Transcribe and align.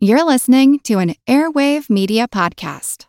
You're 0.00 0.22
listening 0.22 0.78
to 0.84 1.00
an 1.00 1.16
Airwave 1.26 1.90
Media 1.90 2.28
Podcast. 2.28 3.06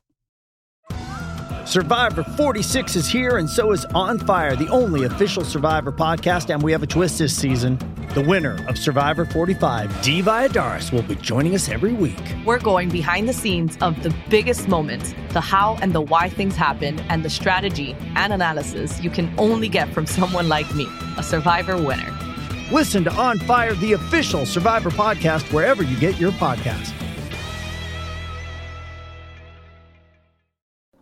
Survivor 1.67 2.23
46 2.23 2.95
is 2.95 3.07
here, 3.07 3.37
and 3.37 3.47
so 3.47 3.71
is 3.73 3.85
On 3.93 4.17
Fire, 4.17 4.55
the 4.55 4.67
only 4.69 5.03
official 5.03 5.45
Survivor 5.45 5.91
podcast. 5.91 6.51
And 6.51 6.63
we 6.63 6.71
have 6.71 6.81
a 6.81 6.87
twist 6.87 7.19
this 7.19 7.37
season. 7.37 7.77
The 8.15 8.21
winner 8.21 8.65
of 8.67 8.75
Survivor 8.75 9.25
45, 9.25 10.01
Dee 10.01 10.23
Valladares, 10.23 10.91
will 10.91 11.03
be 11.03 11.13
joining 11.13 11.53
us 11.53 11.69
every 11.69 11.93
week. 11.93 12.17
We're 12.43 12.57
going 12.57 12.89
behind 12.89 13.29
the 13.29 13.33
scenes 13.33 13.77
of 13.81 14.01
the 14.01 14.11
biggest 14.27 14.67
moments, 14.67 15.13
the 15.29 15.41
how 15.41 15.77
and 15.83 15.93
the 15.93 16.01
why 16.01 16.27
things 16.27 16.55
happen, 16.55 16.99
and 17.01 17.23
the 17.23 17.29
strategy 17.29 17.95
and 18.15 18.33
analysis 18.33 18.99
you 19.03 19.11
can 19.11 19.31
only 19.37 19.69
get 19.69 19.93
from 19.93 20.05
someone 20.07 20.49
like 20.49 20.73
me, 20.73 20.87
a 21.19 21.21
Survivor 21.21 21.77
winner. 21.77 22.28
Listen 22.71 23.03
to 23.03 23.11
On 23.13 23.39
Fire, 23.39 23.73
the 23.73 23.93
official 23.93 24.45
Survivor 24.45 24.91
podcast, 24.91 25.51
wherever 25.51 25.81
you 25.81 25.99
get 25.99 26.19
your 26.19 26.31
podcast. 26.33 26.93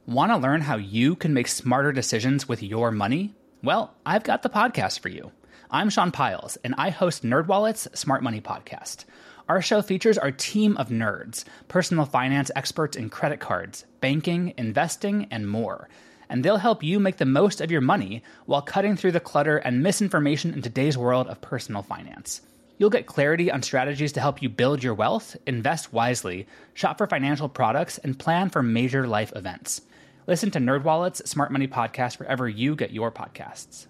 Want 0.05 0.31
to 0.31 0.38
learn 0.38 0.62
how 0.62 0.77
you 0.77 1.17
can 1.17 1.34
make 1.34 1.49
smarter 1.49 1.91
decisions 1.91 2.48
with 2.48 2.63
your 2.63 2.90
money? 2.91 3.35
Well, 3.62 3.93
I've 4.05 4.23
got 4.23 4.43
the 4.43 4.49
podcast 4.49 5.02
for 5.02 5.09
you. 5.09 5.34
I'm 5.70 5.90
Sean 5.90 6.12
Pyles, 6.12 6.55
and 6.63 6.73
I 6.77 6.90
host 6.90 7.23
NerdWallet's 7.26 7.99
Smart 7.99 8.23
Money 8.23 8.40
Podcast. 8.40 9.04
Our 9.49 9.62
show 9.62 9.81
features 9.81 10.18
our 10.18 10.31
team 10.31 10.77
of 10.77 10.88
nerds, 10.88 11.43
personal 11.68 12.05
finance 12.05 12.49
experts 12.55 12.95
in 12.95 13.09
credit 13.09 13.41
cards, 13.41 13.84
banking, 13.99 14.54
investing, 14.57 15.27
and 15.31 15.49
more. 15.49 15.90
And 16.30 16.44
they'll 16.44 16.58
help 16.58 16.84
you 16.84 16.99
make 16.99 17.17
the 17.17 17.26
most 17.26 17.62
of 17.62 17.72
your 17.72 17.81
money 17.81 18.23
while 18.45 18.62
cutting 18.62 18.95
through 18.95 19.13
the 19.13 19.20
clutter 19.20 19.58
and 19.58 19.81
misinformation 19.81 20.54
in 20.54 20.62
today's 20.62 20.98
world 20.98 21.27
of 21.27 21.41
personal 21.41 21.81
finance. 21.81 22.41
You'll 22.77 22.90
get 22.90 23.08
clarity 23.08 23.49
on 23.49 23.63
strategies 23.63 24.12
to 24.13 24.22
help 24.22 24.41
you 24.41 24.49
build 24.49 24.84
your 24.84 24.94
wealth, 24.94 25.35
invest 25.48 25.94
wisely, 25.94 26.48
shop 26.73 26.98
for 26.98 27.08
financial 27.08 27.49
products, 27.49 27.98
and 27.98 28.20
plan 28.20 28.49
for 28.49 28.62
major 28.62 29.08
life 29.08 29.34
events. 29.35 29.82
Listen 30.27 30.51
to 30.51 30.60
NerdWallet's 30.60 31.29
Smart 31.29 31.51
Money 31.51 31.68
Podcast 31.68 32.20
wherever 32.20 32.48
you 32.48 32.76
get 32.76 32.91
your 32.91 33.12
podcasts. 33.12 33.88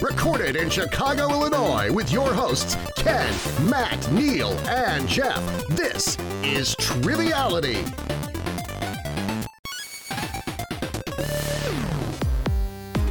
Recorded 0.00 0.56
in 0.56 0.70
Chicago, 0.70 1.30
Illinois, 1.30 1.92
with 1.92 2.10
your 2.10 2.32
hosts, 2.32 2.76
Ken, 2.96 3.32
Matt, 3.70 4.10
Neal, 4.12 4.52
and 4.68 5.08
Jeff. 5.08 5.42
This 5.68 6.18
is 6.42 6.74
Triviality. 6.76 7.84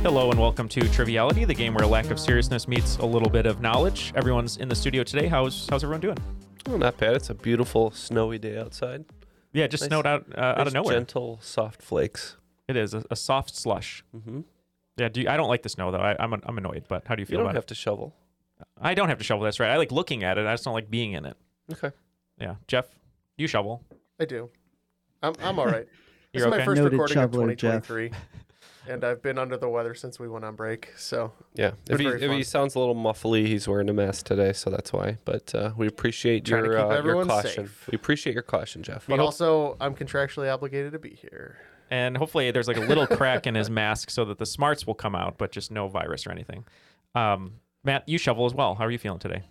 Hello 0.04 0.30
and 0.32 0.40
welcome 0.40 0.68
to 0.70 0.82
Triviality, 0.90 1.46
the 1.46 1.54
game 1.54 1.74
where 1.74 1.84
a 1.84 1.88
lack 1.88 2.12
of 2.12 2.20
seriousness 2.20 2.68
meets 2.68 2.98
a 2.98 3.06
little 3.06 3.30
bit 3.30 3.46
of 3.46 3.62
knowledge. 3.62 4.12
Everyone's 4.16 4.58
in 4.58 4.68
the 4.68 4.76
studio 4.76 5.02
today. 5.04 5.28
How's 5.28 5.68
how's 5.70 5.84
everyone 5.84 6.02
doing? 6.02 6.18
Oh, 6.68 6.76
not 6.78 6.98
bad. 6.98 7.16
It's 7.16 7.30
a 7.30 7.34
beautiful 7.34 7.90
snowy 7.92 8.38
day 8.38 8.58
outside. 8.60 9.06
Yeah, 9.54 9.66
it 9.66 9.72
just 9.72 9.84
Nice- 9.84 9.88
snowed 9.90 10.06
out 10.06 10.26
uh, 10.38 10.42
out 10.42 10.58
Nice 10.60 10.68
of 10.68 10.74
nowhere. 10.74 10.96
Gentle, 10.98 11.40
soft 11.42 11.82
flakes. 11.82 12.36
It 12.68 12.76
is 12.76 12.94
a, 12.94 13.04
a 13.12 13.16
soft 13.16 13.56
slush. 13.56 14.04
Mm-hmm. 14.16 14.42
Yeah, 14.98 15.10
do 15.10 15.22
you, 15.22 15.30
I 15.30 15.38
don't 15.38 15.48
like 15.50 15.64
the 15.64 15.70
snow 15.70 15.90
though. 15.92 16.00
I, 16.00 16.16
I'm 16.20 16.34
I'm 16.34 16.58
annoyed. 16.58 16.84
But 16.90 17.08
how 17.08 17.16
do 17.16 17.22
you 17.22 17.24
You 17.24 17.28
feel 17.28 17.38
don't 17.40 17.46
about 17.48 17.56
have 17.56 17.64
it? 17.64 17.68
to 17.68 17.76
shovel. 17.76 18.14
I 18.82 18.94
don't 18.94 19.10
have 19.10 19.18
to 19.20 19.24
shovel. 19.24 19.44
That's 19.44 19.60
right. 19.60 19.70
I 19.72 19.78
like 19.78 19.92
looking 19.92 20.24
at 20.24 20.38
it. 20.38 20.46
I 20.46 20.54
just 20.54 20.66
don't 20.66 20.74
like 20.74 20.90
being 20.92 21.14
in 21.14 21.26
it. 21.26 21.38
Okay. 21.72 21.92
Yeah, 22.40 22.56
Jeff, 22.68 22.88
you 23.38 23.48
shovel. 23.48 23.84
I 24.20 24.26
do. 24.26 24.50
I'm 25.22 25.34
I'm 25.42 25.58
all 25.60 25.66
right. 25.66 25.88
this 26.34 26.42
You're 26.42 26.48
is 26.48 26.52
my 26.52 26.58
okay? 26.58 26.66
first 26.66 26.78
Noted 26.82 26.92
recording 26.94 27.18
of 27.18 27.32
shoveler, 27.32 27.56
Jeff. 27.56 27.88
2023, 27.88 28.12
and 28.88 29.04
I've 29.04 29.22
been 29.22 29.38
under 29.38 29.58
the 29.58 29.70
weather 29.70 29.94
since 29.94 30.20
we 30.20 30.28
went 30.28 30.46
on 30.46 30.56
break. 30.56 30.90
So 30.98 31.32
Yeah. 31.54 31.72
If 31.90 32.00
he, 32.00 32.08
if 32.08 32.32
he 32.32 32.44
sounds 32.44 32.76
a 32.76 32.80
little 32.80 32.96
muffly, 32.96 33.46
he's 33.46 33.68
wearing 33.68 33.90
a 33.90 33.94
mask 33.94 34.26
today, 34.26 34.54
so 34.54 34.70
that's 34.70 34.92
why. 34.94 35.18
But 35.26 35.54
uh, 35.56 35.72
we 35.78 35.88
appreciate 35.88 36.46
Trying 36.46 36.64
to 36.64 36.70
your 36.70 36.78
keep 36.80 36.86
uh, 36.86 36.90
your 36.90 36.98
everyone 36.98 37.28
caution. 37.28 37.68
safe. 37.68 37.88
We 37.92 37.96
appreciate 37.96 38.34
your 38.34 38.44
caution, 38.44 38.84
Jeff. 38.84 39.06
but 39.08 39.20
also 39.20 39.78
I'm 39.80 39.96
contractually 39.96 40.52
obligated 40.54 40.92
to 40.94 41.00
be 41.00 41.10
here. 41.16 41.58
And 41.92 42.18
hopefully 42.18 42.50
there's 42.52 42.68
like 42.68 42.78
a 42.78 42.82
little 42.82 43.06
crack 43.06 43.46
in 43.46 43.56
his 43.56 43.70
mask 43.70 44.10
so 44.10 44.26
that 44.26 44.38
the 44.40 44.46
smarts 44.46 44.88
will 44.88 44.96
come 44.96 45.16
out, 45.16 45.38
but 45.38 45.52
just 45.52 45.70
no 45.72 45.88
virus 45.88 46.26
or 46.26 46.32
anything. 46.32 46.66
Um, 47.14 47.54
Matt, 47.84 48.08
you 48.08 48.18
shovel 48.18 48.46
as 48.46 48.54
well. 48.54 48.76
How 48.76 48.86
are 48.86 48.92
you 48.92 48.98
feeling 48.98 49.20
today? 49.20 49.44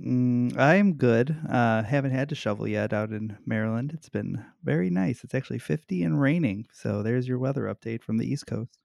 Mm, 0.00 0.56
I'm 0.58 0.94
good. 0.94 1.34
Uh, 1.48 1.82
haven't 1.82 2.10
had 2.10 2.28
to 2.30 2.34
shovel 2.34 2.68
yet 2.68 2.92
out 2.92 3.10
in 3.10 3.36
Maryland. 3.46 3.92
It's 3.94 4.08
been 4.08 4.44
very 4.62 4.90
nice. 4.90 5.24
It's 5.24 5.34
actually 5.34 5.58
50 5.60 6.02
and 6.02 6.20
raining. 6.20 6.66
So 6.72 7.02
there's 7.02 7.26
your 7.26 7.38
weather 7.38 7.62
update 7.64 8.02
from 8.02 8.18
the 8.18 8.26
East 8.30 8.46
Coast. 8.46 8.78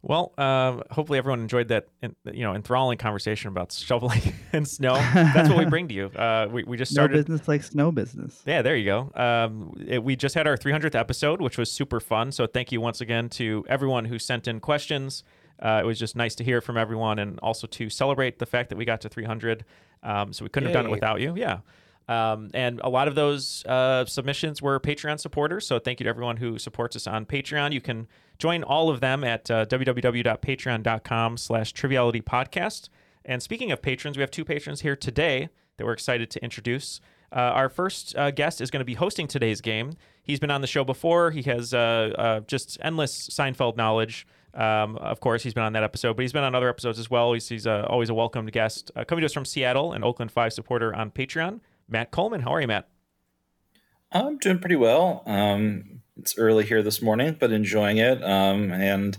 Well, 0.00 0.32
um, 0.38 0.84
hopefully 0.92 1.18
everyone 1.18 1.40
enjoyed 1.40 1.68
that, 1.68 1.88
you 2.32 2.44
know, 2.44 2.54
enthralling 2.54 2.98
conversation 2.98 3.48
about 3.48 3.72
shoveling 3.86 4.20
and 4.52 4.66
snow. 4.66 4.94
That's 4.94 5.48
what 5.48 5.58
we 5.58 5.64
bring 5.64 5.88
to 5.88 5.94
you. 5.94 6.06
Uh, 6.06 6.46
we, 6.48 6.62
we 6.62 6.76
just 6.76 6.92
No 6.94 7.00
started. 7.02 7.14
business 7.26 7.48
like 7.48 7.64
snow 7.64 7.90
business. 7.90 8.40
Yeah, 8.46 8.62
there 8.62 8.76
you 8.76 8.84
go. 8.84 9.10
Um, 9.20 9.74
it- 9.84 10.04
we 10.04 10.14
just 10.14 10.36
had 10.36 10.46
our 10.46 10.56
300th 10.56 10.94
episode, 10.94 11.40
which 11.40 11.58
was 11.58 11.70
super 11.72 11.98
fun. 11.98 12.30
So 12.30 12.46
thank 12.46 12.70
you 12.70 12.80
once 12.80 13.00
again 13.00 13.28
to 13.30 13.64
everyone 13.68 14.04
who 14.04 14.20
sent 14.20 14.46
in 14.46 14.60
questions. 14.60 15.24
Uh, 15.60 15.80
it 15.82 15.86
was 15.86 15.98
just 15.98 16.16
nice 16.16 16.34
to 16.36 16.44
hear 16.44 16.60
from 16.60 16.76
everyone, 16.76 17.18
and 17.18 17.38
also 17.40 17.66
to 17.66 17.90
celebrate 17.90 18.38
the 18.38 18.46
fact 18.46 18.68
that 18.70 18.76
we 18.76 18.84
got 18.84 19.00
to 19.02 19.08
300. 19.08 19.64
Um, 20.02 20.32
so 20.32 20.44
we 20.44 20.48
couldn't 20.48 20.68
have 20.68 20.74
done 20.74 20.86
it 20.86 20.90
without 20.90 21.20
you. 21.20 21.34
Yeah. 21.36 21.58
Um, 22.08 22.50
and 22.54 22.80
a 22.82 22.88
lot 22.88 23.06
of 23.06 23.14
those 23.14 23.64
uh, 23.66 24.06
submissions 24.06 24.62
were 24.62 24.80
Patreon 24.80 25.20
supporters. 25.20 25.66
So 25.66 25.78
thank 25.78 26.00
you 26.00 26.04
to 26.04 26.10
everyone 26.10 26.38
who 26.38 26.58
supports 26.58 26.96
us 26.96 27.06
on 27.06 27.26
Patreon. 27.26 27.72
You 27.72 27.82
can 27.82 28.08
join 28.38 28.62
all 28.62 28.88
of 28.88 29.00
them 29.00 29.24
at 29.24 29.50
uh, 29.50 29.66
www.patreon.com 29.66 31.36
slash 31.36 31.72
triviality 31.72 32.22
podcast. 32.22 32.88
And 33.26 33.42
speaking 33.42 33.70
of 33.72 33.82
patrons, 33.82 34.16
we 34.16 34.22
have 34.22 34.30
two 34.30 34.44
patrons 34.44 34.80
here 34.80 34.96
today 34.96 35.50
that 35.76 35.84
we're 35.84 35.92
excited 35.92 36.30
to 36.30 36.42
introduce. 36.42 37.00
Uh, 37.30 37.40
our 37.40 37.68
first 37.68 38.16
uh, 38.16 38.30
guest 38.30 38.62
is 38.62 38.70
going 38.70 38.80
to 38.80 38.86
be 38.86 38.94
hosting 38.94 39.26
today's 39.26 39.60
game. 39.60 39.92
He's 40.22 40.40
been 40.40 40.50
on 40.50 40.62
the 40.62 40.66
show 40.66 40.84
before. 40.84 41.30
He 41.30 41.42
has 41.42 41.74
uh, 41.74 42.12
uh, 42.18 42.40
just 42.40 42.78
endless 42.80 43.28
Seinfeld 43.28 43.76
knowledge. 43.76 44.26
Um, 44.54 44.96
of 44.96 45.20
course, 45.20 45.42
he's 45.42 45.54
been 45.54 45.62
on 45.62 45.72
that 45.74 45.82
episode, 45.82 46.16
but 46.16 46.22
he's 46.22 46.32
been 46.32 46.44
on 46.44 46.54
other 46.54 46.68
episodes 46.68 46.98
as 46.98 47.10
well. 47.10 47.32
He's, 47.32 47.48
he's 47.48 47.66
uh, 47.66 47.86
always 47.88 48.10
a 48.10 48.14
welcomed 48.14 48.50
guest. 48.52 48.90
Uh, 48.96 49.04
coming 49.04 49.20
to 49.22 49.26
us 49.26 49.32
from 49.32 49.44
Seattle, 49.44 49.92
an 49.92 50.02
Oakland 50.02 50.32
5 50.32 50.52
supporter 50.52 50.94
on 50.94 51.10
Patreon, 51.10 51.60
Matt 51.88 52.10
Coleman. 52.10 52.40
How 52.40 52.54
are 52.54 52.60
you, 52.60 52.66
Matt? 52.66 52.88
I'm 54.10 54.38
doing 54.38 54.58
pretty 54.58 54.76
well. 54.76 55.22
Um, 55.26 56.00
it's 56.16 56.38
early 56.38 56.64
here 56.64 56.82
this 56.82 57.02
morning, 57.02 57.36
but 57.38 57.52
enjoying 57.52 57.98
it. 57.98 58.22
Um, 58.24 58.72
and 58.72 59.16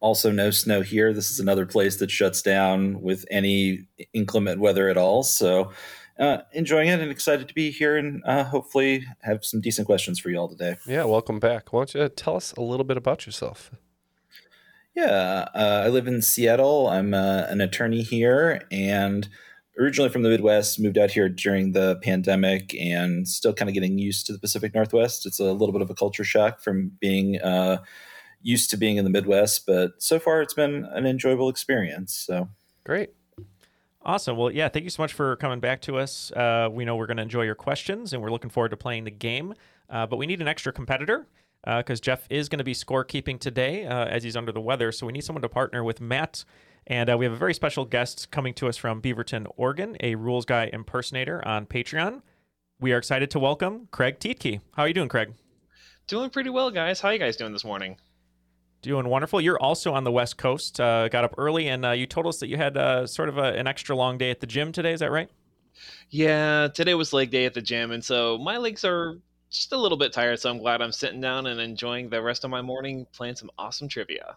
also, 0.00 0.30
no 0.30 0.50
snow 0.50 0.82
here. 0.82 1.14
This 1.14 1.30
is 1.30 1.40
another 1.40 1.64
place 1.64 1.96
that 1.96 2.10
shuts 2.10 2.42
down 2.42 3.00
with 3.00 3.24
any 3.30 3.86
inclement 4.12 4.60
weather 4.60 4.88
at 4.88 4.98
all. 4.98 5.22
So, 5.22 5.72
uh, 6.18 6.38
enjoying 6.52 6.88
it 6.88 7.00
and 7.00 7.10
excited 7.10 7.48
to 7.48 7.54
be 7.54 7.70
here 7.70 7.96
and 7.96 8.22
uh, 8.24 8.44
hopefully 8.44 9.04
have 9.22 9.44
some 9.44 9.60
decent 9.60 9.86
questions 9.86 10.18
for 10.18 10.30
you 10.30 10.36
all 10.36 10.48
today. 10.48 10.76
Yeah, 10.86 11.04
welcome 11.04 11.40
back. 11.40 11.72
Why 11.72 11.80
don't 11.80 11.94
you 11.94 12.08
tell 12.08 12.36
us 12.36 12.52
a 12.52 12.60
little 12.60 12.84
bit 12.84 12.96
about 12.96 13.26
yourself? 13.26 13.70
Yeah, 14.94 15.48
uh, 15.54 15.82
I 15.84 15.88
live 15.88 16.06
in 16.06 16.22
Seattle. 16.22 16.88
I'm 16.88 17.14
uh, 17.14 17.46
an 17.48 17.60
attorney 17.60 18.02
here 18.02 18.62
and 18.70 19.28
originally 19.78 20.10
from 20.10 20.22
the 20.22 20.28
Midwest, 20.28 20.78
moved 20.78 20.98
out 20.98 21.10
here 21.10 21.28
during 21.28 21.72
the 21.72 21.96
pandemic 22.02 22.74
and 22.78 23.26
still 23.26 23.52
kind 23.52 23.68
of 23.68 23.74
getting 23.74 23.98
used 23.98 24.26
to 24.26 24.32
the 24.32 24.38
Pacific 24.38 24.74
Northwest. 24.74 25.26
It's 25.26 25.40
a 25.40 25.52
little 25.52 25.72
bit 25.72 25.82
of 25.82 25.90
a 25.90 25.94
culture 25.94 26.24
shock 26.24 26.60
from 26.60 26.92
being 27.00 27.40
uh, 27.40 27.78
used 28.42 28.70
to 28.70 28.76
being 28.76 28.96
in 28.96 29.04
the 29.04 29.10
Midwest, 29.10 29.66
but 29.66 30.00
so 30.02 30.18
far 30.18 30.42
it's 30.42 30.54
been 30.54 30.86
an 30.92 31.06
enjoyable 31.06 31.48
experience. 31.48 32.14
So 32.16 32.48
Great. 32.84 33.10
Awesome. 34.02 34.36
Well, 34.36 34.50
yeah, 34.50 34.68
thank 34.68 34.84
you 34.84 34.90
so 34.90 35.02
much 35.02 35.14
for 35.14 35.36
coming 35.36 35.60
back 35.60 35.80
to 35.82 35.96
us. 35.96 36.30
Uh, 36.32 36.68
we 36.70 36.84
know 36.84 36.94
we're 36.94 37.06
going 37.06 37.16
to 37.16 37.22
enjoy 37.22 37.42
your 37.42 37.54
questions 37.54 38.12
and 38.12 38.22
we're 38.22 38.30
looking 38.30 38.50
forward 38.50 38.68
to 38.68 38.76
playing 38.76 39.04
the 39.04 39.10
game. 39.10 39.54
Uh, 39.88 40.06
but 40.06 40.18
we 40.18 40.26
need 40.26 40.42
an 40.42 40.48
extra 40.48 40.72
competitor 40.72 41.26
because 41.64 42.00
Jeff 42.00 42.26
is 42.30 42.48
going 42.48 42.58
to 42.58 42.64
be 42.64 42.74
scorekeeping 42.74 43.38
today 43.38 43.86
uh, 43.86 44.04
as 44.06 44.22
he's 44.22 44.36
under 44.36 44.52
the 44.52 44.60
weather. 44.60 44.92
So 44.92 45.06
we 45.06 45.12
need 45.12 45.24
someone 45.24 45.42
to 45.42 45.48
partner 45.48 45.82
with 45.82 46.00
Matt. 46.00 46.44
And 46.86 47.08
uh, 47.10 47.16
we 47.16 47.24
have 47.24 47.32
a 47.32 47.36
very 47.36 47.54
special 47.54 47.84
guest 47.86 48.30
coming 48.30 48.52
to 48.54 48.68
us 48.68 48.76
from 48.76 49.00
Beaverton, 49.00 49.46
Oregon, 49.56 49.96
a 50.00 50.16
Rules 50.16 50.44
Guy 50.44 50.68
impersonator 50.72 51.46
on 51.46 51.64
Patreon. 51.64 52.20
We 52.78 52.92
are 52.92 52.98
excited 52.98 53.30
to 53.30 53.38
welcome 53.38 53.88
Craig 53.90 54.18
Teadtke. 54.18 54.60
How 54.74 54.82
are 54.82 54.88
you 54.88 54.94
doing, 54.94 55.08
Craig? 55.08 55.32
Doing 56.06 56.28
pretty 56.28 56.50
well, 56.50 56.70
guys. 56.70 57.00
How 57.00 57.08
are 57.08 57.14
you 57.14 57.18
guys 57.18 57.36
doing 57.36 57.52
this 57.52 57.64
morning? 57.64 57.96
Doing 58.82 59.08
wonderful. 59.08 59.40
You're 59.40 59.58
also 59.58 59.94
on 59.94 60.04
the 60.04 60.12
West 60.12 60.36
Coast. 60.36 60.78
Uh, 60.78 61.08
got 61.08 61.24
up 61.24 61.34
early, 61.38 61.68
and 61.68 61.86
uh, 61.86 61.92
you 61.92 62.06
told 62.06 62.26
us 62.26 62.38
that 62.40 62.48
you 62.48 62.58
had 62.58 62.76
uh, 62.76 63.06
sort 63.06 63.30
of 63.30 63.38
a, 63.38 63.54
an 63.54 63.66
extra 63.66 63.96
long 63.96 64.18
day 64.18 64.30
at 64.30 64.40
the 64.40 64.46
gym 64.46 64.72
today. 64.72 64.92
Is 64.92 65.00
that 65.00 65.10
right? 65.10 65.30
Yeah, 66.10 66.68
today 66.68 66.92
was 66.92 67.14
leg 67.14 67.30
day 67.30 67.46
at 67.46 67.54
the 67.54 67.62
gym, 67.62 67.90
and 67.90 68.04
so 68.04 68.36
my 68.36 68.58
legs 68.58 68.84
are 68.84 69.18
just 69.54 69.72
a 69.72 69.76
little 69.76 69.96
bit 69.98 70.12
tired. 70.12 70.40
So 70.40 70.50
I'm 70.50 70.58
glad 70.58 70.82
I'm 70.82 70.92
sitting 70.92 71.20
down 71.20 71.46
and 71.46 71.60
enjoying 71.60 72.08
the 72.08 72.20
rest 72.20 72.44
of 72.44 72.50
my 72.50 72.60
morning 72.62 73.06
playing 73.12 73.36
some 73.36 73.50
awesome 73.58 73.88
trivia. 73.88 74.36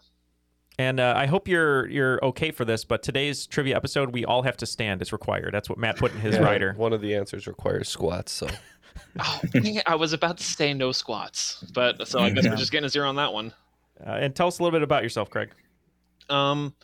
And 0.79 0.99
uh, 0.99 1.13
I 1.17 1.25
hope 1.25 1.47
you're 1.47 1.87
you're 1.89 2.23
okay 2.23 2.51
for 2.51 2.63
this, 2.63 2.85
but 2.85 3.01
today's 3.01 3.47
trivia 3.47 3.75
episode, 3.75 4.13
we 4.13 4.25
all 4.25 4.43
have 4.43 4.57
to 4.57 4.65
stand. 4.67 5.01
It's 5.01 5.11
required. 5.11 5.53
That's 5.53 5.69
what 5.69 5.79
Matt 5.79 5.97
put 5.97 6.11
in 6.13 6.19
his 6.19 6.35
Yeah, 6.35 6.43
rider. 6.43 6.73
One 6.77 6.93
of 6.93 7.01
the 7.01 7.15
answers 7.15 7.47
requires 7.47 7.89
squats, 7.89 8.31
so 8.31 8.47
Oh, 9.19 9.41
I 9.87 9.95
was 9.95 10.13
about 10.13 10.37
to 10.37 10.43
say 10.43 10.73
no 10.75 10.91
squats, 10.91 11.63
but 11.73 12.07
so 12.07 12.19
I 12.19 12.29
guess 12.29 12.43
Yeah. 12.45 12.51
we're 12.51 12.57
just 12.57 12.71
getting 12.71 12.85
a 12.85 12.89
zero 12.89 13.09
on 13.09 13.15
that 13.15 13.33
one. 13.33 13.53
Uh, 14.05 14.11
and 14.11 14.35
tell 14.35 14.47
us 14.47 14.59
a 14.59 14.63
little 14.63 14.75
bit 14.77 14.83
about 14.83 15.01
yourself, 15.01 15.29
Craig. 15.31 15.49
Um, 16.29 16.75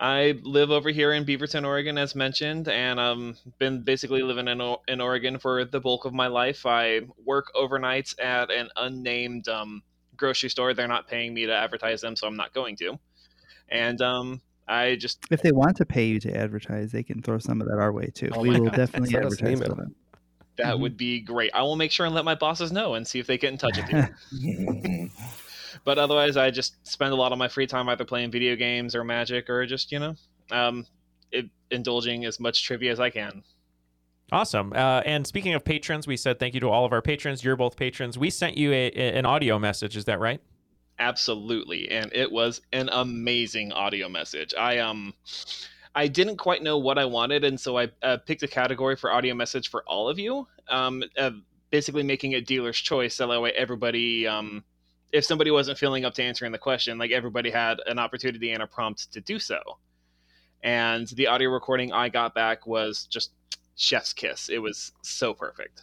I 0.00 0.38
live 0.42 0.70
over 0.70 0.90
here 0.90 1.12
in 1.12 1.24
Beaverton, 1.24 1.66
Oregon, 1.66 1.98
as 1.98 2.14
mentioned, 2.14 2.68
and 2.68 3.00
I've 3.00 3.16
um, 3.16 3.36
been 3.58 3.82
basically 3.82 4.22
living 4.22 4.46
in, 4.46 4.76
in 4.86 5.00
Oregon 5.00 5.38
for 5.38 5.64
the 5.64 5.80
bulk 5.80 6.04
of 6.04 6.14
my 6.14 6.28
life. 6.28 6.64
I 6.66 7.00
work 7.24 7.46
overnights 7.56 8.14
at 8.22 8.50
an 8.50 8.68
unnamed 8.76 9.48
um, 9.48 9.82
grocery 10.16 10.50
store. 10.50 10.72
They're 10.72 10.86
not 10.86 11.08
paying 11.08 11.34
me 11.34 11.46
to 11.46 11.52
advertise 11.52 12.00
them, 12.00 12.14
so 12.14 12.28
I'm 12.28 12.36
not 12.36 12.54
going 12.54 12.76
to. 12.76 12.98
And 13.70 14.00
um, 14.00 14.40
I 14.68 14.94
just 14.94 15.24
if 15.30 15.42
they 15.42 15.52
want 15.52 15.76
to 15.78 15.84
pay 15.84 16.06
you 16.06 16.20
to 16.20 16.36
advertise, 16.36 16.92
they 16.92 17.02
can 17.02 17.20
throw 17.20 17.38
some 17.38 17.60
of 17.60 17.66
that 17.66 17.78
our 17.78 17.92
way 17.92 18.06
too. 18.14 18.30
Oh 18.32 18.40
we 18.40 18.50
will 18.50 18.66
God. 18.66 18.76
definitely 18.76 19.16
advertise 19.16 19.60
for 19.60 19.74
them. 19.74 19.96
That 20.58 20.66
mm-hmm. 20.66 20.82
would 20.82 20.96
be 20.96 21.20
great. 21.20 21.50
I 21.54 21.62
will 21.62 21.76
make 21.76 21.90
sure 21.90 22.06
and 22.06 22.14
let 22.14 22.24
my 22.24 22.34
bosses 22.34 22.70
know 22.70 22.94
and 22.94 23.06
see 23.06 23.18
if 23.18 23.26
they 23.26 23.38
get 23.38 23.52
in 23.52 23.58
touch 23.58 23.76
with 23.76 24.10
you. 24.40 25.10
but 25.84 25.98
otherwise, 25.98 26.36
I 26.36 26.50
just 26.50 26.86
spend 26.86 27.12
a 27.12 27.16
lot 27.16 27.32
of 27.32 27.38
my 27.38 27.48
free 27.48 27.66
time 27.66 27.88
either 27.88 28.04
playing 28.04 28.30
video 28.30 28.56
games 28.56 28.94
or 28.94 29.04
Magic 29.04 29.48
or 29.48 29.66
just 29.66 29.92
you 29.92 29.98
know, 29.98 30.14
um, 30.50 30.86
it, 31.32 31.46
indulging 31.70 32.24
as 32.24 32.40
much 32.40 32.64
trivia 32.64 32.92
as 32.92 33.00
I 33.00 33.10
can. 33.10 33.42
Awesome. 34.30 34.72
Uh, 34.74 35.00
and 35.06 35.26
speaking 35.26 35.54
of 35.54 35.64
patrons, 35.64 36.06
we 36.06 36.16
said 36.16 36.38
thank 36.38 36.54
you 36.54 36.60
to 36.60 36.68
all 36.68 36.84
of 36.84 36.92
our 36.92 37.00
patrons. 37.00 37.42
You're 37.42 37.56
both 37.56 37.76
patrons. 37.76 38.18
We 38.18 38.28
sent 38.28 38.58
you 38.58 38.72
a, 38.72 38.88
a, 38.88 39.18
an 39.18 39.24
audio 39.24 39.58
message. 39.58 39.96
Is 39.96 40.04
that 40.04 40.20
right? 40.20 40.40
Absolutely, 40.98 41.88
and 41.90 42.12
it 42.12 42.30
was 42.30 42.60
an 42.72 42.88
amazing 42.92 43.72
audio 43.72 44.08
message. 44.08 44.54
I 44.58 44.78
um. 44.78 45.14
I 45.94 46.06
didn't 46.06 46.36
quite 46.36 46.62
know 46.62 46.78
what 46.78 46.96
I 46.96 47.06
wanted, 47.06 47.42
and 47.44 47.58
so 47.58 47.76
I 47.76 47.88
uh, 48.02 48.18
picked 48.18 48.42
a 48.44 48.46
category 48.46 48.94
for 48.94 49.10
audio 49.10 49.34
message 49.34 49.68
for 49.68 49.82
all 49.86 50.08
of 50.08 50.16
you. 50.16 50.46
Um, 50.68 51.02
uh, 51.16 51.30
basically, 51.70 52.02
making 52.02 52.34
a 52.34 52.40
dealer's 52.40 52.78
choice, 52.78 53.16
so 53.16 53.26
that 53.26 53.40
way 53.40 53.52
everybody 53.52 54.26
um, 54.26 54.62
if 55.12 55.24
somebody 55.24 55.50
wasn't 55.50 55.78
feeling 55.78 56.04
up 56.04 56.14
to 56.14 56.22
answering 56.22 56.52
the 56.52 56.58
question, 56.58 56.98
like 56.98 57.10
everybody 57.10 57.50
had 57.50 57.78
an 57.86 57.98
opportunity 57.98 58.52
and 58.52 58.62
a 58.62 58.66
prompt 58.66 59.12
to 59.12 59.20
do 59.20 59.38
so. 59.38 59.60
And 60.62 61.06
the 61.08 61.26
audio 61.26 61.50
recording 61.50 61.92
I 61.92 62.08
got 62.08 62.34
back 62.34 62.66
was 62.66 63.06
just 63.06 63.32
chef's 63.76 64.12
kiss. 64.12 64.48
It 64.48 64.58
was 64.58 64.92
so 65.02 65.32
perfect. 65.32 65.82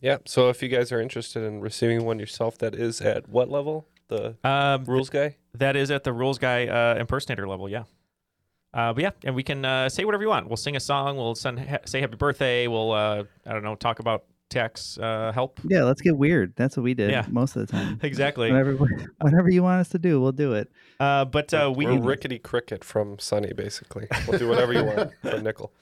Yeah. 0.00 0.18
So 0.26 0.50
if 0.50 0.62
you 0.62 0.68
guys 0.68 0.92
are 0.92 1.00
interested 1.00 1.42
in 1.42 1.60
receiving 1.60 2.04
one 2.04 2.18
yourself, 2.18 2.58
that 2.58 2.74
is 2.74 3.00
at 3.00 3.28
what 3.28 3.48
level? 3.48 3.88
The 4.08 4.36
um, 4.44 4.84
rules 4.84 5.10
guy. 5.10 5.36
That 5.54 5.74
is 5.74 5.90
at 5.90 6.04
the 6.04 6.12
rules 6.12 6.38
guy 6.38 6.66
uh, 6.66 6.96
impersonator 6.98 7.48
level. 7.48 7.68
Yeah. 7.68 7.84
Uh, 8.74 8.92
but 8.92 9.02
yeah, 9.02 9.10
and 9.24 9.34
we 9.34 9.42
can 9.42 9.64
uh, 9.64 9.88
say 9.88 10.04
whatever 10.04 10.22
you 10.22 10.28
want. 10.28 10.48
We'll 10.48 10.58
sing 10.58 10.76
a 10.76 10.80
song. 10.80 11.16
We'll 11.16 11.34
send 11.34 11.58
ha- 11.58 11.78
say 11.86 12.00
happy 12.00 12.16
birthday. 12.16 12.66
We'll 12.66 12.92
uh, 12.92 13.24
I 13.46 13.52
don't 13.52 13.64
know 13.64 13.74
talk 13.74 14.00
about 14.00 14.24
tax 14.48 14.98
uh, 14.98 15.32
help. 15.32 15.60
Yeah, 15.64 15.84
let's 15.84 16.00
get 16.00 16.16
weird. 16.16 16.54
That's 16.56 16.76
what 16.76 16.84
we 16.84 16.94
did 16.94 17.10
yeah. 17.10 17.26
most 17.28 17.56
of 17.56 17.66
the 17.66 17.72
time. 17.72 18.00
exactly. 18.02 18.50
Whatever, 18.50 18.74
whatever 19.20 19.50
you 19.50 19.62
want 19.62 19.80
us 19.80 19.88
to 19.90 19.98
do, 19.98 20.20
we'll 20.20 20.32
do 20.32 20.54
it. 20.54 20.70
Uh, 21.00 21.24
but 21.24 21.52
uh, 21.52 21.72
we 21.74 21.86
we're 21.86 22.00
rickety 22.00 22.38
cricket 22.38 22.84
from 22.84 23.18
Sunny, 23.18 23.52
basically. 23.52 24.06
We'll 24.26 24.38
do 24.38 24.48
whatever 24.48 24.72
you 24.72 24.84
want 24.84 25.12
for 25.22 25.40
nickel. 25.40 25.72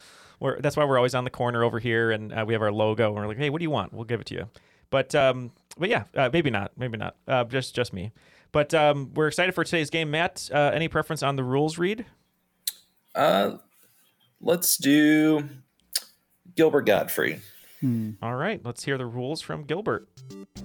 We're, 0.41 0.61
that's 0.61 0.77
why 0.77 0.85
we're 0.85 0.97
always 0.97 1.15
on 1.15 1.25
the 1.25 1.31
corner 1.31 1.63
over 1.63 1.79
here, 1.79 2.11
and 2.11 2.33
uh, 2.33 2.45
we 2.47 2.55
have 2.55 2.63
our 2.63 2.73
logo. 2.73 3.07
And 3.07 3.17
we're 3.17 3.29
like, 3.29 3.39
hey, 3.39 3.51
what 3.51 3.59
do 3.59 3.65
you 3.65 3.71
want? 3.71 3.93
We'll 3.93 4.05
give 4.05 4.21
it 4.21 4.27
to 4.27 4.35
you. 4.35 4.49
But 4.91 5.15
um, 5.15 5.53
but 5.79 5.89
yeah, 5.89 6.05
uh, 6.15 6.31
maybe 6.33 6.51
not, 6.51 6.73
maybe 6.77 6.99
not. 6.99 7.17
Uh, 7.27 7.45
just 7.45 7.75
just 7.75 7.93
me. 7.93 8.13
But 8.53 8.73
um, 8.73 9.13
we're 9.15 9.27
excited 9.27 9.55
for 9.55 9.65
today's 9.65 9.91
game, 9.91 10.11
Matt. 10.11 10.49
any 10.53 10.87
preference 10.87 11.25
on 11.25 11.35
the 11.35 11.43
rules 11.43 11.77
read? 11.77 12.07
Uh, 13.15 13.57
let's 14.41 14.77
do 14.77 15.49
Gilbert 16.55 16.87
Gottfried. 16.87 17.41
Hmm. 17.85 18.13
All 18.23 18.35
right, 18.35 18.63
let's 18.65 18.83
hear 18.83 18.97
the 18.97 19.05
rules 19.05 19.43
from 19.43 19.65
Gilbert. 19.65 20.09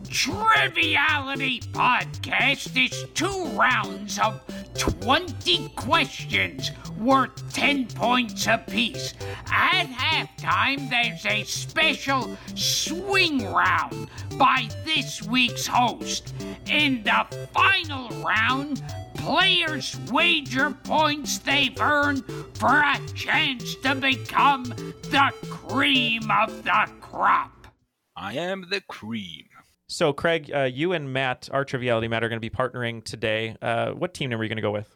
Triviality 0.10 1.60
Podcast 1.74 2.82
is 2.82 3.08
two 3.14 3.44
rounds 3.58 4.18
of 4.20 4.42
20 4.78 5.68
questions 5.76 6.72
worth 6.98 7.54
10 7.54 7.88
points 7.88 8.48
apiece. 8.48 9.16
At 9.52 9.88
halftime, 9.88 10.90
there's 10.90 11.26
a 11.26 11.44
special 11.44 12.38
swing 12.56 13.46
round 13.52 14.10
by 14.38 14.70
this 14.86 15.22
week's 15.22 15.68
host. 15.68 16.34
In 16.68 17.04
the 17.04 17.26
final 17.54 18.08
round, 18.24 18.82
players 19.20 19.98
wager 20.12 20.72
points 20.72 21.40
they've 21.40 21.80
earned 21.80 22.24
for 22.54 22.82
a 22.82 23.00
chance 23.14 23.76
to 23.76 23.96
become 23.96 24.64
the 24.64 25.32
cream 25.50 26.30
of 26.32 26.64
the 26.64 26.90
crop. 27.02 27.68
I 28.16 28.34
am 28.34 28.66
the 28.70 28.82
cream. 28.82 29.46
So, 29.88 30.14
Craig, 30.14 30.52
uh, 30.54 30.64
you 30.64 30.94
and 30.94 31.12
Matt, 31.12 31.50
our 31.52 31.66
Triviality 31.66 32.08
Matt, 32.08 32.24
are 32.24 32.30
going 32.30 32.42
to 32.42 32.50
be 32.50 32.50
partnering 32.50 33.04
today. 33.04 33.56
Uh, 33.62 33.92
what 33.92 34.14
team 34.14 34.30
name 34.30 34.40
are 34.40 34.44
you 34.44 34.50
going 34.50 34.58
to 34.58 34.62
go 34.62 34.72
with? 34.72 34.96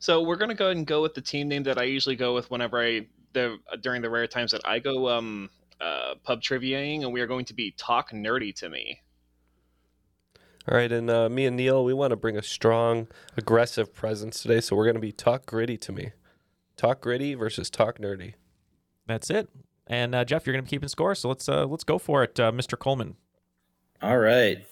So 0.00 0.22
we're 0.22 0.36
going 0.36 0.48
to 0.48 0.54
go 0.54 0.66
ahead 0.66 0.78
and 0.78 0.86
go 0.86 1.02
with 1.02 1.14
the 1.14 1.20
team 1.20 1.48
name 1.48 1.62
that 1.64 1.78
I 1.78 1.84
usually 1.84 2.16
go 2.16 2.34
with 2.34 2.50
whenever 2.50 2.82
I 2.82 3.06
the 3.32 3.58
during 3.82 4.02
the 4.02 4.10
rare 4.10 4.26
times 4.26 4.52
that 4.52 4.62
I 4.64 4.78
go 4.78 5.08
um, 5.08 5.50
uh, 5.80 6.14
pub 6.24 6.42
triviaing, 6.42 7.04
and 7.04 7.12
we 7.12 7.20
are 7.20 7.26
going 7.26 7.44
to 7.46 7.54
be 7.54 7.72
talk 7.72 8.10
nerdy 8.10 8.54
to 8.56 8.68
me. 8.68 9.00
All 10.70 10.76
right, 10.76 10.92
and 10.92 11.10
uh, 11.10 11.28
me 11.28 11.46
and 11.46 11.56
Neal, 11.56 11.84
we 11.84 11.92
want 11.92 12.12
to 12.12 12.16
bring 12.16 12.36
a 12.36 12.42
strong, 12.44 13.08
aggressive 13.36 13.92
presence 13.92 14.40
today, 14.40 14.60
so 14.60 14.76
we're 14.76 14.84
going 14.84 14.94
to 14.94 15.00
be 15.00 15.10
talk 15.10 15.44
gritty 15.44 15.76
to 15.78 15.90
me. 15.90 16.12
Talk 16.76 17.00
gritty 17.00 17.34
versus 17.34 17.68
talk 17.70 17.98
nerdy. 17.98 18.34
That's 19.04 19.30
it. 19.30 19.48
And 19.88 20.14
uh, 20.14 20.24
Jeff, 20.24 20.46
you're 20.46 20.52
going 20.54 20.64
to 20.64 20.68
be 20.68 20.70
keeping 20.70 20.88
score, 20.88 21.16
so 21.16 21.28
let's 21.28 21.48
uh, 21.48 21.66
let's 21.66 21.82
go 21.82 21.98
for 21.98 22.22
it, 22.22 22.38
uh, 22.38 22.52
Mr. 22.52 22.78
Coleman. 22.78 23.16
All 24.00 24.18
right. 24.18 24.64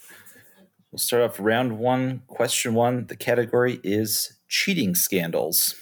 We'll 0.93 1.01
start 1.01 1.25
off 1.25 1.41
round 1.41 1.81
one, 1.81 2.23
question 2.29 2.75
one. 2.75 3.09
The 3.09 3.17
category 3.17 3.81
is 3.83 4.39
cheating 4.47 4.95
scandals. 4.95 5.75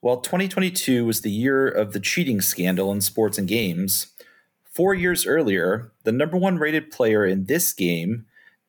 While 0.00 0.22
2022 0.22 1.04
was 1.04 1.20
the 1.20 1.30
year 1.30 1.68
of 1.68 1.92
the 1.92 2.00
cheating 2.00 2.40
scandal 2.40 2.90
in 2.90 3.02
sports 3.02 3.36
and 3.36 3.46
games, 3.46 4.06
four 4.64 4.94
years 4.94 5.26
earlier, 5.26 5.92
the 6.04 6.12
number 6.12 6.38
one 6.38 6.56
rated 6.56 6.90
player 6.90 7.26
in 7.26 7.44
this 7.44 7.74
game, 7.74 8.24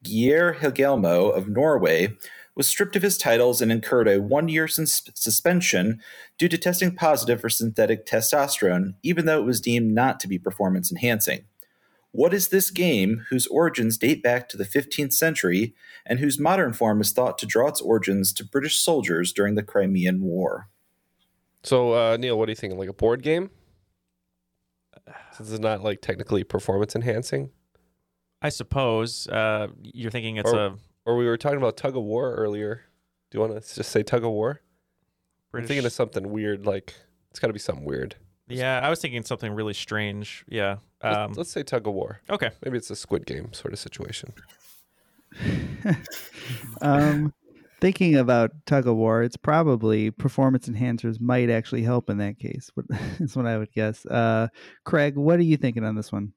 Geir 0.06 0.56
Helgemo 0.60 1.36
of 1.36 1.50
Norway, 1.50 2.16
was 2.56 2.68
stripped 2.68 2.96
of 2.96 3.02
his 3.02 3.18
titles 3.18 3.62
and 3.62 3.72
incurred 3.72 4.08
a 4.08 4.22
one 4.22 4.48
year 4.48 4.68
sus- 4.68 5.10
suspension 5.14 6.00
due 6.38 6.48
to 6.48 6.58
testing 6.58 6.96
positive 6.96 7.42
for 7.42 7.50
synthetic 7.50 8.06
testosterone, 8.06 8.96
even 9.04 9.26
though 9.26 9.40
it 9.40 9.46
was 9.46 9.62
deemed 9.62 9.94
not 9.94 10.20
to 10.22 10.28
be 10.28 10.40
performance 10.40 10.92
enhancing. 10.92 11.44
What 12.12 12.34
is 12.34 12.48
this 12.48 12.72
game 12.72 13.26
whose 13.30 13.46
origins 13.48 13.98
date 13.98 14.24
back 14.24 14.48
to 14.50 14.58
the 14.58 14.64
15th 14.64 15.12
century 15.12 15.76
and 16.06 16.20
whose 16.20 16.40
modern 16.40 16.72
form 16.72 17.02
is 17.02 17.12
thought 17.12 17.38
to 17.40 17.46
draw 17.46 17.68
its 17.68 17.82
origins 17.82 18.32
to 18.34 18.46
British 18.46 18.78
soldiers 18.80 19.34
during 19.34 19.56
the 19.56 19.64
Crimean 19.64 20.22
War? 20.22 20.70
So, 21.64 21.94
uh, 21.94 22.16
Neal, 22.16 22.38
what 22.40 22.46
do 22.46 22.52
you 22.52 22.56
thinking? 22.56 22.80
Like 22.80 22.88
a 22.88 22.94
board 22.94 23.22
game? 23.22 23.50
Since 25.34 25.52
it's 25.52 25.60
not 25.60 25.84
like 25.84 26.02
technically 26.02 26.46
performance 26.46 26.96
enhancing? 26.96 27.50
I 28.46 28.50
suppose. 28.50 29.28
Uh, 29.28 29.70
you're 29.82 30.12
thinking 30.12 30.38
it's 30.38 30.52
or, 30.52 30.58
a. 30.60 30.76
Or 31.06 31.18
we 31.18 31.26
were 31.26 31.38
talking 31.38 31.58
about 31.58 31.78
tug 31.78 31.98
of 31.98 32.04
war 32.04 32.36
earlier. 32.36 32.82
Do 33.32 33.38
you 33.38 33.42
want 33.42 33.54
to 33.54 33.76
just 33.76 33.92
say 33.92 34.04
tug 34.04 34.24
of 34.24 34.32
war? 34.32 34.62
British... 35.52 35.66
I'm 35.66 35.68
thinking 35.68 35.86
of 35.86 35.94
something 35.94 36.30
weird. 36.30 36.66
Like, 36.66 36.94
it's 37.32 37.40
got 37.40 37.48
to 37.48 37.54
be 37.54 37.60
something 37.60 37.86
weird. 37.86 38.16
Yeah, 38.48 38.80
I 38.84 38.90
was 38.90 39.02
thinking 39.02 39.24
something 39.24 39.52
really 39.52 39.74
strange. 39.74 40.46
Yeah. 40.48 40.78
Um, 41.02 41.28
let's, 41.28 41.38
let's, 41.38 41.52
say 41.52 41.64
tug 41.64 41.88
of 41.88 41.94
war. 41.94 42.22
Okay. 42.30 42.52
Maybe 42.64 42.78
it's 42.78 42.92
a 42.92 42.96
Squid 42.96 43.26
Game 43.26 43.52
sort 43.54 43.74
of 43.74 43.80
situation. 43.80 44.32
um, 46.82 47.34
thinking 47.82 48.16
about 48.16 48.52
tug 48.68 48.88
of 48.88 48.96
war, 48.96 49.24
it's 49.24 49.38
probably 49.38 50.12
performance 50.12 50.70
enhancers 50.70 51.20
might 51.20 51.50
actually 51.50 51.82
help 51.82 52.12
in 52.12 52.20
that 52.20 52.38
case. 52.38 52.70
That's 53.20 53.36
what 53.36 53.48
I 53.48 53.58
would 53.58 53.72
guess. 53.72 54.06
Uh, 54.06 54.50
Craig, 54.84 55.16
what 55.16 55.40
are 55.40 55.44
you 55.44 55.58
thinking 55.58 55.84
on 55.84 55.96
this 55.96 56.12
one? 56.12 56.34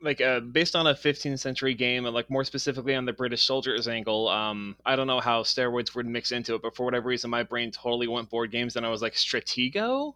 Like 0.00 0.20
uh, 0.20 0.40
based 0.40 0.76
on 0.76 0.86
a 0.86 0.94
15th 0.94 1.38
century 1.38 1.74
game, 1.74 2.04
and 2.04 2.14
like 2.14 2.28
more 2.28 2.44
specifically 2.44 2.94
on 2.94 3.06
the 3.06 3.12
British 3.12 3.46
soldiers 3.46 3.88
angle, 3.88 4.28
um, 4.28 4.76
I 4.84 4.94
don't 4.94 5.06
know 5.06 5.20
how 5.20 5.42
steroids 5.42 5.94
would 5.94 6.06
mix 6.06 6.32
into 6.32 6.54
it, 6.54 6.62
but 6.62 6.76
for 6.76 6.84
whatever 6.84 7.08
reason, 7.08 7.30
my 7.30 7.42
brain 7.42 7.70
totally 7.70 8.06
went 8.06 8.28
board 8.28 8.50
games, 8.50 8.76
and 8.76 8.84
I 8.84 8.90
was 8.90 9.00
like 9.00 9.14
Stratego 9.14 10.14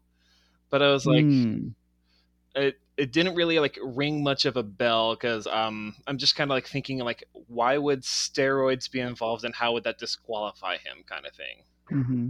but 0.70 0.82
I 0.82 0.90
was 0.90 1.04
like, 1.04 1.25
mm. 1.25 1.75
it 2.54 2.80
it 2.96 3.12
didn't 3.12 3.34
really 3.34 3.58
like 3.58 3.78
ring 3.82 4.22
much 4.22 4.44
of 4.44 4.56
a 4.56 4.62
bell 4.62 5.14
because 5.14 5.46
um 5.46 5.94
I'm 6.06 6.16
just 6.16 6.37
kind 6.37 6.50
of 6.50 6.54
like 6.54 6.66
thinking 6.66 6.99
like 7.00 7.25
why 7.49 7.76
would 7.76 8.02
steroids 8.02 8.90
be 8.90 9.00
involved 9.00 9.44
and 9.44 9.54
how 9.54 9.72
would 9.72 9.84
that 9.84 9.99
disqualify 9.99 10.75
him 10.75 11.04
kind 11.06 11.26
of 11.26 11.32
thing. 11.34 11.64
Mm-hmm. 11.90 12.28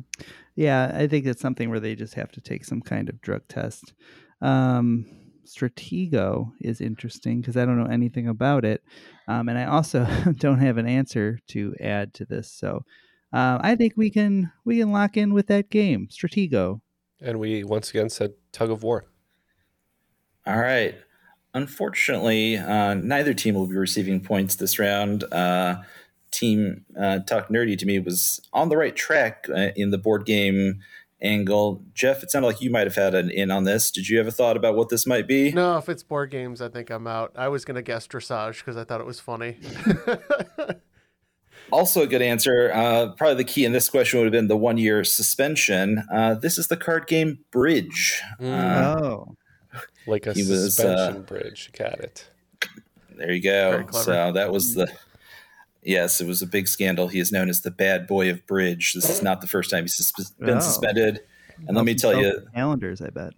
Yeah, 0.57 0.91
I 0.95 1.07
think 1.07 1.27
it's 1.27 1.43
something 1.43 1.69
where 1.69 1.81
they 1.81 1.95
just 1.95 2.15
have 2.15 2.33
to 2.33 2.41
take 2.41 2.65
some 2.65 2.81
kind 2.81 3.09
of 3.11 3.21
drug 3.21 3.47
test. 3.47 3.93
Um, 4.41 5.05
Stratego 5.51 6.53
is 6.61 6.81
interesting 6.81 7.41
because 7.41 7.57
I 7.57 7.65
don't 7.65 7.79
know 7.79 7.91
anything 7.91 8.29
about 8.29 8.65
it, 8.65 8.83
um, 9.27 9.49
and 9.49 9.59
I 9.59 9.65
also 9.65 10.07
don't 10.37 10.61
have 10.61 10.77
an 10.77 10.87
answer 10.87 11.39
to 11.49 11.75
add 11.81 12.15
to 12.15 12.25
this. 12.25 12.51
So 12.51 12.85
uh, 13.33 13.59
I 13.61 13.77
think 13.77 13.95
we 13.97 14.11
can 14.11 14.53
we 14.65 14.79
can 14.79 14.93
lock 14.93 15.17
in 15.17 15.33
with 15.35 15.49
that 15.49 15.71
game, 15.71 16.09
Stratego. 16.11 16.81
And 17.21 17.39
we 17.39 17.65
once 17.65 17.91
again 17.91 18.11
said 18.11 18.33
tug 18.53 18.71
of 18.71 18.83
war. 18.83 19.07
All 20.47 20.59
right. 20.59 20.97
Unfortunately, 21.53 22.57
uh, 22.57 22.95
neither 22.95 23.35
team 23.35 23.55
will 23.55 23.67
be 23.67 23.77
receiving 23.77 24.21
points 24.21 24.55
this 24.55 24.79
round. 24.79 25.25
Uh, 25.33 25.83
team 26.31 26.85
uh, 26.99 27.19
Talk 27.21 27.49
Nerdy 27.49 27.77
to 27.77 27.87
me 27.87 27.99
was 27.99 28.41
on 28.53 28.69
the 28.69 28.77
right 28.77 28.95
track 28.95 29.47
uh, 29.49 29.71
in 29.77 29.91
the 29.91 29.99
board 29.99 30.25
game 30.25 30.81
angle. 31.23 31.83
Jeff, 31.95 32.23
it 32.23 32.31
sounded 32.31 32.49
like 32.49 32.61
you 32.61 32.71
might 32.71 32.87
have 32.87 32.97
had 32.97 33.15
an 33.15 33.31
in 33.31 33.51
on 33.51 33.65
this. 33.65 33.91
Did 33.91 34.09
you 34.09 34.19
have 34.19 34.27
a 34.27 34.31
thought 34.33 34.57
about 34.57 34.75
what 34.77 34.89
this 34.89 35.07
might 35.07 35.27
be? 35.27 35.53
No, 35.53 35.77
if 35.79 35.89
it's 35.89 36.03
board 36.03 36.31
games, 36.31 36.61
I 36.63 36.69
think 36.69 36.91
I'm 36.91 37.07
out. 37.07 37.33
I 37.37 37.49
was 37.49 37.65
gonna 37.65 37.83
guess 37.83 38.07
dressage 38.07 38.59
because 38.59 38.77
I 38.77 38.85
thought 38.85 39.01
it 39.01 39.07
was 39.07 39.21
funny. 39.21 39.57
Also, 41.73 42.03
a 42.03 42.07
good 42.07 42.23
answer. 42.23 42.73
Uh, 42.75 43.13
probably 43.17 43.37
the 43.37 43.45
key 43.45 43.65
in 43.65 43.73
this 43.73 43.89
question 43.89 44.19
would 44.19 44.25
have 44.25 44.33
been 44.33 44.49
the 44.49 44.57
one 44.57 44.77
year 44.77 45.05
suspension. 45.05 46.03
Uh, 46.13 46.35
this 46.35 46.59
is 46.59 46.67
the 46.67 46.77
card 46.77 47.07
game 47.07 47.39
Bridge. 47.53 48.21
Uh, 48.43 48.97
oh, 49.01 49.37
Like 50.07 50.27
a 50.27 50.33
He 50.33 50.41
was, 50.43 50.75
suspension 50.75 51.17
uh, 51.19 51.21
bridge. 51.21 51.71
Got 51.79 52.01
it. 52.01 52.29
there 53.17 53.31
you 53.31 53.41
go. 53.43 53.71
Very 53.71 53.85
clever. 53.85 54.05
So 54.05 54.33
that 54.33 54.51
was 54.51 54.75
the. 54.75 54.93
Yes, 55.83 56.21
it 56.21 56.27
was 56.27 56.43
a 56.43 56.47
big 56.47 56.69
scandal. 56.69 57.09
He 57.09 57.19
is 57.21 57.33
known 57.33 57.49
as 57.49 57.63
the 57.63 57.71
bad 57.71 58.07
boy 58.07 58.31
of 58.31 58.47
Bridge. 58.47 58.93
This 58.93 59.09
is 59.09 59.23
not 59.23 59.41
the 59.41 59.47
first 59.47 59.71
time 59.71 59.85
he's 59.85 59.95
sus- 59.97 60.31
been 60.33 60.59
Oh. 60.59 60.61
suspended. 60.61 61.21
And 61.67 61.77
let 61.77 61.85
me 61.87 61.95
tell 61.95 62.15
you, 62.15 62.47
calendars. 62.55 63.01
I 63.03 63.09
bet. 63.11 63.33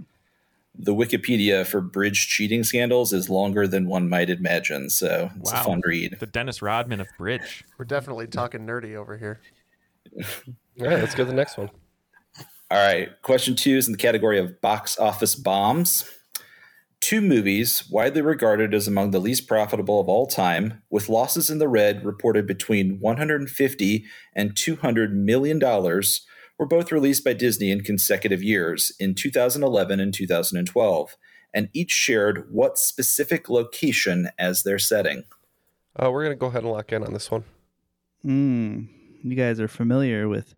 the 0.74 0.94
Wikipedia 0.94 1.66
for 1.66 1.80
Bridge 1.82 2.26
cheating 2.28 2.64
scandals 2.64 3.12
is 3.12 3.28
longer 3.28 3.68
than 3.68 3.86
one 3.86 4.08
might 4.08 4.30
imagine. 4.30 4.88
So 4.88 5.30
it's 5.38 5.52
Wow. 5.52 5.60
a 5.60 5.64
fun 5.64 5.82
read. 5.84 6.16
The 6.18 6.26
Dennis 6.26 6.62
Rodman 6.62 7.00
of 7.00 7.08
Bridge. 7.18 7.64
We're 7.78 7.84
definitely 7.84 8.26
talking 8.26 8.66
nerdy 8.66 8.94
over 8.96 9.18
here. 9.18 9.40
All 10.16 10.86
right, 10.86 10.98
let's 10.98 11.14
go 11.14 11.24
to 11.24 11.30
the 11.30 11.36
next 11.36 11.58
one. 11.58 11.70
All 12.70 12.78
right. 12.78 13.10
Question 13.22 13.54
two 13.54 13.76
is 13.76 13.86
in 13.86 13.92
the 13.92 13.98
category 13.98 14.38
of 14.38 14.60
box 14.62 14.98
office 14.98 15.34
bombs. 15.34 16.08
Two 17.02 17.20
movies, 17.20 17.90
widely 17.90 18.22
regarded 18.22 18.72
as 18.72 18.86
among 18.86 19.10
the 19.10 19.18
least 19.18 19.48
profitable 19.48 19.98
of 19.98 20.08
all 20.08 20.28
time, 20.28 20.82
with 20.88 21.08
losses 21.08 21.50
in 21.50 21.58
the 21.58 21.66
red 21.66 22.04
reported 22.04 22.46
between 22.46 23.00
150 23.00 24.04
and 24.36 24.56
200 24.56 25.12
million 25.12 25.58
dollars, 25.58 26.24
were 26.60 26.64
both 26.64 26.92
released 26.92 27.24
by 27.24 27.32
Disney 27.32 27.72
in 27.72 27.80
consecutive 27.80 28.40
years 28.40 28.92
in 29.00 29.16
2011 29.16 29.98
and 29.98 30.14
2012, 30.14 31.16
and 31.52 31.68
each 31.72 31.90
shared 31.90 32.46
what 32.52 32.78
specific 32.78 33.48
location 33.48 34.28
as 34.38 34.62
their 34.62 34.78
setting. 34.78 35.24
Uh, 35.96 36.08
we're 36.08 36.22
gonna 36.22 36.36
go 36.36 36.46
ahead 36.46 36.62
and 36.62 36.70
lock 36.70 36.92
in 36.92 37.02
on 37.02 37.12
this 37.12 37.32
one. 37.32 37.42
Mm, 38.24 38.86
you 39.24 39.34
guys 39.34 39.58
are 39.58 39.66
familiar 39.66 40.28
with 40.28 40.54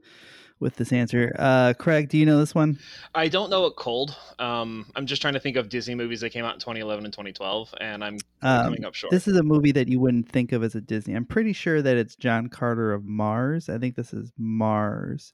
with 0.61 0.77
this 0.77 0.93
answer. 0.93 1.35
Uh, 1.39 1.75
Craig, 1.79 2.09
do 2.09 2.17
you 2.19 2.25
know 2.27 2.39
this 2.39 2.55
one? 2.55 2.79
I 3.15 3.29
don't 3.29 3.51
know 3.51 3.67
it 3.67 3.75
cold. 3.77 4.17
Um, 4.39 4.87
I'm 4.97 5.07
just 5.07 5.21
trying 5.21 5.35
to 5.35 5.41
think 5.41 5.57
of 5.57 5.69
Disney 5.69 5.95
movies 5.95 6.21
that 6.21 6.31
came 6.31 6.45
out 6.45 6.55
in 6.55 6.61
2011 6.61 7.05
and 7.05 7.13
2012, 7.13 7.75
and 7.81 8.03
I'm 8.05 8.15
Um, 8.43 8.65
coming 8.67 8.85
up 8.85 8.95
short. 8.95 9.11
This 9.11 9.29
is 9.29 9.37
a 9.37 9.43
movie 9.43 9.73
that 9.73 9.89
you 9.89 10.01
wouldn't 10.01 10.29
think 10.29 10.53
of 10.53 10.63
as 10.63 10.75
a 10.75 10.81
Disney. 10.81 11.15
I'm 11.15 11.27
pretty 11.27 11.53
sure 11.53 11.83
that 11.83 11.97
it's 11.97 12.17
John 12.17 12.49
Carter 12.49 12.93
of 12.93 13.05
Mars. 13.05 13.69
I 13.69 13.79
think 13.79 13.97
this 13.97 14.13
is 14.13 14.33
Mars. 14.39 15.33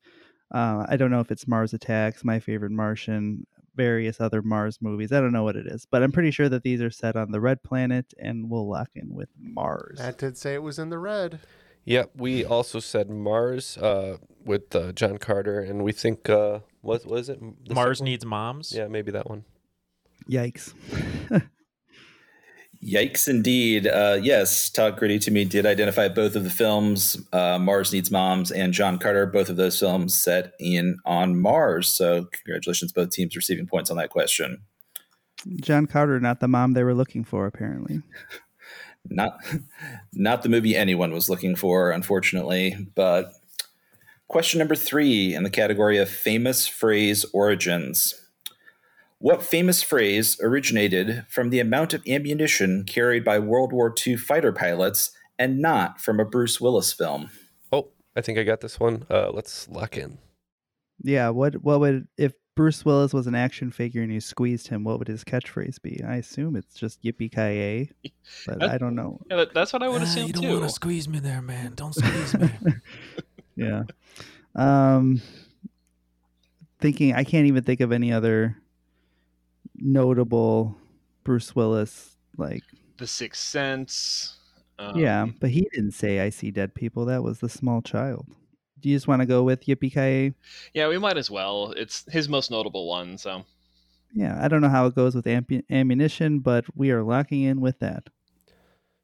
Uh, 0.52 0.84
I 0.88 0.96
don't 0.96 1.10
know 1.10 1.20
if 1.20 1.30
it's 1.30 1.46
Mars 1.46 1.72
Attacks, 1.74 2.24
My 2.24 2.40
Favorite 2.40 2.72
Martian, 2.72 3.46
various 3.76 4.20
other 4.20 4.42
Mars 4.42 4.78
movies. 4.80 5.12
I 5.12 5.20
don't 5.20 5.32
know 5.32 5.44
what 5.44 5.54
it 5.56 5.66
is, 5.66 5.86
but 5.88 6.02
I'm 6.02 6.10
pretty 6.10 6.32
sure 6.32 6.48
that 6.48 6.64
these 6.64 6.82
are 6.82 6.90
set 6.90 7.14
on 7.14 7.30
the 7.30 7.40
red 7.40 7.62
planet, 7.62 8.12
and 8.18 8.50
we'll 8.50 8.68
lock 8.68 8.90
in 8.96 9.14
with 9.14 9.28
Mars. 9.38 9.98
Matt 10.00 10.18
did 10.18 10.36
say 10.36 10.54
it 10.54 10.62
was 10.62 10.78
in 10.80 10.90
the 10.90 10.98
red. 10.98 11.38
Yep, 11.84 12.10
we 12.16 12.44
also 12.44 12.78
said 12.78 13.10
Mars 13.10 13.76
uh, 13.78 14.18
with 14.44 14.74
uh, 14.74 14.92
John 14.92 15.18
Carter, 15.18 15.60
and 15.60 15.82
we 15.82 15.92
think 15.92 16.28
uh, 16.28 16.60
what 16.82 17.04
was 17.06 17.28
it? 17.28 17.40
The 17.66 17.74
Mars 17.74 17.98
second? 17.98 18.10
Needs 18.10 18.26
Moms. 18.26 18.72
Yeah, 18.72 18.88
maybe 18.88 19.10
that 19.12 19.28
one. 19.28 19.44
Yikes. 20.28 20.74
Yikes, 22.82 23.28
indeed. 23.28 23.86
Uh, 23.86 24.18
yes, 24.22 24.70
Talk 24.70 24.96
Gritty 24.96 25.18
to 25.20 25.30
me 25.30 25.44
did 25.44 25.66
identify 25.66 26.08
both 26.08 26.34
of 26.34 26.44
the 26.44 26.50
films, 26.50 27.16
uh, 27.32 27.58
Mars 27.58 27.92
Needs 27.92 28.10
Moms 28.10 28.50
and 28.50 28.72
John 28.72 28.98
Carter, 28.98 29.26
both 29.26 29.50
of 29.50 29.56
those 29.56 29.78
films 29.78 30.20
set 30.20 30.54
in 30.58 30.96
on 31.04 31.38
Mars. 31.38 31.88
So, 31.88 32.24
congratulations, 32.32 32.92
both 32.92 33.10
teams 33.10 33.36
receiving 33.36 33.66
points 33.66 33.90
on 33.90 33.98
that 33.98 34.08
question. 34.08 34.62
John 35.60 35.86
Carter, 35.86 36.20
not 36.20 36.40
the 36.40 36.48
mom 36.48 36.72
they 36.72 36.82
were 36.82 36.94
looking 36.94 37.24
for, 37.24 37.46
apparently. 37.46 38.00
Not, 39.08 39.32
not 40.12 40.42
the 40.42 40.48
movie 40.48 40.76
anyone 40.76 41.12
was 41.12 41.28
looking 41.28 41.56
for, 41.56 41.90
unfortunately. 41.90 42.88
But 42.94 43.32
question 44.28 44.58
number 44.58 44.76
three 44.76 45.34
in 45.34 45.42
the 45.42 45.50
category 45.50 45.98
of 45.98 46.08
famous 46.08 46.66
phrase 46.66 47.24
origins. 47.32 48.14
What 49.18 49.42
famous 49.42 49.82
phrase 49.82 50.40
originated 50.40 51.26
from 51.28 51.50
the 51.50 51.60
amount 51.60 51.92
of 51.92 52.02
ammunition 52.08 52.84
carried 52.84 53.22
by 53.22 53.38
World 53.38 53.70
War 53.70 53.94
II 54.06 54.16
fighter 54.16 54.50
pilots 54.52 55.12
and 55.38 55.58
not 55.58 56.00
from 56.00 56.18
a 56.20 56.24
Bruce 56.24 56.58
Willis 56.58 56.92
film? 56.92 57.30
Oh, 57.70 57.88
I 58.16 58.22
think 58.22 58.38
I 58.38 58.44
got 58.44 58.62
this 58.62 58.80
one. 58.80 59.04
Uh, 59.10 59.30
let's 59.30 59.68
lock 59.68 59.98
in. 59.98 60.18
Yeah, 61.02 61.30
what 61.30 61.62
what 61.62 61.80
would 61.80 62.08
if 62.16 62.32
Bruce 62.60 62.84
Willis 62.84 63.14
was 63.14 63.26
an 63.26 63.34
action 63.34 63.70
figure 63.70 64.02
and 64.02 64.12
you 64.12 64.20
squeezed 64.20 64.68
him, 64.68 64.84
what 64.84 64.98
would 64.98 65.08
his 65.08 65.24
catchphrase 65.24 65.80
be? 65.80 66.04
I 66.06 66.16
assume 66.16 66.56
it's 66.56 66.74
just 66.74 67.02
yippee 67.02 67.34
ki 67.34 67.40
yay, 67.40 67.90
but 68.46 68.62
I 68.62 68.76
don't 68.76 68.94
know. 68.94 69.18
Yeah, 69.30 69.46
that's 69.54 69.72
what 69.72 69.82
I 69.82 69.88
would 69.88 70.02
assume 70.02 70.26
you 70.26 70.34
don't 70.34 70.42
too. 70.42 70.50
want 70.58 70.64
to 70.64 70.68
squeeze 70.68 71.08
me 71.08 71.20
there, 71.20 71.40
man. 71.40 71.72
Don't 71.74 71.94
squeeze 71.94 72.34
me. 72.38 72.50
Yeah. 73.56 73.84
Um 74.54 75.22
thinking 76.80 77.14
I 77.14 77.24
can't 77.24 77.46
even 77.46 77.64
think 77.64 77.80
of 77.80 77.92
any 77.92 78.12
other 78.12 78.58
notable 79.76 80.76
Bruce 81.24 81.56
Willis 81.56 82.14
like 82.36 82.62
The 82.98 83.06
Sixth 83.06 83.42
Sense. 83.42 84.36
Um, 84.78 84.98
yeah, 84.98 85.24
but 85.40 85.48
he 85.48 85.66
didn't 85.72 85.92
say 85.92 86.20
I 86.20 86.28
see 86.28 86.50
dead 86.50 86.74
people. 86.74 87.06
That 87.06 87.22
was 87.22 87.38
the 87.38 87.48
small 87.48 87.80
child. 87.80 88.26
Do 88.80 88.88
you 88.88 88.96
just 88.96 89.08
want 89.08 89.20
to 89.20 89.26
go 89.26 89.42
with 89.42 89.64
yippee 89.66 89.92
ki 89.92 90.34
Yeah, 90.74 90.88
we 90.88 90.98
might 90.98 91.16
as 91.16 91.30
well. 91.30 91.72
It's 91.76 92.04
his 92.10 92.28
most 92.28 92.50
notable 92.50 92.88
one. 92.88 93.18
So 93.18 93.44
Yeah, 94.12 94.38
I 94.42 94.48
don't 94.48 94.60
know 94.60 94.68
how 94.68 94.86
it 94.86 94.94
goes 94.94 95.14
with 95.14 95.26
ampu- 95.26 95.64
ammunition, 95.70 96.40
but 96.40 96.64
we 96.74 96.90
are 96.90 97.02
locking 97.02 97.42
in 97.42 97.60
with 97.60 97.78
that. 97.80 98.08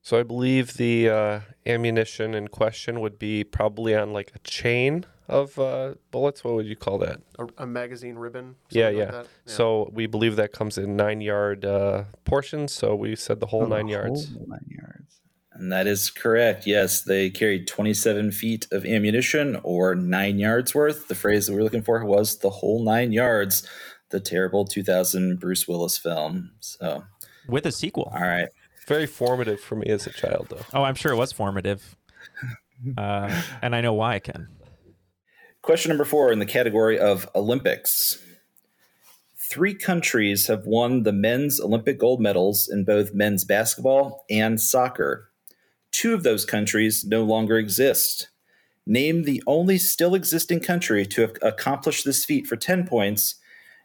So 0.02 0.21
I 0.21 0.23
believe 0.23 0.75
the 0.75 1.09
uh, 1.11 1.40
ammunition 1.66 2.35
in 2.35 2.47
question 2.49 3.00
would 3.00 3.18
be 3.18 3.42
probably 3.42 3.92
on 3.95 4.12
like 4.12 4.30
a 4.35 4.38
chain 4.40 5.04
of 5.28 5.59
uh, 5.59 5.95
bullets. 6.12 6.45
What 6.45 6.54
would 6.54 6.66
you 6.66 6.76
call 6.76 6.99
that? 6.99 7.21
A, 7.40 7.64
a 7.64 7.66
magazine 7.66 8.14
ribbon. 8.14 8.54
Yeah, 8.71 8.88
yeah. 8.90 9.04
like? 9.06 9.12
Yeah. 9.14 9.26
So 9.47 9.90
we 9.92 10.06
believe 10.06 10.37
that 10.37 10.52
comes 10.52 10.78
in 10.78 10.95
nine 10.95 11.21
yard 11.21 11.64
uh, 11.64 12.04
portions. 12.25 12.73
So 12.73 12.95
we 12.95 13.16
said 13.16 13.40
the 13.40 13.47
whole 13.47 13.62
Oh, 13.64 13.66
the 13.88 13.92
yards. 13.92 14.33
whole 14.33 14.47
nine 14.47 14.68
yards. 14.68 15.15
And 15.58 15.72
that 15.72 15.86
is 15.86 16.10
correct. 16.10 16.66
Yes, 16.66 17.02
they 17.02 17.30
carried 17.30 17.66
27 17.66 18.32
feet 18.32 18.66
of 18.72 18.84
ammunition 18.84 19.58
or 19.62 19.94
nine 19.94 20.38
yards 20.38 20.75
worth. 20.75 21.08
The 21.08 21.14
phrase 21.14 21.46
that 21.46 21.52
we 21.52 21.58
were 21.58 21.64
looking 21.64 21.82
for 21.82 22.04
was 22.04 22.38
the 22.38 22.50
whole 22.50 22.84
nine 22.84 23.12
yards, 23.12 23.66
the 24.10 24.20
terrible 24.20 24.64
2000 24.64 25.40
Bruce 25.40 25.66
Willis 25.66 25.96
film. 25.98 26.52
So, 26.60 27.04
With 27.48 27.66
a 27.66 27.72
sequel. 27.72 28.12
all 28.14 28.20
right. 28.22 28.48
Very 28.86 29.06
formative 29.06 29.60
for 29.60 29.75
me 29.76 29.86
as 29.88 30.06
a 30.06 30.12
child, 30.12 30.46
though. 30.50 30.64
Oh, 30.72 30.82
I'm 30.84 30.94
sure 30.94 31.12
it 31.12 31.16
was 31.16 31.32
formative. 31.32 31.96
Uh, 32.98 33.42
and 33.62 33.75
I 33.75 33.80
know 33.80 33.94
why, 33.94 34.18
Ken. 34.18 34.48
Question 35.62 35.88
number 35.88 36.04
four 36.04 36.30
in 36.30 36.40
the 36.40 36.44
category 36.44 36.98
of 36.98 37.26
Olympics. 37.34 38.22
Three 39.50 39.75
countries 39.75 40.46
have 40.48 40.66
won 40.66 41.02
the 41.04 41.12
men's 41.12 41.58
Olympic 41.58 41.98
gold 41.98 42.20
medals 42.20 42.68
in 42.68 42.84
both 42.84 43.14
men's 43.14 43.44
basketball 43.44 44.26
and 44.28 44.60
soccer. 44.60 45.30
Two 45.97 46.12
of 46.12 46.25
those 46.25 46.45
countries 46.45 47.07
no 47.07 47.23
longer 47.23 47.57
exist. 47.57 48.29
Name 48.87 49.23
the 49.23 49.43
only 49.47 49.79
still 49.79 50.15
existing 50.15 50.61
country 50.61 51.07
to 51.07 51.23
have 51.23 51.33
accomplished 51.41 52.05
this 52.05 52.23
feat 52.23 52.47
for 52.47 52.55
10 52.55 52.87
points, 52.87 53.37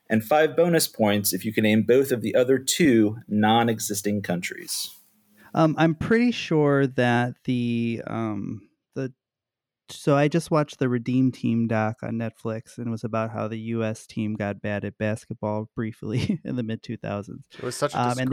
and 0.10 0.22
five 0.22 0.54
bonus 0.58 0.90
points 0.90 1.32
if 1.32 1.46
you 1.46 1.54
can 1.54 1.64
name 1.64 1.84
both 1.84 2.12
of 2.12 2.22
the 2.22 2.36
other 2.36 2.60
two 2.60 3.20
non 3.30 3.70
existing 3.70 4.24
countries. 4.24 4.94
Um, 5.54 5.74
I'm 5.78 5.96
pretty 5.96 6.32
sure 6.32 6.86
that 6.86 7.36
the 7.46 8.02
um 8.06 8.68
the 8.94 9.14
so 9.90 10.18
I 10.18 10.28
just 10.28 10.52
watched 10.52 10.80
the 10.80 10.90
Redeem 10.90 11.32
Team 11.32 11.70
doc 11.70 12.04
on 12.04 12.16
Netflix, 12.16 12.78
and 12.78 12.88
it 12.88 12.92
was 12.92 13.06
about 13.06 13.32
how 13.32 13.48
the 13.48 13.60
U.S. 13.60 14.06
team 14.06 14.36
got 14.36 14.62
bad 14.62 14.84
at 14.84 14.98
basketball 14.98 15.70
briefly 15.78 16.42
in 16.44 16.58
the 16.58 16.64
mid 16.64 16.84
2000s. 16.84 17.40
It 17.58 17.64
was 17.64 17.78
such 17.78 17.94
a 17.94 18.02
Um, 18.02 18.18
and 18.18 18.30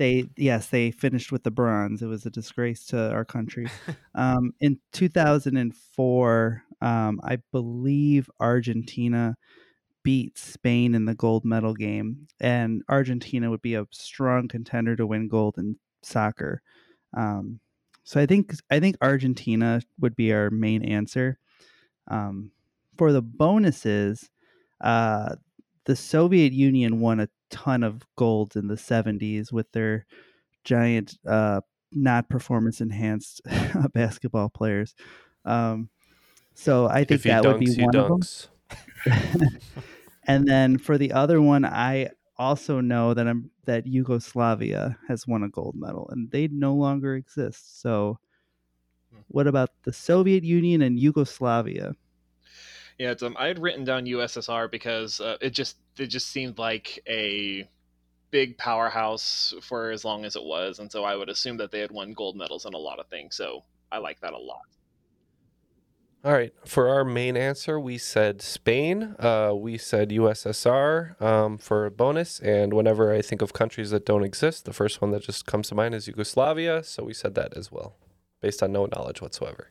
they- 0.00 0.30
yes, 0.36 0.68
they 0.70 0.90
finished 0.90 1.30
with 1.30 1.42
the 1.42 1.50
bronze. 1.50 2.02
It 2.02 2.06
was 2.06 2.24
a 2.26 2.30
disgrace 2.30 2.86
to 2.86 3.12
our 3.12 3.24
country. 3.24 3.66
um, 4.14 4.52
in 4.60 4.78
2004, 4.92 6.64
um, 6.80 7.20
I 7.22 7.36
believe 7.52 8.30
Argentina 8.40 9.36
beat 10.02 10.38
Spain 10.38 10.94
in 10.94 11.04
the 11.06 11.14
gold 11.14 11.44
medal 11.44 11.74
game, 11.74 12.28
and 12.40 12.82
Argentina 12.88 13.50
would 13.50 13.62
be 13.62 13.74
a 13.74 13.86
strong 13.92 14.48
contender 14.48 14.96
to 14.96 15.06
win 15.06 15.28
gold 15.28 15.56
in 15.58 15.76
soccer. 16.02 16.62
Um, 17.16 17.60
so 18.04 18.20
I 18.20 18.26
think 18.26 18.54
I 18.70 18.80
think 18.80 18.96
Argentina 19.02 19.82
would 20.00 20.16
be 20.16 20.32
our 20.32 20.50
main 20.50 20.84
answer. 20.84 21.38
Um, 22.08 22.50
for 22.96 23.12
the 23.12 23.22
bonuses, 23.22 24.30
uh, 24.80 25.36
the 25.84 25.96
Soviet 25.96 26.52
Union 26.52 27.00
won 27.00 27.20
a 27.20 27.28
ton 27.50 27.82
of 27.82 28.02
gold 28.16 28.56
in 28.56 28.68
the 28.68 28.76
70s 28.78 29.52
with 29.52 29.70
their 29.72 30.06
giant 30.64 31.18
uh, 31.26 31.60
not 31.92 32.28
performance 32.28 32.80
enhanced 32.80 33.42
basketball 33.94 34.48
players. 34.50 34.94
Um, 35.44 35.90
so 36.54 36.86
I 36.86 37.04
think 37.04 37.20
If 37.20 37.24
he 37.24 37.30
that 37.30 37.44
would 37.44 37.58
be 37.58 37.70
dunks, 37.70 37.78
one 37.82 37.96
of 37.96 38.08
them. 38.08 38.20
dunks. 38.20 38.48
and 40.24 40.46
then 40.46 40.78
for 40.78 40.98
the 40.98 41.12
other 41.12 41.40
one, 41.40 41.64
I 41.64 42.10
also 42.36 42.80
know 42.80 43.14
that 43.14 43.26
I'm 43.28 43.50
that 43.64 43.86
Yugoslavia 43.86 44.98
has 45.08 45.26
won 45.26 45.42
a 45.42 45.48
gold 45.48 45.76
medal, 45.76 46.08
and 46.10 46.30
they 46.30 46.48
no 46.48 46.74
longer 46.74 47.14
exist. 47.14 47.80
So, 47.80 48.18
what 49.28 49.46
about 49.46 49.70
the 49.84 49.92
Soviet 49.92 50.44
Union 50.44 50.82
and 50.82 50.98
Yugoslavia? 50.98 51.94
Yeah, 53.00 53.14
um, 53.22 53.34
I 53.38 53.46
had 53.46 53.58
written 53.58 53.82
down 53.82 54.04
USSR 54.04 54.70
because 54.70 55.22
uh, 55.22 55.38
it 55.40 55.54
just 55.54 55.78
it 55.96 56.08
just 56.08 56.28
seemed 56.28 56.58
like 56.58 57.02
a 57.08 57.66
big 58.30 58.58
powerhouse 58.58 59.54
for 59.62 59.90
as 59.90 60.04
long 60.04 60.26
as 60.26 60.36
it 60.36 60.44
was, 60.44 60.80
and 60.80 60.92
so 60.92 61.02
I 61.02 61.16
would 61.16 61.30
assume 61.30 61.56
that 61.56 61.70
they 61.70 61.80
had 61.80 61.90
won 61.90 62.12
gold 62.12 62.36
medals 62.36 62.66
in 62.66 62.74
a 62.74 62.78
lot 62.78 62.98
of 62.98 63.06
things. 63.06 63.36
So 63.36 63.64
I 63.90 63.96
like 63.96 64.20
that 64.20 64.34
a 64.34 64.38
lot. 64.38 64.66
All 66.22 66.32
right. 66.32 66.52
For 66.66 66.90
our 66.90 67.02
main 67.02 67.38
answer, 67.38 67.80
we 67.80 67.96
said 67.96 68.42
Spain. 68.42 69.16
Uh, 69.18 69.54
we 69.56 69.78
said 69.78 70.10
USSR 70.10 71.18
um, 71.22 71.56
for 71.56 71.86
a 71.86 71.90
bonus. 71.90 72.38
And 72.40 72.74
whenever 72.74 73.14
I 73.14 73.22
think 73.22 73.40
of 73.40 73.54
countries 73.54 73.88
that 73.92 74.04
don't 74.04 74.24
exist, 74.24 74.66
the 74.66 74.74
first 74.74 75.00
one 75.00 75.12
that 75.12 75.22
just 75.22 75.46
comes 75.46 75.70
to 75.70 75.74
mind 75.74 75.94
is 75.94 76.06
Yugoslavia. 76.06 76.84
So 76.84 77.04
we 77.04 77.14
said 77.14 77.34
that 77.36 77.56
as 77.56 77.72
well, 77.72 77.96
based 78.42 78.62
on 78.62 78.72
no 78.72 78.84
knowledge 78.84 79.22
whatsoever. 79.22 79.70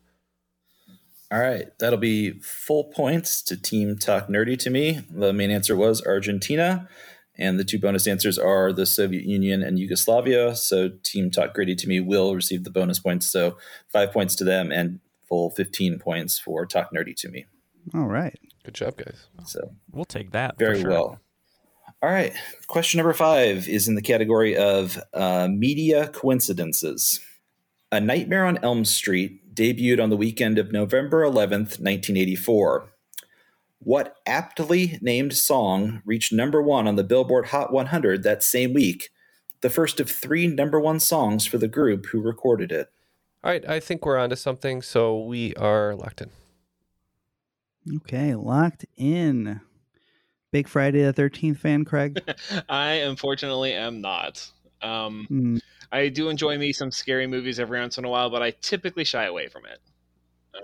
All 1.32 1.40
right, 1.40 1.68
that'll 1.80 2.00
be 2.00 2.40
full 2.40 2.86
points 2.86 3.42
to 3.44 3.56
Team 3.62 3.98
Talk 3.98 4.30
Nerdy 4.30 4.58
to 4.60 4.70
me. 4.72 5.02
The 5.12 5.32
main 5.32 5.52
answer 5.52 5.76
was 5.76 6.04
Argentina, 6.06 6.90
and 7.38 7.60
the 7.60 7.64
two 7.64 7.78
bonus 7.78 8.08
answers 8.08 8.40
are 8.40 8.74
the 8.74 8.88
Soviet 8.88 9.26
Union 9.26 9.62
and 9.62 9.78
Yugoslavia. 9.78 10.56
So 10.56 10.90
Team 11.04 11.30
Talk 11.30 11.54
Gritty 11.54 11.76
to 11.76 11.88
me 11.88 12.00
will 12.00 12.34
receive 12.36 12.64
the 12.64 12.72
bonus 12.72 12.98
points. 13.00 13.30
So 13.30 13.58
five 13.90 14.12
points 14.12 14.36
to 14.38 14.44
them 14.44 14.72
and 14.72 15.00
full 15.28 15.52
15 15.52 16.00
points 16.00 16.40
for 16.40 16.66
Talk 16.66 16.92
Nerdy 16.92 17.16
to 17.18 17.30
me. 17.30 17.46
All 17.94 18.08
right. 18.08 18.38
Good 18.66 18.74
job, 18.74 18.98
guys. 18.98 19.28
So 19.46 19.76
We'll 19.92 20.06
take 20.06 20.32
that. 20.32 20.56
for 20.58 20.66
very 20.66 20.82
sure. 20.82 20.90
well. 20.90 21.20
All 22.02 22.10
right, 22.10 22.34
question 22.68 22.98
number 22.98 23.12
five 23.14 23.68
is 23.68 23.90
in 23.90 23.96
the 23.96 24.02
category 24.02 24.56
of 24.56 24.98
uh, 25.14 25.50
media 25.52 26.08
coincidences. 26.08 27.20
A 27.92 28.00
Nightmare 28.00 28.46
on 28.46 28.58
Elm 28.64 28.86
Street 28.86 29.49
debuted 29.60 30.02
on 30.02 30.10
the 30.10 30.16
weekend 30.18 30.58
of 30.58 30.72
November 30.72 31.22
11th, 31.24 31.80
1984. 31.80 32.90
What 33.80 34.16
aptly 34.26 34.98
named 35.02 35.34
song 35.36 36.02
reached 36.06 36.32
number 36.32 36.62
one 36.62 36.88
on 36.88 36.96
the 36.96 37.04
Billboard 37.04 37.48
Hot 37.48 37.72
100 37.72 38.24
that 38.24 38.42
same 38.42 38.74
week? 38.74 39.10
The 39.62 39.70
first 39.70 40.00
of 40.00 40.10
three 40.10 40.48
number 40.48 40.80
one 40.80 41.02
songs 41.02 41.46
for 41.46 41.58
the 41.58 41.68
group 41.68 42.08
who 42.08 42.22
recorded 42.22 42.72
it. 42.72 42.90
All 43.44 43.52
right. 43.52 43.68
I 43.68 43.82
think 43.82 44.06
we're 44.06 44.18
onto 44.18 44.38
something. 44.38 44.82
So 44.82 45.20
we 45.20 45.54
are 45.56 45.94
locked 45.94 46.22
in. 46.22 46.30
Okay, 47.98 48.36
locked 48.36 48.86
in. 48.96 49.60
Big 50.52 50.68
Friday 50.68 51.04
the 51.04 51.14
Thirteenth 51.14 51.60
fan, 51.60 51.86
Craig. 51.86 52.22
I 52.70 52.94
unfortunately 52.94 53.74
am 53.74 54.02
not. 54.02 54.50
Um, 54.82 55.26
Hmm. 55.28 55.58
I 55.92 56.10
do 56.10 56.30
enjoy 56.30 56.58
me 56.58 56.74
some 56.74 56.92
scary 56.92 57.28
movies 57.28 57.60
every 57.60 57.80
once 57.80 57.98
in 57.98 58.06
a 58.06 58.10
while, 58.10 58.30
but 58.30 58.42
I 58.42 58.52
typically 58.52 59.04
shy 59.04 59.26
away 59.26 59.48
from 59.48 59.66
it. 59.66 59.80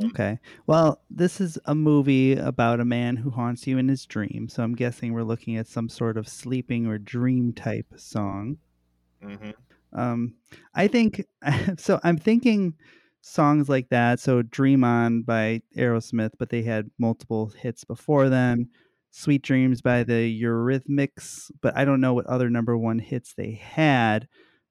Okay. 0.03 0.39
Well, 0.67 1.01
this 1.09 1.39
is 1.39 1.57
a 1.65 1.75
movie 1.75 2.33
about 2.33 2.79
a 2.79 2.85
man 2.85 3.15
who 3.15 3.29
haunts 3.29 3.65
you 3.65 3.77
in 3.77 3.87
his 3.87 4.05
dream. 4.05 4.49
So 4.49 4.61
I'm 4.63 4.75
guessing 4.75 5.13
we're 5.13 5.23
looking 5.23 5.55
at 5.57 5.67
some 5.67 5.87
sort 5.89 6.17
of 6.17 6.27
sleeping 6.27 6.85
or 6.85 6.97
dream 6.97 7.53
type 7.53 7.87
song. 7.95 8.57
hmm 9.21 9.51
Um, 9.93 10.35
I 10.73 10.87
think 10.87 11.25
so. 11.77 11.99
I'm 12.03 12.17
thinking 12.17 12.73
songs 13.21 13.69
like 13.69 13.89
that. 13.89 14.19
So 14.19 14.41
"Dream 14.41 14.83
On" 14.83 15.21
by 15.23 15.61
Aerosmith, 15.77 16.31
but 16.37 16.49
they 16.49 16.63
had 16.63 16.91
multiple 16.99 17.47
hits 17.57 17.83
before 17.85 18.29
then. 18.29 18.69
"Sweet 19.11 19.41
Dreams" 19.43 19.81
by 19.81 20.03
the 20.03 20.41
Eurythmics, 20.41 21.49
but 21.61 21.75
I 21.77 21.85
don't 21.85 22.01
know 22.01 22.13
what 22.13 22.25
other 22.25 22.49
number 22.49 22.77
one 22.77 22.99
hits 22.99 23.33
they 23.33 23.51
had. 23.53 24.27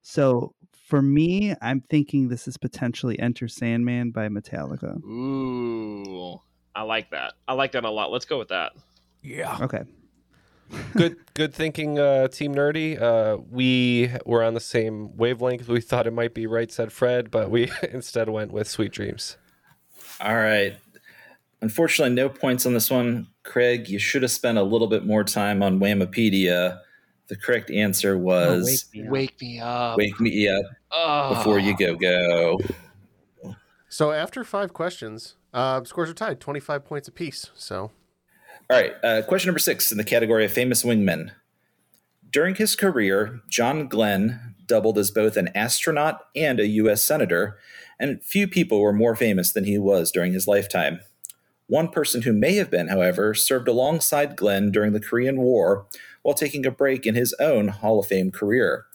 So 0.07 0.55
for 0.87 1.01
me, 1.01 1.55
I'm 1.63 1.81
thinking 1.81 2.29
this 2.29 2.47
is 2.47 2.57
potentially 2.57 3.19
"Enter 3.19 3.49
Sandman" 3.49 4.11
by 4.11 4.29
Metallica. 4.29 5.03
Ooh, 5.03 6.41
I 6.75 6.83
like 6.83 7.11
that. 7.11 7.33
I 7.49 7.55
like 7.55 7.73
that 7.73 7.85
a 7.85 7.91
lot. 7.91 8.13
Let's 8.13 8.27
go 8.27 8.39
with 8.39 8.49
that. 8.49 8.73
Yeah. 9.23 9.57
Okay. 9.63 9.83
good 10.95 11.17
good 11.35 11.55
thinking 11.55 11.99
uh 11.99 12.27
team 12.29 12.55
nerdy 12.55 13.01
uh 13.01 13.37
we 13.51 14.11
were 14.25 14.43
on 14.43 14.55
the 14.55 14.61
same 14.61 15.15
wavelength 15.15 15.69
we 15.69 15.81
thought 15.81 16.07
it 16.07 16.13
might 16.13 16.33
be 16.33 16.47
right 16.47 16.73
said 16.73 16.91
fred 16.91 17.31
but 17.31 17.51
we 17.51 17.71
instead 17.93 18.31
went 18.31 18.51
with 18.51 18.67
sweet 18.67 18.91
dreams 18.91 19.37
All 20.21 20.35
right. 20.37 20.77
Unfortunately, 21.61 22.15
no 22.15 22.29
points 22.29 22.67
on 22.67 22.75
this 22.75 22.91
one. 22.91 23.27
Craig, 23.43 23.89
you 23.89 23.99
should 23.99 24.23
have 24.23 24.31
spent 24.31 24.59
a 24.59 24.63
little 24.63 24.87
bit 24.87 25.05
more 25.05 25.25
time 25.25 25.63
on 25.63 25.81
Whamapedia. 25.81 26.81
The 27.29 27.37
correct 27.37 27.71
answer 27.71 28.19
was 28.19 28.87
Wake 28.95 29.41
me 29.41 29.61
up. 29.61 29.97
Wake 29.97 30.21
Me 30.21 30.49
Up 30.49 30.65
Oh. 30.93 31.35
Before 31.35 31.59
You 31.59 31.77
Go 31.77 31.97
Go. 31.97 32.61
So 33.89 34.11
after 34.13 34.45
five 34.45 34.73
questions, 34.73 35.37
uh, 35.53 35.85
scores 35.85 36.11
are 36.11 36.15
tied, 36.15 36.41
25 36.41 36.85
points 36.85 37.09
apiece. 37.09 37.51
So 37.55 37.91
All 38.71 38.77
right. 38.81 38.93
Uh, 39.03 39.23
question 39.23 39.49
number 39.49 39.59
six 39.61 39.91
in 39.93 39.99
the 39.99 40.05
category 40.05 40.45
of 40.45 40.53
famous 40.53 40.83
wingmen. 40.85 41.31
During 42.31 42.57
his 42.57 42.75
career, 42.75 43.41
John 43.49 43.87
Glenn 43.87 44.55
doubled 44.67 44.99
as 44.99 45.11
both 45.11 45.37
an 45.37 45.49
astronaut 45.55 46.27
and 46.35 46.59
a 46.59 46.67
U.S. 46.67 47.05
Senator, 47.05 47.59
and 48.01 48.23
few 48.25 48.49
people 48.49 48.81
were 48.81 48.93
more 48.93 49.15
famous 49.15 49.53
than 49.53 49.65
he 49.65 49.79
was 49.79 50.11
during 50.11 50.33
his 50.33 50.49
lifetime. 50.49 51.01
One 51.69 51.89
person 51.89 52.23
who 52.23 52.33
may 52.33 52.57
have 52.57 52.71
been, 52.71 52.89
however, 52.89 53.35
served 53.35 53.69
alongside 53.69 54.37
Glenn 54.37 54.73
during 54.73 54.93
the 54.93 55.01
Korean 55.01 55.37
War 55.39 55.87
while 56.25 56.35
taking 56.35 56.67
a 56.67 56.71
break 56.73 57.07
in 57.07 57.15
his 57.15 57.33
own 57.39 57.69
Hall 57.69 58.01
of 58.01 58.07
Fame 58.09 58.33
career. 58.33 58.87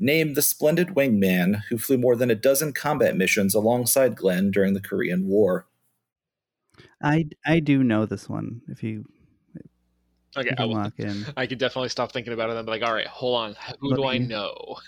Named 0.00 0.34
the 0.36 0.42
splendid 0.42 0.88
wingman 0.90 1.62
who 1.68 1.78
flew 1.78 1.98
more 1.98 2.16
than 2.16 2.30
a 2.30 2.34
dozen 2.34 2.72
combat 2.72 3.16
missions 3.16 3.54
alongside 3.54 4.16
Glenn 4.16 4.50
during 4.50 4.74
the 4.74 4.80
Korean 4.80 5.28
War. 5.28 5.66
I 7.02 7.26
I 7.46 7.60
do 7.60 7.82
know 7.84 8.06
this 8.06 8.28
one. 8.28 8.62
If 8.68 8.82
you 8.82 9.04
Okay, 10.36 10.50
you 10.50 10.56
I, 10.58 10.66
can 10.66 10.68
will, 10.68 10.76
lock 10.76 10.94
in. 10.98 11.26
I 11.36 11.46
could 11.46 11.58
definitely 11.58 11.88
stop 11.88 12.12
thinking 12.12 12.32
about 12.32 12.50
it 12.50 12.56
and 12.56 12.64
be 12.66 12.70
like, 12.72 12.82
all 12.82 12.92
right, 12.92 13.06
hold 13.06 13.36
on. 13.36 13.56
Who 13.80 13.88
Let 13.90 13.96
do 13.96 14.04
I 14.06 14.18
know? 14.18 14.76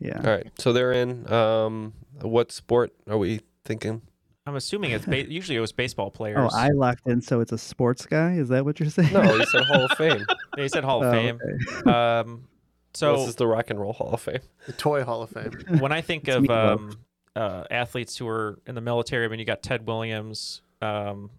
Yeah. 0.00 0.18
all 0.18 0.30
right 0.30 0.46
so 0.60 0.72
they're 0.72 0.92
in 0.92 1.28
um 1.32 1.92
what 2.20 2.52
sport 2.52 2.92
are 3.08 3.18
we 3.18 3.40
thinking 3.64 4.02
I'm 4.48 4.56
assuming 4.56 4.92
it's 4.92 5.04
ba- 5.04 5.30
usually 5.30 5.56
it 5.56 5.60
was 5.60 5.72
baseball 5.72 6.10
players. 6.10 6.38
Oh, 6.52 6.56
I 6.56 6.70
locked 6.70 7.06
in, 7.06 7.20
so 7.20 7.40
it's 7.40 7.52
a 7.52 7.58
sports 7.58 8.06
guy. 8.06 8.32
Is 8.34 8.48
that 8.48 8.64
what 8.64 8.80
you're 8.80 8.88
saying? 8.90 9.12
no 9.12 9.20
he 9.38 9.44
said 9.46 9.62
hall 9.64 9.84
of 9.84 9.90
fame 9.98 10.24
He 10.56 10.68
said 10.68 10.84
Hall 10.84 11.02
of 11.04 11.08
Oh, 11.08 11.12
Fame. 11.12 11.38
okay. 11.44 11.90
Um, 11.90 12.48
so 12.94 13.14
so 13.14 13.20
this 13.20 13.28
is 13.28 13.34
the 13.36 13.46
rock 13.46 13.68
and 13.70 13.78
roll 13.78 13.92
hall 13.92 14.12
of 14.14 14.20
fame 14.22 14.40
the 14.66 14.72
Toy 14.72 15.04
Hall 15.04 15.22
of 15.22 15.30
Fame. 15.30 15.52
when 15.80 15.92
I 15.92 16.00
think 16.00 16.26
of 16.28 16.48
um, 16.50 16.98
uh, 17.36 17.64
athletes 17.70 18.16
who 18.16 18.26
are 18.26 18.58
in 18.66 18.74
the 18.74 18.80
military, 18.80 19.26
I 19.26 19.28
mean, 19.28 19.38
you 19.38 19.44
got 19.44 19.62
Ted 19.62 19.86
Williams. 19.86 20.62
Um, 20.80 21.30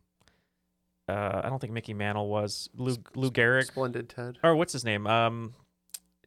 uh, 1.08 1.42
I 1.44 1.50
don't 1.50 1.60
think 1.60 1.74
Mickey 1.74 1.94
Mantle 1.96 2.30
was 2.30 2.70
Lou 2.76 2.96
Lou 3.16 3.32
Gehrig 3.32 3.66
Splendid 3.66 4.10
Ted. 4.10 4.38
or 4.44 4.56
what's 4.56 4.74
his 4.74 4.86
name? 4.86 5.08
Um, 5.08 5.56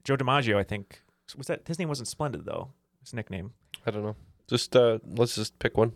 Joe 0.04 0.16
DiMaggio, 0.16 0.56
I 0.56 0.64
think. 0.64 1.00
Was 1.36 1.46
that 1.46 1.66
his 1.68 1.78
name? 1.78 1.88
Wasn't 1.88 2.08
Splendid 2.08 2.44
though. 2.44 2.70
His 3.00 3.14
nickname. 3.14 3.52
i 3.86 3.90
don't 3.90 4.02
know 4.04 4.16
just 4.48 4.74
uh 4.76 4.98
let's 5.16 5.34
just 5.36 5.58
pick 5.60 5.76
one 5.78 5.92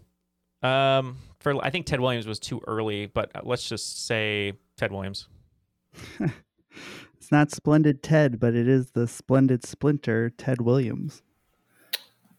Um, 0.63 1.19
for 1.41 1.63
I 1.65 1.71
think 1.71 1.87
Ted 1.87 2.01
Williams 2.01 2.27
was 2.27 2.39
too 2.39 2.61
early, 2.67 3.07
but 3.07 3.31
uh, 3.35 3.41
let's 3.45 3.69
just 3.69 4.07
say 4.07 4.55
Ted 4.77 4.93
Williams. 4.93 5.29
It's 7.27 7.33
not 7.33 7.51
Splendid 7.51 8.05
Ted, 8.05 8.39
but 8.39 8.55
it 8.55 8.69
is 8.69 8.93
the 8.93 9.09
Splendid 9.09 9.67
Splinter, 9.67 10.31
Ted 10.31 10.61
Williams. 10.61 11.23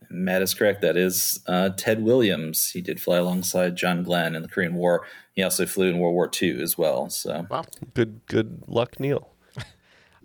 Matt 0.10 0.42
is 0.42 0.54
correct. 0.54 0.82
That 0.82 0.96
is 0.96 1.42
uh, 1.46 1.72
Ted 1.76 2.02
Williams. 2.04 2.70
He 2.70 2.80
did 2.80 3.02
fly 3.02 3.18
alongside 3.18 3.76
John 3.76 4.02
Glenn 4.02 4.34
in 4.34 4.44
the 4.44 4.48
Korean 4.48 4.76
War. 4.76 5.06
He 5.34 5.44
also 5.44 5.66
flew 5.66 5.90
in 5.90 6.00
World 6.00 6.14
War 6.14 6.32
II 6.42 6.62
as 6.62 6.78
well. 6.78 7.10
So 7.10 7.46
Wow. 7.50 7.66
good 7.96 8.22
good 8.28 8.64
luck 8.66 8.98
Neal 8.98 9.34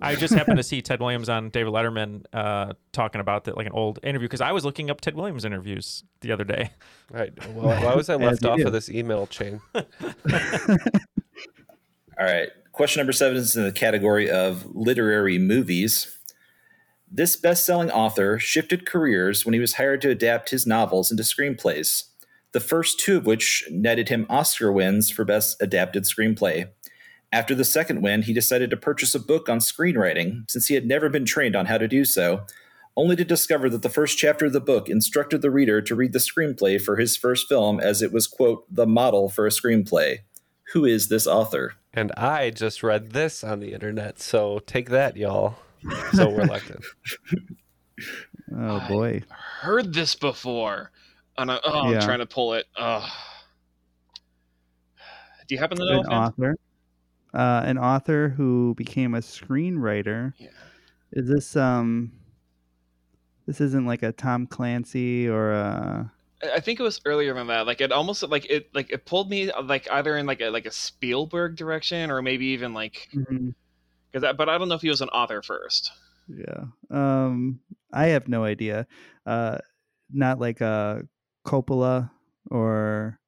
I 0.03 0.17
just 0.17 0.35
happened 0.35 0.57
to 0.57 0.63
see 0.63 0.83
Ted 0.83 1.01
Williams 1.01 1.29
on 1.29 1.51
David 1.51 1.73
Letterman 1.73 2.25
uh, 2.33 2.75
talking 2.93 3.21
about 3.21 3.45
that, 3.45 3.57
like 3.57 3.67
an 3.67 3.73
old 3.73 3.99
interview, 4.03 4.27
because 4.27 4.41
I 4.41 4.53
was 4.53 4.65
looking 4.65 4.91
up 4.91 5.01
Ted 5.01 5.15
Williams 5.15 5.45
interviews 5.45 6.05
the 6.21 6.33
other 6.33 6.45
day. 6.45 6.71
all 7.13 7.21
right 7.21 7.49
well, 7.55 7.83
why 7.83 7.95
was 7.95 8.09
i 8.09 8.15
left 8.17 8.45
off 8.45 8.59
do. 8.59 8.67
of 8.67 8.73
this 8.73 8.91
email 8.91 9.27
chain 9.27 9.61
All 12.23 12.27
right. 12.27 12.51
Question 12.73 13.01
number 13.01 13.13
seven 13.13 13.37
is 13.37 13.57
in 13.57 13.65
the 13.65 13.73
category 13.73 14.31
of 14.31 14.67
literary 14.75 15.39
movies. 15.39 16.19
This 17.11 17.37
best 17.37 17.67
selling 17.67 17.91
author 17.91 18.39
shifted 18.39 18.87
careers 18.87 19.45
when 19.45 19.55
he 19.55 19.61
was 19.61 19.75
hired 19.75 20.01
to 20.03 20.11
adapt 20.11 20.51
his 20.51 20.67
novels 20.67 21.11
into 21.11 21.25
screenplays, 21.25 22.05
the 22.53 22.61
first 22.61 23.01
two 23.01 23.17
of 23.17 23.27
which 23.27 23.65
netted 23.71 24.09
him 24.09 24.27
Oscar 24.31 24.71
wins 24.71 25.11
for 25.11 25.25
Best 25.25 25.61
Adapted 25.61 26.05
Screenplay. 26.05 26.69
After 27.33 27.55
the 27.55 27.65
second 27.65 28.03
win, 28.03 28.23
he 28.23 28.33
decided 28.35 28.69
to 28.71 28.77
purchase 28.77 29.15
a 29.15 29.19
book 29.21 29.49
on 29.49 29.59
screenwriting 29.59 30.51
since 30.51 30.67
he 30.67 30.75
had 30.75 30.87
never 30.87 31.09
been 31.09 31.25
trained 31.25 31.57
on 31.57 31.67
how 31.67 31.79
to 31.79 31.89
do 31.89 32.05
so. 32.05 32.45
only 32.95 33.17
to 33.17 33.25
discover 33.25 33.71
that 33.71 33.81
the 33.81 33.89
first 33.89 34.19
chapter 34.19 34.45
of 34.45 34.53
the 34.53 34.61
book 34.61 34.87
instructed 34.91 35.41
the 35.41 35.51
reader 35.51 35.81
to 35.81 35.95
read 35.95 36.13
the 36.13 36.19
screenplay 36.19 36.79
for 36.79 36.97
his 36.97 37.17
first 37.17 37.49
film 37.49 37.81
as 37.81 38.03
it 38.03 38.13
was, 38.13 38.27
quote, 38.27 38.67
the 38.71 38.87
model 38.87 39.31
for 39.31 39.47
a 39.47 39.51
screenplay. 39.51 40.19
Who 40.75 40.85
is 40.85 41.09
this 41.09 41.27
author? 41.27 41.73
And 41.95 42.13
I 42.19 42.51
just 42.51 42.83
read 42.83 43.13
this 43.13 43.43
on 43.43 43.61
the 43.61 43.73
internet, 43.73 44.21
so 44.21 44.59
take 44.67 44.91
that, 44.91 45.17
y'all. 45.17 45.55
So 46.13 46.29
we're 46.29 46.43
elected. 46.43 46.83
Oh 48.55 48.87
boy. 48.89 49.23
Heard 49.61 49.95
this 49.95 50.15
before. 50.15 50.91
And 51.39 51.51
I, 51.51 51.59
oh, 51.65 51.91
Yeah. 51.91 51.97
I'm 51.97 52.03
trying 52.03 52.19
to 52.19 52.27
pull 52.27 52.53
it. 52.55 52.67
Oh. 52.77 53.09
Do 55.49 55.55
you 55.55 55.59
happen 55.59 55.79
to 55.79 55.85
know? 55.85 56.01
An 56.01 56.07
offhand? 56.07 56.23
author. 56.39 56.57
Uh, 57.35 57.63
an 57.65 57.79
author 57.79 58.29
who 58.29 58.75
became 58.75 59.15
a 59.15 59.21
screenwriter. 59.21 60.35
Yeah. 60.39 60.49
Is 61.13 61.29
this 61.29 61.57
um 61.57 62.13
this 63.47 63.61
isn't 63.61 63.87
like 63.87 64.03
a 64.03 64.13
Tom 64.13 64.47
Clancy 64.47 65.29
or 65.29 65.53
a 65.53 66.13
I 66.43 66.61
think 66.61 66.81
it 66.81 66.83
was 66.83 67.01
earlier 67.05 67.35
than 67.35 67.47
that. 67.49 67.67
Like 67.67 67.81
it 67.81 67.93
almost 67.93 68.23
like 68.25 68.47
it 68.47 68.75
like 68.75 68.91
it 68.91 69.05
pulled 69.05 69.31
me 69.31 69.51
uh, 69.51 69.63
like 69.63 69.89
either 69.91 70.17
in 70.17 70.27
like 70.27 70.41
a 70.41 70.51
like 70.51 70.67
a 70.67 70.71
Spielberg 70.73 71.57
direction 71.57 72.11
or 72.11 72.21
maybe 72.21 72.47
even 72.47 72.75
like 72.75 73.09
because 73.13 74.35
but 74.37 74.49
I 74.49 74.59
don't 74.59 74.69
know 74.69 74.75
if 74.75 74.83
he 74.83 74.89
was 74.89 75.01
an 75.01 75.09
author 75.11 75.43
first. 75.43 75.93
Yeah. 76.29 76.65
Um 76.91 77.61
I 77.93 78.07
have 78.07 78.29
no 78.29 78.45
idea. 78.45 78.87
Uh 79.25 79.59
not 80.11 80.41
like 80.41 80.61
a 80.61 81.03
Coppola 81.47 82.11
or 82.51 83.19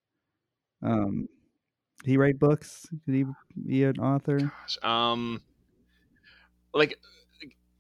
um 0.82 1.28
did 2.04 2.10
he 2.10 2.16
write 2.18 2.38
books? 2.38 2.86
Did 3.06 3.14
he 3.14 3.24
be 3.66 3.84
an 3.84 3.98
author? 3.98 4.52
Um, 4.82 5.40
like 6.74 6.98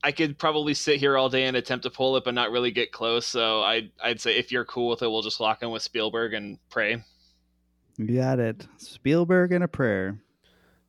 I 0.02 0.12
could 0.12 0.38
probably 0.38 0.72
sit 0.72 0.98
here 0.98 1.18
all 1.18 1.28
day 1.28 1.44
and 1.44 1.54
attempt 1.58 1.82
to 1.82 1.90
pull 1.90 2.16
it, 2.16 2.24
but 2.24 2.32
not 2.32 2.50
really 2.50 2.70
get 2.70 2.90
close. 2.90 3.26
So 3.26 3.60
I 3.60 3.90
I'd 4.02 4.22
say 4.22 4.38
if 4.38 4.50
you're 4.50 4.64
cool 4.64 4.88
with 4.88 5.02
it, 5.02 5.08
we'll 5.08 5.20
just 5.20 5.40
lock 5.40 5.62
in 5.62 5.70
with 5.70 5.82
Spielberg 5.82 6.32
and 6.32 6.58
pray. 6.70 7.04
You 7.98 8.16
got 8.16 8.38
it. 8.38 8.66
Spielberg 8.78 9.52
and 9.52 9.62
a 9.62 9.68
prayer. 9.68 10.18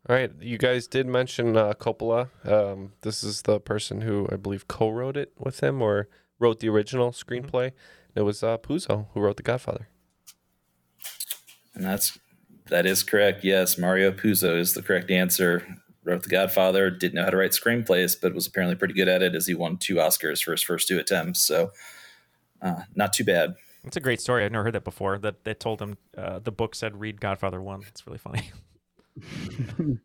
All 0.07 0.15
right, 0.15 0.31
you 0.39 0.57
guys 0.57 0.87
did 0.87 1.05
mention 1.05 1.57
uh, 1.57 1.73
Coppola. 1.73 2.29
Um, 2.49 2.93
this 3.01 3.21
is 3.21 3.41
the 3.41 3.59
person 3.59 4.01
who 4.01 4.29
I 4.31 4.37
believe 4.37 4.67
co-wrote 4.69 5.17
it 5.17 5.33
with 5.37 5.61
him 5.61 5.81
or 5.81 6.07
wrote 6.39 6.61
the 6.61 6.69
original 6.69 7.11
screenplay. 7.11 7.71
It 8.15 8.21
was 8.21 8.43
uh, 8.43 8.57
Puzo 8.59 9.07
who 9.13 9.19
wrote 9.19 9.37
The 9.37 9.43
Godfather. 9.43 9.89
And 11.73 11.83
that's 11.83 12.17
that 12.69 12.85
is 12.85 13.03
correct. 13.03 13.43
Yes, 13.43 13.77
Mario 13.77 14.11
Puzo 14.11 14.57
is 14.57 14.73
the 14.73 14.81
correct 14.81 15.11
answer. 15.11 15.65
Wrote 16.03 16.23
The 16.23 16.29
Godfather, 16.29 16.91
didn't 16.91 17.15
know 17.15 17.23
how 17.23 17.31
to 17.31 17.37
write 17.37 17.51
screenplays, 17.51 18.15
but 18.19 18.33
was 18.35 18.45
apparently 18.45 18.75
pretty 18.75 18.93
good 18.93 19.07
at 19.07 19.23
it 19.23 19.33
as 19.33 19.47
he 19.47 19.55
won 19.55 19.77
two 19.77 19.95
Oscars 19.95 20.43
for 20.43 20.51
his 20.51 20.61
first 20.61 20.87
two 20.87 20.99
attempts. 20.99 21.43
So, 21.45 21.71
uh, 22.61 22.81
not 22.95 23.13
too 23.13 23.23
bad. 23.23 23.55
That's 23.83 23.97
a 23.97 24.01
great 24.01 24.21
story. 24.21 24.45
I've 24.45 24.51
never 24.51 24.65
heard 24.65 24.73
that 24.73 24.83
before. 24.83 25.17
That 25.17 25.43
they 25.43 25.53
told 25.53 25.81
him 25.81 25.97
uh, 26.17 26.39
the 26.39 26.51
book 26.51 26.75
said 26.75 26.99
read 26.99 27.21
Godfather 27.21 27.61
one. 27.61 27.83
It's 27.87 28.05
really 28.05 28.19
funny. 28.19 28.51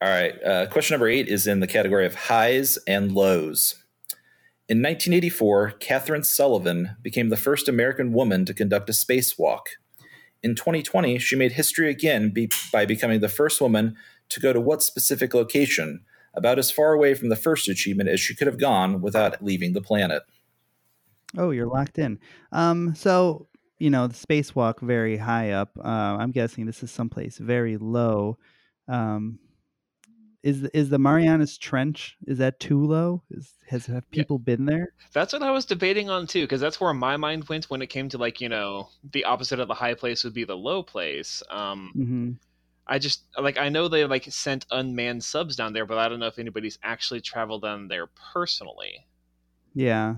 All 0.00 0.08
right. 0.08 0.40
Uh, 0.44 0.66
question 0.66 0.94
number 0.94 1.08
eight 1.08 1.26
is 1.28 1.46
in 1.48 1.60
the 1.60 1.66
category 1.66 2.06
of 2.06 2.14
highs 2.14 2.78
and 2.86 3.12
lows. 3.12 3.82
In 4.68 4.78
1984, 4.78 5.74
Kathryn 5.80 6.24
Sullivan 6.24 6.96
became 7.02 7.30
the 7.30 7.36
first 7.36 7.68
American 7.68 8.12
woman 8.12 8.44
to 8.44 8.54
conduct 8.54 8.88
a 8.90 8.92
spacewalk. 8.92 9.62
In 10.42 10.54
2020, 10.54 11.18
she 11.18 11.36
made 11.36 11.52
history 11.52 11.90
again 11.90 12.30
be- 12.30 12.50
by 12.72 12.86
becoming 12.86 13.20
the 13.20 13.28
first 13.28 13.60
woman 13.60 13.96
to 14.28 14.40
go 14.40 14.52
to 14.52 14.60
what 14.60 14.82
specific 14.82 15.34
location, 15.34 16.04
about 16.34 16.58
as 16.58 16.70
far 16.70 16.92
away 16.92 17.14
from 17.14 17.28
the 17.28 17.36
first 17.36 17.68
achievement 17.68 18.08
as 18.08 18.20
she 18.20 18.34
could 18.34 18.46
have 18.46 18.58
gone 18.58 19.00
without 19.00 19.42
leaving 19.42 19.72
the 19.72 19.80
planet. 19.80 20.22
Oh, 21.36 21.50
you're 21.50 21.66
locked 21.66 21.98
in. 21.98 22.18
Um, 22.52 22.94
so 22.94 23.48
you 23.78 23.90
know 23.90 24.06
the 24.06 24.14
spacewalk 24.14 24.80
very 24.80 25.16
high 25.16 25.52
up. 25.52 25.70
Uh, 25.78 26.16
I'm 26.18 26.30
guessing 26.30 26.66
this 26.66 26.82
is 26.82 26.90
someplace 26.90 27.38
very 27.38 27.76
low. 27.76 28.38
Um, 28.86 29.38
is 30.42 30.62
is 30.74 30.88
the 30.88 30.98
Marianas 30.98 31.58
Trench? 31.58 32.16
Is 32.26 32.38
that 32.38 32.60
too 32.60 32.84
low? 32.84 33.22
Is 33.30 33.54
has 33.68 33.86
have 33.86 34.08
people 34.10 34.38
been 34.38 34.64
there? 34.64 34.94
That's 35.12 35.32
what 35.32 35.42
I 35.42 35.50
was 35.50 35.64
debating 35.64 36.10
on 36.10 36.26
too, 36.26 36.42
because 36.42 36.60
that's 36.60 36.80
where 36.80 36.94
my 36.94 37.16
mind 37.16 37.48
went 37.48 37.70
when 37.70 37.82
it 37.82 37.88
came 37.88 38.08
to 38.10 38.18
like 38.18 38.40
you 38.40 38.48
know 38.48 38.88
the 39.12 39.24
opposite 39.24 39.60
of 39.60 39.68
the 39.68 39.74
high 39.74 39.94
place 39.94 40.24
would 40.24 40.34
be 40.34 40.44
the 40.44 40.56
low 40.56 40.82
place. 40.82 41.42
Um, 41.50 41.94
hmm 41.94 42.32
I 42.86 42.98
just 42.98 43.24
like 43.38 43.58
I 43.58 43.68
know 43.68 43.88
they 43.88 44.04
like 44.06 44.24
sent 44.32 44.66
unmanned 44.70 45.22
subs 45.24 45.56
down 45.56 45.72
there, 45.72 45.86
but 45.86 45.98
I 45.98 46.08
don't 46.08 46.20
know 46.20 46.26
if 46.26 46.38
anybody's 46.38 46.78
actually 46.82 47.20
traveled 47.20 47.62
down 47.62 47.88
there 47.88 48.08
personally. 48.32 49.06
Yeah, 49.74 50.16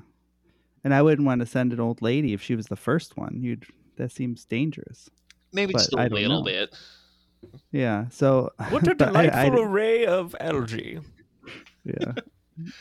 and 0.84 0.94
I 0.94 1.02
wouldn't 1.02 1.26
want 1.26 1.40
to 1.40 1.46
send 1.46 1.72
an 1.72 1.80
old 1.80 2.02
lady 2.02 2.32
if 2.32 2.42
she 2.42 2.56
was 2.56 2.66
the 2.66 2.76
first 2.76 3.16
one. 3.16 3.42
You'd 3.42 3.66
that 3.96 4.12
seems 4.12 4.44
dangerous. 4.44 5.10
Maybe 5.52 5.72
But 5.72 5.78
just 5.80 5.92
a 5.92 5.96
little 5.96 6.38
know. 6.38 6.44
bit. 6.44 6.76
Yeah. 7.72 8.06
So 8.10 8.50
What 8.70 8.86
a 8.88 8.94
but 8.94 9.16
I- 9.16 9.26
delightful 9.26 9.60
I- 9.60 9.64
array 9.66 10.06
of 10.06 10.34
algae. 10.40 11.00
yeah. 11.84 12.12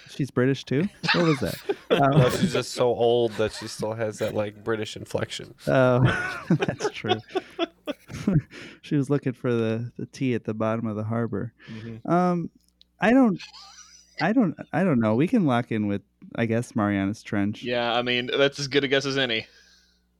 She's 0.09 0.29
British 0.29 0.65
too. 0.65 0.89
What 1.15 1.23
was 1.23 1.39
that? 1.39 1.55
no, 1.89 1.97
Um, 2.25 2.31
she's 2.31 2.51
just 2.51 2.71
so 2.73 2.87
old 2.87 3.31
that 3.33 3.53
she 3.53 3.67
still 3.67 3.93
has 3.93 4.17
that 4.19 4.33
like 4.35 4.61
British 4.63 4.97
inflection. 4.97 5.53
Oh, 5.67 6.01
that's 6.49 6.89
true. 6.89 7.15
she 8.81 8.95
was 8.97 9.09
looking 9.09 9.31
for 9.33 9.53
the, 9.53 9.91
the 9.97 10.05
tea 10.07 10.33
at 10.33 10.43
the 10.43 10.53
bottom 10.53 10.85
of 10.85 10.95
the 10.97 11.03
harbor. 11.03 11.53
Mm-hmm. 11.71 12.11
Um, 12.11 12.49
I 12.99 13.11
don't, 13.13 13.41
I 14.21 14.33
don't, 14.33 14.55
I 14.73 14.83
don't 14.83 14.99
know. 14.99 15.15
We 15.15 15.27
can 15.29 15.45
lock 15.45 15.71
in 15.71 15.87
with, 15.87 16.01
I 16.35 16.45
guess, 16.45 16.75
Mariana's 16.75 17.23
Trench. 17.23 17.63
Yeah, 17.63 17.93
I 17.93 18.01
mean 18.01 18.29
that's 18.37 18.59
as 18.59 18.67
good 18.67 18.83
a 18.83 18.87
guess 18.89 19.05
as 19.05 19.17
any. 19.17 19.47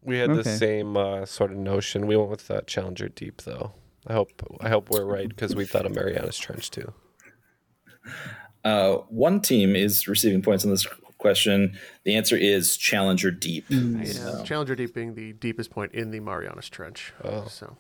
We 0.02 0.18
had 0.20 0.34
the 0.34 0.46
same 0.46 0.96
uh, 0.96 1.26
sort 1.26 1.52
of 1.52 1.58
notion. 1.58 2.08
We 2.08 2.16
went 2.16 2.30
with 2.30 2.50
uh, 2.50 2.62
Challenger 2.62 3.10
Deep, 3.10 3.42
though. 3.42 3.74
I 4.08 4.14
hope 4.14 4.32
I 4.62 4.70
hope 4.70 4.90
we're 4.90 5.06
right 5.06 5.28
because 5.30 5.56
we 5.56 5.66
thought 5.66 5.86
of 5.86 5.94
Mariana's 5.94 6.38
Trench 6.38 6.72
too. 6.72 6.94
Uh, 8.64 8.96
one 9.10 9.40
team 9.42 9.76
is 9.76 10.08
receiving 10.08 10.42
points 10.42 10.66
on 10.66 10.72
this 10.72 10.86
question. 11.18 11.78
The 12.04 12.16
answer 12.16 12.36
is 12.36 12.76
Challenger 12.78 13.32
Deep. 13.32 13.66
Yeah, 13.70 14.04
So- 14.06 14.44
Challenger 14.44 14.76
Deep 14.76 14.94
being 14.94 15.16
the 15.16 15.34
deepest 15.34 15.70
point 15.70 15.94
in 15.94 16.12
the 16.12 16.20
Marianas 16.20 16.70
Trench. 16.70 17.14
Oh. 17.24 17.46
So 17.48 17.78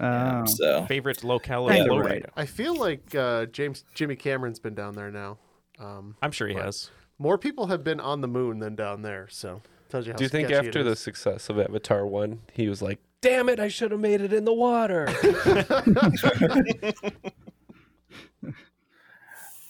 Oh. 0.00 0.44
so 0.46 0.84
Favorite 0.86 1.24
locale 1.24 1.68
Kinda 1.68 1.92
right. 1.98 2.24
I 2.36 2.46
feel 2.46 2.76
like 2.76 3.14
uh, 3.14 3.46
James 3.46 3.84
Jimmy 3.94 4.14
Cameron's 4.16 4.60
been 4.60 4.74
down 4.74 4.94
there 4.94 5.10
now. 5.10 5.38
Um, 5.80 6.16
I'm 6.22 6.30
sure 6.32 6.46
he 6.48 6.54
has. 6.54 6.90
more 7.18 7.36
people 7.38 7.66
have 7.68 7.82
been 7.84 7.98
on 8.00 8.20
the 8.20 8.28
moon 8.28 8.58
than 8.60 8.74
down 8.76 9.02
there, 9.02 9.26
so 9.30 9.60
tells 9.88 10.06
you 10.06 10.12
how. 10.12 10.18
Do 10.18 10.24
you 10.24 10.28
think 10.28 10.50
after 10.50 10.82
the 10.84 10.94
success 10.96 11.48
of 11.48 11.58
Avatar 11.58 12.06
one, 12.06 12.40
he 12.52 12.68
was 12.68 12.80
like, 12.82 12.98
"Damn 13.20 13.48
it, 13.48 13.60
I 13.60 13.68
should 13.68 13.90
have 13.90 14.00
made 14.00 14.20
it 14.20 14.32
in 14.32 14.44
the 14.44 14.52
water"? 14.52 15.08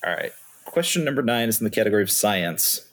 All 0.05 0.15
right. 0.15 0.33
Question 0.65 1.05
number 1.05 1.23
nine 1.23 1.49
is 1.49 1.61
in 1.61 1.65
the 1.65 1.71
category 1.71 2.03
of 2.03 2.11
science. 2.11 2.91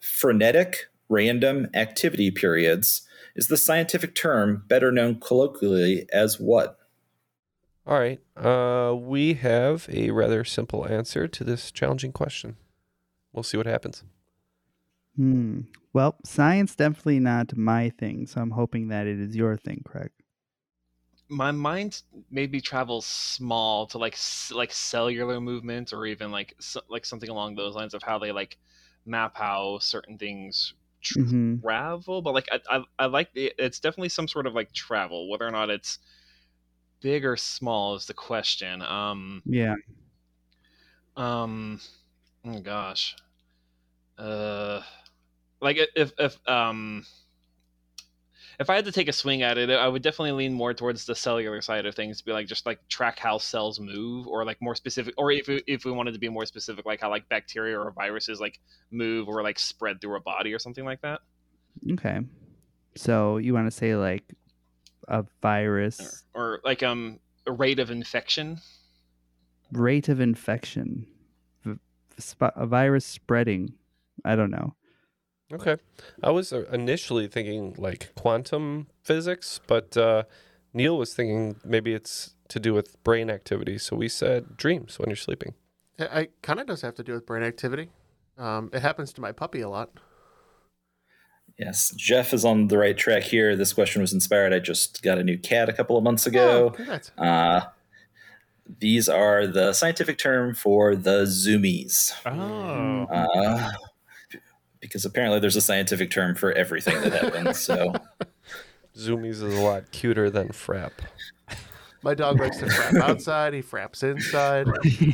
Frenetic 0.00 0.86
random 1.08 1.68
activity 1.74 2.30
periods 2.30 3.02
is 3.34 3.48
the 3.48 3.56
scientific 3.56 4.14
term 4.14 4.64
better 4.68 4.92
known 4.92 5.20
colloquially 5.20 6.06
as 6.12 6.40
what? 6.40 6.78
All 7.86 7.98
right. 7.98 8.20
Uh, 8.36 8.94
we 8.94 9.34
have 9.34 9.88
a 9.90 10.10
rather 10.10 10.44
simple 10.44 10.86
answer 10.86 11.26
to 11.28 11.44
this 11.44 11.70
challenging 11.70 12.12
question. 12.12 12.56
We'll 13.32 13.42
see 13.42 13.56
what 13.56 13.66
happens. 13.66 14.04
Hmm. 15.18 15.62
Well, 15.92 16.16
science 16.24 16.74
definitely 16.74 17.20
not 17.20 17.54
my 17.56 17.90
thing, 17.90 18.26
so 18.26 18.40
I'm 18.40 18.52
hoping 18.52 18.88
that 18.88 19.06
it 19.06 19.18
is 19.20 19.36
your 19.36 19.56
thing, 19.58 19.82
Craig. 19.84 20.12
My 21.30 21.50
mind 21.52 22.02
maybe 22.30 22.60
travels 22.60 23.04
small 23.04 23.86
to 23.88 23.98
like 23.98 24.16
like 24.50 24.72
cellular 24.72 25.40
movement 25.40 25.92
or 25.92 26.06
even 26.06 26.30
like 26.30 26.54
so, 26.58 26.80
like 26.88 27.04
something 27.04 27.28
along 27.28 27.54
those 27.54 27.74
lines 27.74 27.92
of 27.94 28.02
how 28.02 28.18
they 28.18 28.32
like 28.32 28.58
map 29.04 29.36
how 29.36 29.78
certain 29.78 30.16
things 30.16 30.72
Mhm. 31.16 31.62
travel. 31.62 32.22
But 32.22 32.34
like 32.34 32.48
I 32.52 32.60
I, 32.70 32.84
I 33.00 33.06
like 33.06 33.30
it, 33.34 33.54
it's 33.58 33.80
definitely 33.80 34.10
some 34.10 34.28
sort 34.28 34.46
of 34.46 34.54
like 34.54 34.72
travel. 34.72 35.28
Whether 35.30 35.46
or 35.48 35.52
not 35.52 35.70
it's 35.70 35.98
big 37.00 37.24
or 37.24 37.36
small 37.36 37.94
is 37.96 38.06
the 38.06 38.14
question. 38.14 38.82
Um. 38.82 39.42
Yeah. 39.44 39.74
Um, 41.16 41.80
oh 42.44 42.60
gosh, 42.60 43.16
uh, 44.18 44.82
like 45.60 45.78
if 45.96 46.12
if 46.18 46.38
um 46.48 47.04
if 48.58 48.68
I 48.68 48.74
had 48.74 48.86
to 48.86 48.92
take 48.92 49.08
a 49.08 49.12
swing 49.12 49.42
at 49.42 49.56
it, 49.56 49.70
I 49.70 49.86
would 49.86 50.02
definitely 50.02 50.32
lean 50.32 50.52
more 50.52 50.74
towards 50.74 51.04
the 51.04 51.14
cellular 51.14 51.60
side 51.60 51.86
of 51.86 51.94
things. 51.94 52.22
Be 52.22 52.32
like 52.32 52.48
just 52.48 52.66
like 52.66 52.80
track 52.88 53.18
how 53.18 53.38
cells 53.38 53.78
move, 53.78 54.26
or 54.26 54.44
like 54.44 54.60
more 54.60 54.74
specific, 54.74 55.14
or 55.16 55.30
if 55.30 55.46
we, 55.46 55.62
if 55.66 55.84
we 55.84 55.92
wanted 55.92 56.12
to 56.12 56.18
be 56.18 56.28
more 56.28 56.44
specific, 56.44 56.84
like 56.84 57.00
how 57.00 57.08
like 57.08 57.28
bacteria 57.28 57.78
or 57.78 57.92
viruses 57.92 58.40
like 58.40 58.58
move 58.90 59.28
or 59.28 59.42
like 59.42 59.58
spread 59.58 60.00
through 60.00 60.16
a 60.16 60.20
body 60.20 60.52
or 60.52 60.58
something 60.58 60.84
like 60.84 61.00
that. 61.02 61.20
Okay. 61.92 62.20
So 62.96 63.36
you 63.36 63.54
want 63.54 63.68
to 63.68 63.70
say 63.70 63.94
like 63.94 64.24
a 65.06 65.24
virus 65.40 66.24
or 66.34 66.60
like 66.64 66.82
um 66.82 67.20
a 67.46 67.52
rate 67.52 67.78
of 67.78 67.90
infection. 67.92 68.58
rate 69.70 70.08
of 70.08 70.20
infection, 70.20 71.06
v- 71.64 71.78
sp- 72.18 72.56
a 72.56 72.66
virus 72.66 73.06
spreading. 73.06 73.74
I 74.24 74.34
don't 74.34 74.50
know. 74.50 74.74
Okay. 75.52 75.76
I 76.22 76.30
was 76.30 76.52
uh, 76.52 76.64
initially 76.72 77.26
thinking 77.26 77.74
like 77.78 78.14
quantum 78.14 78.88
physics, 79.02 79.60
but 79.66 79.96
uh, 79.96 80.24
Neal 80.74 80.98
was 80.98 81.14
thinking 81.14 81.56
maybe 81.64 81.94
it's 81.94 82.34
to 82.48 82.60
do 82.60 82.74
with 82.74 83.02
brain 83.02 83.30
activity. 83.30 83.78
So 83.78 83.96
we 83.96 84.08
said 84.08 84.56
dreams 84.56 84.98
when 84.98 85.08
you're 85.08 85.16
sleeping. 85.16 85.54
It, 85.98 86.10
it 86.12 86.32
kind 86.42 86.60
of 86.60 86.66
does 86.66 86.82
have 86.82 86.94
to 86.96 87.02
do 87.02 87.14
with 87.14 87.26
brain 87.26 87.42
activity. 87.42 87.90
Um, 88.36 88.70
it 88.72 88.82
happens 88.82 89.12
to 89.14 89.20
my 89.20 89.32
puppy 89.32 89.60
a 89.62 89.68
lot. 89.68 89.90
Yes, 91.58 91.92
Jeff 91.96 92.32
is 92.32 92.44
on 92.44 92.68
the 92.68 92.78
right 92.78 92.96
track 92.96 93.24
here. 93.24 93.56
This 93.56 93.72
question 93.72 94.00
was 94.00 94.12
inspired. 94.12 94.52
I 94.52 94.60
just 94.60 95.02
got 95.02 95.18
a 95.18 95.24
new 95.24 95.36
cat 95.36 95.68
a 95.68 95.72
couple 95.72 95.96
of 95.96 96.04
months 96.04 96.24
ago. 96.26 96.74
Oh. 97.18 97.22
Uh, 97.22 97.64
these 98.78 99.08
are 99.08 99.46
the 99.46 99.72
scientific 99.72 100.18
term 100.18 100.54
for 100.54 100.94
the 100.94 101.24
zoomies. 101.24 102.12
Oh. 102.24 103.06
Uh, 103.12 103.72
because 104.88 105.04
apparently 105.04 105.38
there's 105.38 105.56
a 105.56 105.60
scientific 105.60 106.10
term 106.10 106.34
for 106.34 106.52
everything 106.52 107.00
that 107.02 107.12
happens. 107.12 107.60
So 107.60 107.94
Zoomies 108.96 109.42
is 109.42 109.42
a 109.42 109.60
lot 109.60 109.90
cuter 109.92 110.30
than 110.30 110.48
frap. 110.48 110.92
My 112.02 112.14
dog 112.14 112.40
likes 112.40 112.58
to 112.58 112.66
frap 112.66 113.00
outside. 113.02 113.52
He 113.54 113.60
fraps 113.60 114.02
inside. 114.02 114.66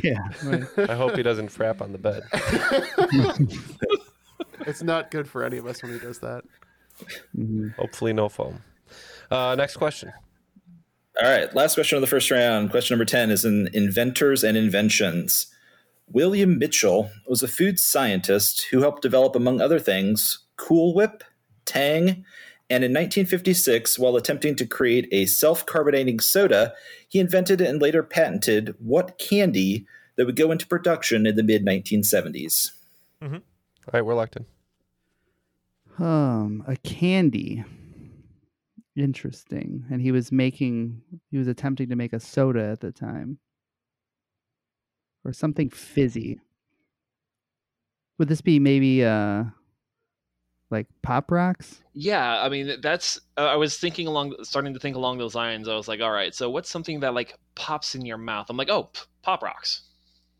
yeah. 0.03 0.87
I 0.89 0.95
hope 0.95 1.17
he 1.17 1.23
doesn't 1.23 1.49
frap 1.49 1.81
on 1.81 1.91
the 1.91 1.97
bed. 1.97 2.23
it's 4.67 4.81
not 4.81 5.11
good 5.11 5.27
for 5.27 5.43
any 5.43 5.57
of 5.57 5.65
us 5.65 5.83
when 5.83 5.93
he 5.93 5.99
does 5.99 6.19
that. 6.19 6.43
Hopefully, 7.77 8.13
no 8.13 8.29
foam. 8.29 8.61
Uh, 9.29 9.55
next 9.55 9.77
question. 9.77 10.13
All 11.21 11.29
right, 11.29 11.53
last 11.55 11.75
question 11.75 11.97
of 11.97 12.01
the 12.01 12.07
first 12.07 12.29
round. 12.31 12.71
Question 12.71 12.95
number 12.95 13.05
10 13.05 13.31
is 13.31 13.45
in 13.45 13.69
inventors 13.73 14.43
and 14.43 14.55
inventions. 14.55 15.47
William 16.07 16.57
Mitchell 16.57 17.09
was 17.27 17.43
a 17.43 17.47
food 17.47 17.79
scientist 17.79 18.67
who 18.71 18.81
helped 18.81 19.01
develop, 19.01 19.35
among 19.35 19.59
other 19.59 19.79
things, 19.79 20.45
Cool 20.57 20.93
Whip, 20.93 21.23
Tang, 21.65 22.23
and 22.69 22.83
in 22.83 22.91
1956, 22.91 23.99
while 23.99 24.15
attempting 24.15 24.55
to 24.55 24.65
create 24.65 25.07
a 25.11 25.27
self 25.27 25.65
carbonating 25.65 26.19
soda, 26.19 26.73
he 27.07 27.19
invented 27.19 27.61
and 27.61 27.81
later 27.81 28.01
patented 28.01 28.75
what 28.79 29.19
candy 29.19 29.85
that 30.15 30.25
would 30.25 30.35
go 30.35 30.51
into 30.51 30.65
production 30.65 31.27
in 31.27 31.35
the 31.35 31.43
mid 31.43 31.65
1970s. 31.65 32.71
Mm-hmm. 33.21 33.35
All 33.35 33.41
right, 33.93 34.05
we're 34.05 34.15
locked 34.15 34.37
in. 34.37 34.45
Um, 36.03 36.63
a 36.67 36.75
candy. 36.77 37.63
Interesting. 38.95 39.85
And 39.91 40.01
he 40.01 40.11
was 40.11 40.31
making 40.31 41.01
he 41.29 41.37
was 41.37 41.47
attempting 41.47 41.89
to 41.89 41.95
make 41.95 42.13
a 42.13 42.19
soda 42.19 42.63
at 42.63 42.79
the 42.79 42.91
time. 42.91 43.37
Or 45.25 45.33
something 45.33 45.69
fizzy. 45.69 46.39
Would 48.19 48.27
this 48.29 48.41
be 48.41 48.59
maybe 48.59 49.03
uh 49.03 49.45
like 50.71 50.87
pop 51.01 51.31
rocks? 51.31 51.81
Yeah, 51.93 52.41
I 52.41 52.49
mean 52.49 52.79
that's. 52.81 53.19
Uh, 53.37 53.41
I 53.45 53.55
was 53.55 53.77
thinking 53.77 54.07
along, 54.07 54.35
starting 54.43 54.73
to 54.73 54.79
think 54.79 54.95
along 54.95 55.17
those 55.17 55.35
lines. 55.35 55.67
I 55.67 55.75
was 55.75 55.87
like, 55.87 56.01
all 56.01 56.11
right, 56.11 56.33
so 56.33 56.49
what's 56.49 56.69
something 56.69 56.99
that 57.01 57.13
like 57.13 57.35
pops 57.55 57.95
in 57.95 58.05
your 58.05 58.17
mouth? 58.17 58.47
I'm 58.49 58.57
like, 58.57 58.69
oh, 58.69 58.83
p- 58.83 59.01
pop 59.21 59.43
rocks. 59.43 59.81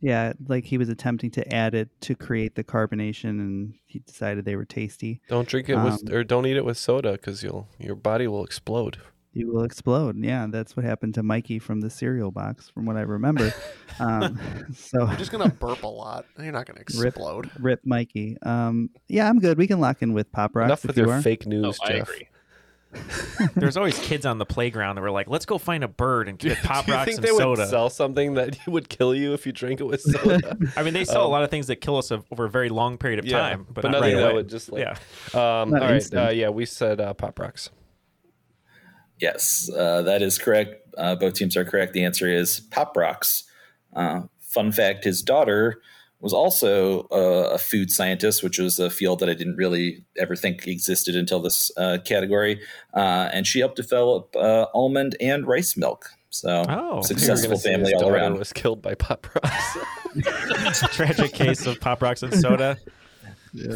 Yeah, 0.02 0.34
like 0.48 0.66
he 0.66 0.78
was 0.78 0.90
attempting 0.90 1.32
to 1.32 1.54
add 1.54 1.74
it 1.74 1.90
to 2.02 2.16
create 2.16 2.56
the 2.56 2.64
carbonation 2.64 3.40
and 3.40 3.74
he 3.86 4.00
decided 4.00 4.46
they 4.46 4.56
were 4.56 4.66
tasty. 4.66 5.22
Don't 5.30 5.48
drink 5.48 5.70
it 5.70 5.76
with, 5.76 5.94
Um, 5.94 6.14
or 6.14 6.24
don't 6.24 6.46
eat 6.46 6.58
it 6.58 6.66
with 6.66 6.78
soda 6.78 7.14
because 7.14 7.42
you'll 7.44 7.68
your 7.80 7.96
body 7.96 8.28
will 8.28 8.44
explode. 8.44 8.98
You 9.36 9.52
will 9.52 9.64
explode. 9.66 10.18
Yeah, 10.24 10.48
that's 10.50 10.76
what 10.78 10.86
happened 10.86 11.14
to 11.16 11.24
Mikey 11.24 11.60
from 11.60 11.82
the 11.82 11.90
cereal 11.90 12.32
box, 12.32 12.70
from 12.70 12.86
what 12.86 12.96
I 12.96 13.02
remember. 13.02 13.54
um, 14.00 14.40
so 14.74 15.06
You're 15.06 15.16
just 15.18 15.32
gonna 15.32 15.50
burp 15.50 15.84
a 15.84 15.88
lot. 15.88 16.26
You're 16.42 16.52
not 16.54 16.66
gonna 16.66 16.80
rip, 16.98 17.08
explode. 17.16 17.52
rip 17.60 17.82
Mikey. 17.86 18.38
Um, 18.44 18.90
yeah, 19.10 19.28
I'm 19.30 19.40
good. 19.40 19.58
We 19.58 19.68
can 19.68 19.80
lock 19.82 20.02
in 20.02 20.14
with 20.14 20.32
pop 20.32 20.56
rocks. 20.56 20.68
Enough 20.70 20.86
with 20.86 20.98
you 20.98 21.06
your 21.06 21.14
are. 21.16 21.22
fake 21.22 21.46
news, 21.46 21.78
Oh, 21.82 21.86
I 21.86 21.90
Jeff. 21.98 22.10
agree. 22.10 22.28
There's 23.56 23.76
always 23.76 24.00
kids 24.00 24.26
on 24.26 24.38
the 24.38 24.46
playground 24.46 24.96
that 24.96 25.02
were 25.02 25.12
like, 25.12 25.28
"Let's 25.30 25.46
go 25.46 25.58
find 25.58 25.84
a 25.84 25.88
bird 25.90 26.30
and 26.30 26.40
get 26.40 26.58
pop 26.60 26.86
Do 26.86 26.92
you 26.94 26.98
rocks 26.98 27.06
think 27.08 27.18
and 27.18 27.26
they 27.28 27.32
soda." 27.32 27.62
would 27.64 27.70
sell 27.70 27.90
something 27.90 28.36
that 28.36 28.58
would 28.68 28.88
kill 28.88 29.14
you 29.14 29.34
if 29.34 29.46
you 29.46 29.52
drank 29.52 29.82
it 29.82 29.84
with 29.84 30.00
soda? 30.02 30.56
I 30.78 30.84
mean, 30.84 30.94
they 30.94 31.04
sell 31.04 31.24
a 31.24 31.26
Um, 31.26 31.32
lot 31.32 31.44
of 31.44 31.50
things 31.50 31.68
that 31.68 31.78
kill 31.82 31.98
us 31.98 32.10
over 32.10 32.46
a 32.46 32.50
very 32.50 32.70
long 32.70 32.98
period 32.98 33.20
of 33.20 33.26
yeah, 33.26 33.38
time, 33.50 33.66
but, 33.70 33.82
but 33.82 33.92
not 33.92 34.00
nothing 34.00 34.16
right 34.16 34.22
that 34.22 34.26
away. 34.28 34.34
would 34.36 34.48
just 34.48 34.72
like. 34.72 34.82
yeah. 34.82 34.92
Um, 35.34 35.72
Not 35.72 35.82
all 35.82 35.88
right. 35.90 35.96
instant. 35.96 36.26
Uh, 36.28 36.32
yeah, 36.32 36.48
we 36.48 36.66
said 36.66 37.02
uh, 37.02 37.14
pop 37.14 37.38
rocks. 37.38 37.70
Yes, 39.20 39.70
uh, 39.76 40.02
that 40.04 40.22
is 40.22 40.38
correct. 40.38 40.82
Uh, 40.98 41.16
both 41.16 41.34
teams 41.36 41.56
are 41.58 41.66
correct. 41.66 41.94
The 41.94 42.04
answer 42.04 42.30
is 42.30 42.60
Pop 42.60 42.96
Rocks. 42.98 43.44
Uh, 43.96 44.24
fun 44.42 44.72
fact 44.72 45.04
his 45.04 45.22
daughter 45.22 45.82
was 46.22 46.34
also 46.34 47.02
uh, 47.12 47.52
a 47.54 47.58
food 47.58 47.92
scientist, 47.92 48.42
which 48.44 48.58
was 48.58 48.80
a 48.80 48.90
field 48.90 49.20
that 49.20 49.30
I 49.30 49.34
didn't 49.34 49.58
really 49.58 50.04
ever 50.18 50.36
think 50.36 50.66
existed 50.68 51.16
until 51.16 51.40
this 51.42 51.72
uh, 51.78 52.00
category. 52.04 52.62
Uh, 52.94 53.30
and 53.32 53.46
she 53.46 53.60
helped 53.60 53.76
develop 53.76 54.36
uh, 54.36 54.66
almond 54.74 55.16
and 55.22 55.46
rice 55.46 55.78
milk. 55.78 56.10
So, 56.30 56.66
Oh. 56.68 57.02
successful 57.02 57.36
You're 57.42 57.48
gonna 57.50 57.58
say 57.60 57.72
family 57.72 57.94
all 57.94 58.10
around. 58.10 58.38
Was 58.40 58.52
killed 58.54 58.82
by 58.82 58.96
pop 58.96 59.28
rocks. 59.36 60.90
Tragic 60.96 61.32
case 61.34 61.66
of 61.66 61.80
pop 61.80 62.02
rocks 62.02 62.24
and 62.24 62.34
soda. 62.34 62.78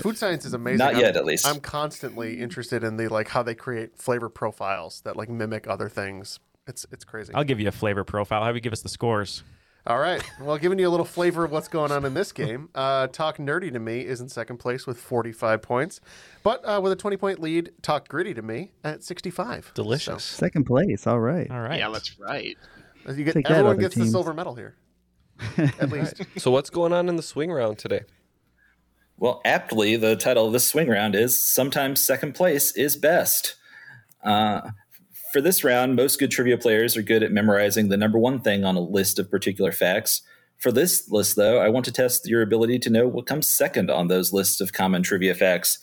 Food 0.01 0.17
science 0.17 0.45
is 0.45 0.53
amazing. 0.53 0.79
Not 0.79 0.93
I'm- 0.95 1.01
yet, 1.01 1.15
at 1.15 1.25
least. 1.25 1.47
I'm 1.47 1.59
constantly 1.59 2.39
interested 2.39 2.83
in 2.83 2.97
the 2.97 3.07
like 3.07 3.29
how 3.29 3.43
they 3.43 3.55
create 3.55 3.97
flavor 3.97 4.29
profiles 4.29 5.01
that 5.01 5.15
like 5.15 5.29
mimic 5.29 5.67
other 5.67 5.89
things. 5.89 6.39
It's 6.67 6.85
it's 6.91 7.03
crazy. 7.03 7.33
I'll 7.33 7.43
give 7.43 7.59
you 7.59 7.67
a 7.67 7.71
flavor 7.71 8.03
profile. 8.03 8.41
How 8.41 8.49
about 8.49 8.55
you 8.55 8.61
give 8.61 8.73
us 8.73 8.81
the 8.81 8.89
scores? 8.89 9.43
All 9.87 9.97
right. 9.97 10.21
Well, 10.39 10.57
giving 10.57 10.77
you 10.77 10.87
a 10.87 10.91
little 10.91 11.05
flavor 11.05 11.43
of 11.43 11.51
what's 11.51 11.67
going 11.67 11.91
on 11.91 12.05
in 12.05 12.13
this 12.13 12.31
game, 12.31 12.69
uh, 12.75 13.07
Talk 13.07 13.37
Nerdy 13.37 13.71
to 13.71 13.79
Me 13.79 14.01
is 14.01 14.21
in 14.21 14.29
second 14.29 14.57
place 14.57 14.85
with 14.85 14.99
45 14.99 15.61
points, 15.61 16.01
but 16.43 16.61
uh, 16.63 16.79
with 16.83 16.91
a 16.91 16.95
20 16.95 17.17
point 17.17 17.39
lead, 17.39 17.71
Talk 17.81 18.07
Gritty 18.07 18.33
to 18.35 18.41
Me 18.41 18.71
at 18.83 19.03
65. 19.03 19.71
Delicious. 19.73 20.23
Second 20.23 20.65
place. 20.65 21.07
All 21.07 21.19
right. 21.19 21.49
All 21.49 21.61
right. 21.61 21.79
Yeah, 21.79 21.89
that's 21.89 22.19
right. 22.19 22.57
You 23.07 23.23
get 23.23 23.33
Take 23.33 23.45
that, 23.45 23.53
everyone 23.53 23.73
other 23.73 23.81
gets 23.81 23.95
the 23.95 24.05
silver 24.05 24.33
medal 24.33 24.53
here, 24.53 24.75
at 25.57 25.89
least. 25.89 26.21
So 26.37 26.51
what's 26.51 26.69
going 26.69 26.93
on 26.93 27.09
in 27.09 27.15
the 27.15 27.23
swing 27.23 27.51
round 27.51 27.79
today? 27.79 28.01
Well, 29.19 29.41
aptly, 29.43 29.97
the 29.97 30.15
title 30.15 30.47
of 30.47 30.53
this 30.53 30.69
swing 30.69 30.87
round 30.87 31.13
is 31.13 31.43
Sometimes 31.43 32.01
Second 32.01 32.35
Place 32.35 32.71
is 32.77 32.95
Best. 32.95 33.55
Uh, 34.23 34.61
for 35.33 35.41
this 35.41 35.61
round, 35.61 35.97
most 35.97 36.19
good 36.19 36.31
trivia 36.31 36.57
players 36.57 36.95
are 36.95 37.01
good 37.01 37.21
at 37.21 37.33
memorizing 37.33 37.89
the 37.89 37.97
number 37.97 38.17
one 38.17 38.39
thing 38.39 38.63
on 38.63 38.77
a 38.77 38.79
list 38.79 39.19
of 39.19 39.29
particular 39.29 39.73
facts. 39.73 40.21
For 40.57 40.71
this 40.71 41.11
list, 41.11 41.35
though, 41.35 41.59
I 41.59 41.67
want 41.67 41.83
to 41.85 41.91
test 41.91 42.29
your 42.29 42.41
ability 42.41 42.79
to 42.79 42.89
know 42.89 43.09
what 43.09 43.25
comes 43.25 43.49
second 43.49 43.91
on 43.91 44.07
those 44.07 44.31
lists 44.31 44.61
of 44.61 44.71
common 44.71 45.03
trivia 45.03 45.35
facts. 45.35 45.79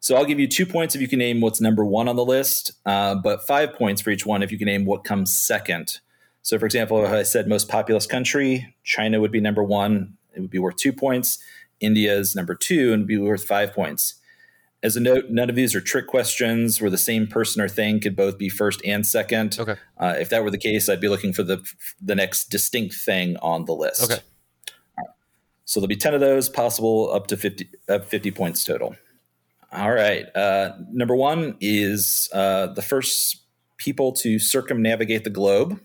So 0.00 0.14
I'll 0.14 0.26
give 0.26 0.38
you 0.38 0.46
two 0.46 0.66
points 0.66 0.94
if 0.94 1.00
you 1.00 1.08
can 1.08 1.18
name 1.18 1.40
what's 1.40 1.62
number 1.62 1.86
one 1.86 2.06
on 2.06 2.16
the 2.16 2.24
list, 2.24 2.72
uh, 2.84 3.14
but 3.14 3.46
five 3.46 3.72
points 3.72 4.02
for 4.02 4.10
each 4.10 4.26
one 4.26 4.42
if 4.42 4.52
you 4.52 4.58
can 4.58 4.66
name 4.66 4.84
what 4.84 5.04
comes 5.04 5.34
second. 5.34 6.00
So, 6.42 6.58
for 6.58 6.66
example, 6.66 7.02
if 7.02 7.10
I 7.10 7.22
said 7.22 7.48
most 7.48 7.70
populous 7.70 8.04
country, 8.04 8.76
China 8.84 9.22
would 9.22 9.32
be 9.32 9.40
number 9.40 9.64
one. 9.64 10.18
It 10.36 10.40
would 10.40 10.50
be 10.50 10.58
worth 10.58 10.76
two 10.76 10.92
points. 10.92 11.38
India 11.80 12.14
is 12.14 12.34
number 12.34 12.54
two 12.54 12.92
and 12.92 13.06
be 13.06 13.18
worth 13.18 13.44
five 13.44 13.72
points. 13.72 14.14
As 14.82 14.96
a 14.96 15.00
note, 15.00 15.30
none 15.30 15.48
of 15.48 15.56
these 15.56 15.74
are 15.74 15.80
trick 15.80 16.06
questions 16.06 16.80
where 16.80 16.90
the 16.90 16.98
same 16.98 17.26
person 17.26 17.62
or 17.62 17.68
thing 17.68 18.00
could 18.00 18.14
both 18.14 18.36
be 18.36 18.50
first 18.50 18.82
and 18.84 19.06
second. 19.06 19.56
Okay. 19.58 19.76
Uh, 19.96 20.14
if 20.18 20.28
that 20.28 20.44
were 20.44 20.50
the 20.50 20.58
case, 20.58 20.90
I'd 20.90 21.00
be 21.00 21.08
looking 21.08 21.32
for 21.32 21.42
the 21.42 21.64
the 22.02 22.14
next 22.14 22.50
distinct 22.50 22.94
thing 22.94 23.38
on 23.38 23.64
the 23.64 23.72
list. 23.72 24.04
Okay. 24.04 24.20
So 25.64 25.80
there'll 25.80 25.88
be 25.88 25.96
10 25.96 26.14
of 26.14 26.20
those, 26.20 26.48
possible 26.48 27.10
up 27.12 27.26
to 27.28 27.36
50, 27.36 27.68
uh, 27.88 27.98
50 28.00 28.30
points 28.32 28.64
total. 28.64 28.96
All 29.72 29.92
right. 29.92 30.24
Uh, 30.36 30.72
number 30.92 31.16
one 31.16 31.56
is 31.60 32.28
uh, 32.32 32.66
the 32.68 32.82
first 32.82 33.42
people 33.76 34.12
to 34.12 34.38
circumnavigate 34.38 35.24
the 35.24 35.30
globe. 35.30 35.80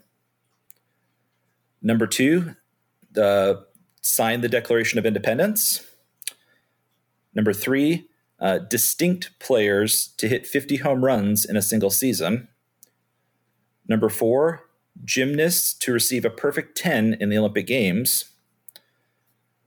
Number 1.82 2.08
two, 2.08 2.56
the 3.12 3.66
sign 4.02 4.42
the 4.42 4.50
Declaration 4.50 5.00
of 5.00 5.06
Independence. 5.06 5.86
Number 7.34 7.54
three, 7.54 8.08
uh, 8.40 8.60
distinct 8.60 9.38
players 9.40 10.08
to 10.18 10.28
hit 10.28 10.48
50 10.48 10.78
home 10.78 11.04
runs 11.04 11.46
in 11.46 11.58
a 11.58 11.62
single 11.62 11.90
season. 11.90 12.48
Number 13.88 14.10
four, 14.10 14.70
gymnasts 15.04 15.74
to 15.74 15.94
receive 15.94 16.26
a 16.26 16.30
perfect 16.30 16.78
10 16.78 17.16
in 17.20 17.30
the 17.30 17.38
Olympic 17.38 17.68
Games. 17.68 18.26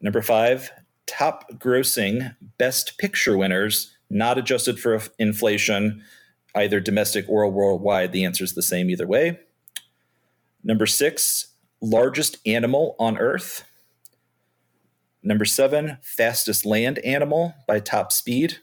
Number 0.00 0.22
five, 0.22 0.70
top 1.06 1.52
grossing 1.58 2.34
best 2.58 2.98
picture 2.98 3.36
winners, 3.36 3.96
not 4.10 4.38
adjusted 4.38 4.78
for 4.78 5.00
inflation, 5.18 6.02
either 6.54 6.80
domestic 6.80 7.28
or 7.28 7.48
worldwide. 7.48 8.12
The 8.12 8.24
answer 8.24 8.44
is 8.44 8.54
the 8.54 8.62
same 8.62 8.90
either 8.90 9.06
way. 9.06 9.38
Number 10.64 10.86
six, 10.86 11.48
largest 11.80 12.38
animal 12.46 12.94
on 12.98 13.18
Earth. 13.18 13.64
Number 15.22 15.44
seven, 15.44 15.98
fastest 16.02 16.66
land 16.66 16.98
animal 17.00 17.54
by 17.66 17.80
top 17.80 18.10
speed. 18.12 18.58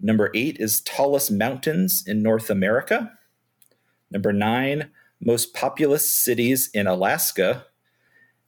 Number 0.00 0.30
eight 0.34 0.58
is 0.60 0.80
tallest 0.80 1.30
mountains 1.30 2.04
in 2.06 2.22
North 2.22 2.50
America. 2.50 3.12
Number 4.10 4.32
nine, 4.32 4.90
most 5.20 5.54
populous 5.54 6.08
cities 6.08 6.70
in 6.72 6.86
Alaska. 6.86 7.66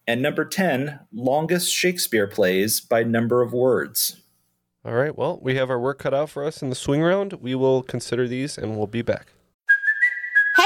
And 0.06 0.22
number 0.22 0.44
10, 0.44 1.00
longest 1.12 1.74
Shakespeare 1.74 2.28
plays 2.28 2.80
by 2.80 3.02
number 3.02 3.42
of 3.42 3.52
words. 3.52 4.22
All 4.84 4.94
right. 4.94 5.16
Well, 5.16 5.40
we 5.42 5.56
have 5.56 5.68
our 5.68 5.80
work 5.80 5.98
cut 5.98 6.14
out 6.14 6.30
for 6.30 6.44
us 6.44 6.62
in 6.62 6.70
the 6.70 6.76
swing 6.76 7.02
round. 7.02 7.32
We 7.34 7.56
will 7.56 7.82
consider 7.82 8.28
these 8.28 8.56
and 8.56 8.76
we'll 8.76 8.86
be 8.86 9.02
back. 9.02 9.32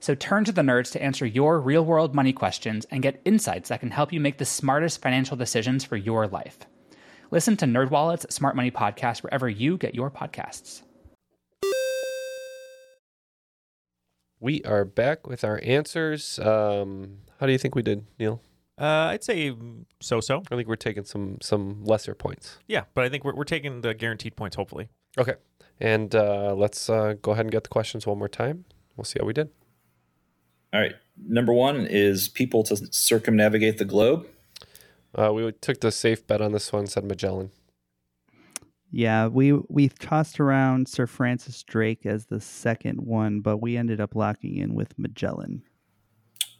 So 0.00 0.14
turn 0.14 0.44
to 0.44 0.52
the 0.52 0.62
nerds 0.62 0.92
to 0.92 1.02
answer 1.02 1.26
your 1.26 1.60
real 1.60 1.84
world 1.84 2.14
money 2.14 2.32
questions 2.32 2.86
and 2.90 3.02
get 3.02 3.20
insights 3.24 3.70
that 3.70 3.80
can 3.80 3.90
help 3.90 4.12
you 4.12 4.20
make 4.20 4.38
the 4.38 4.44
smartest 4.44 5.00
financial 5.02 5.36
decisions 5.36 5.84
for 5.84 5.96
your 5.96 6.26
life. 6.26 6.58
Listen 7.30 7.56
to 7.56 7.66
NerdWallet's 7.66 8.32
Smart 8.34 8.54
Money 8.54 8.70
Podcast 8.70 9.22
wherever 9.22 9.48
you 9.48 9.76
get 9.76 9.94
your 9.94 10.10
podcasts. 10.10 10.82
We 14.38 14.62
are 14.64 14.84
back 14.84 15.26
with 15.26 15.42
our 15.42 15.58
answers. 15.64 16.38
Um, 16.38 17.18
how 17.40 17.46
do 17.46 17.52
you 17.52 17.58
think 17.58 17.74
we 17.74 17.82
did, 17.82 18.04
Neal? 18.18 18.42
Uh, 18.78 19.08
I'd 19.10 19.24
say 19.24 19.56
so-so. 20.00 20.42
I 20.50 20.56
think 20.56 20.68
we're 20.68 20.76
taking 20.76 21.04
some 21.04 21.38
some 21.40 21.82
lesser 21.84 22.14
points. 22.14 22.58
Yeah, 22.68 22.84
but 22.94 23.04
I 23.04 23.08
think 23.08 23.24
we're, 23.24 23.34
we're 23.34 23.44
taking 23.44 23.80
the 23.80 23.94
guaranteed 23.94 24.36
points, 24.36 24.54
hopefully. 24.54 24.90
Okay. 25.16 25.34
And 25.80 26.14
uh, 26.14 26.54
let's 26.54 26.90
uh, 26.90 27.14
go 27.22 27.32
ahead 27.32 27.46
and 27.46 27.50
get 27.50 27.64
the 27.64 27.70
questions 27.70 28.06
one 28.06 28.18
more 28.18 28.28
time. 28.28 28.66
We'll 28.96 29.06
see 29.06 29.18
how 29.18 29.26
we 29.26 29.32
did. 29.32 29.48
All 30.76 30.82
right. 30.82 30.94
Number 31.26 31.54
one 31.54 31.86
is 31.86 32.28
people 32.28 32.62
to 32.64 32.76
circumnavigate 32.90 33.78
the 33.78 33.86
globe. 33.86 34.26
Uh, 35.14 35.32
we 35.32 35.50
took 35.52 35.80
the 35.80 35.90
safe 35.90 36.26
bet 36.26 36.42
on 36.42 36.52
this 36.52 36.70
one, 36.70 36.86
said 36.86 37.04
Magellan. 37.04 37.50
Yeah, 38.90 39.28
we 39.28 39.52
we 39.52 39.88
tossed 39.88 40.38
around 40.38 40.86
Sir 40.86 41.06
Francis 41.06 41.62
Drake 41.62 42.04
as 42.04 42.26
the 42.26 42.42
second 42.42 43.00
one, 43.00 43.40
but 43.40 43.56
we 43.56 43.78
ended 43.78 44.02
up 44.02 44.14
locking 44.14 44.58
in 44.58 44.74
with 44.74 44.98
Magellan. 44.98 45.62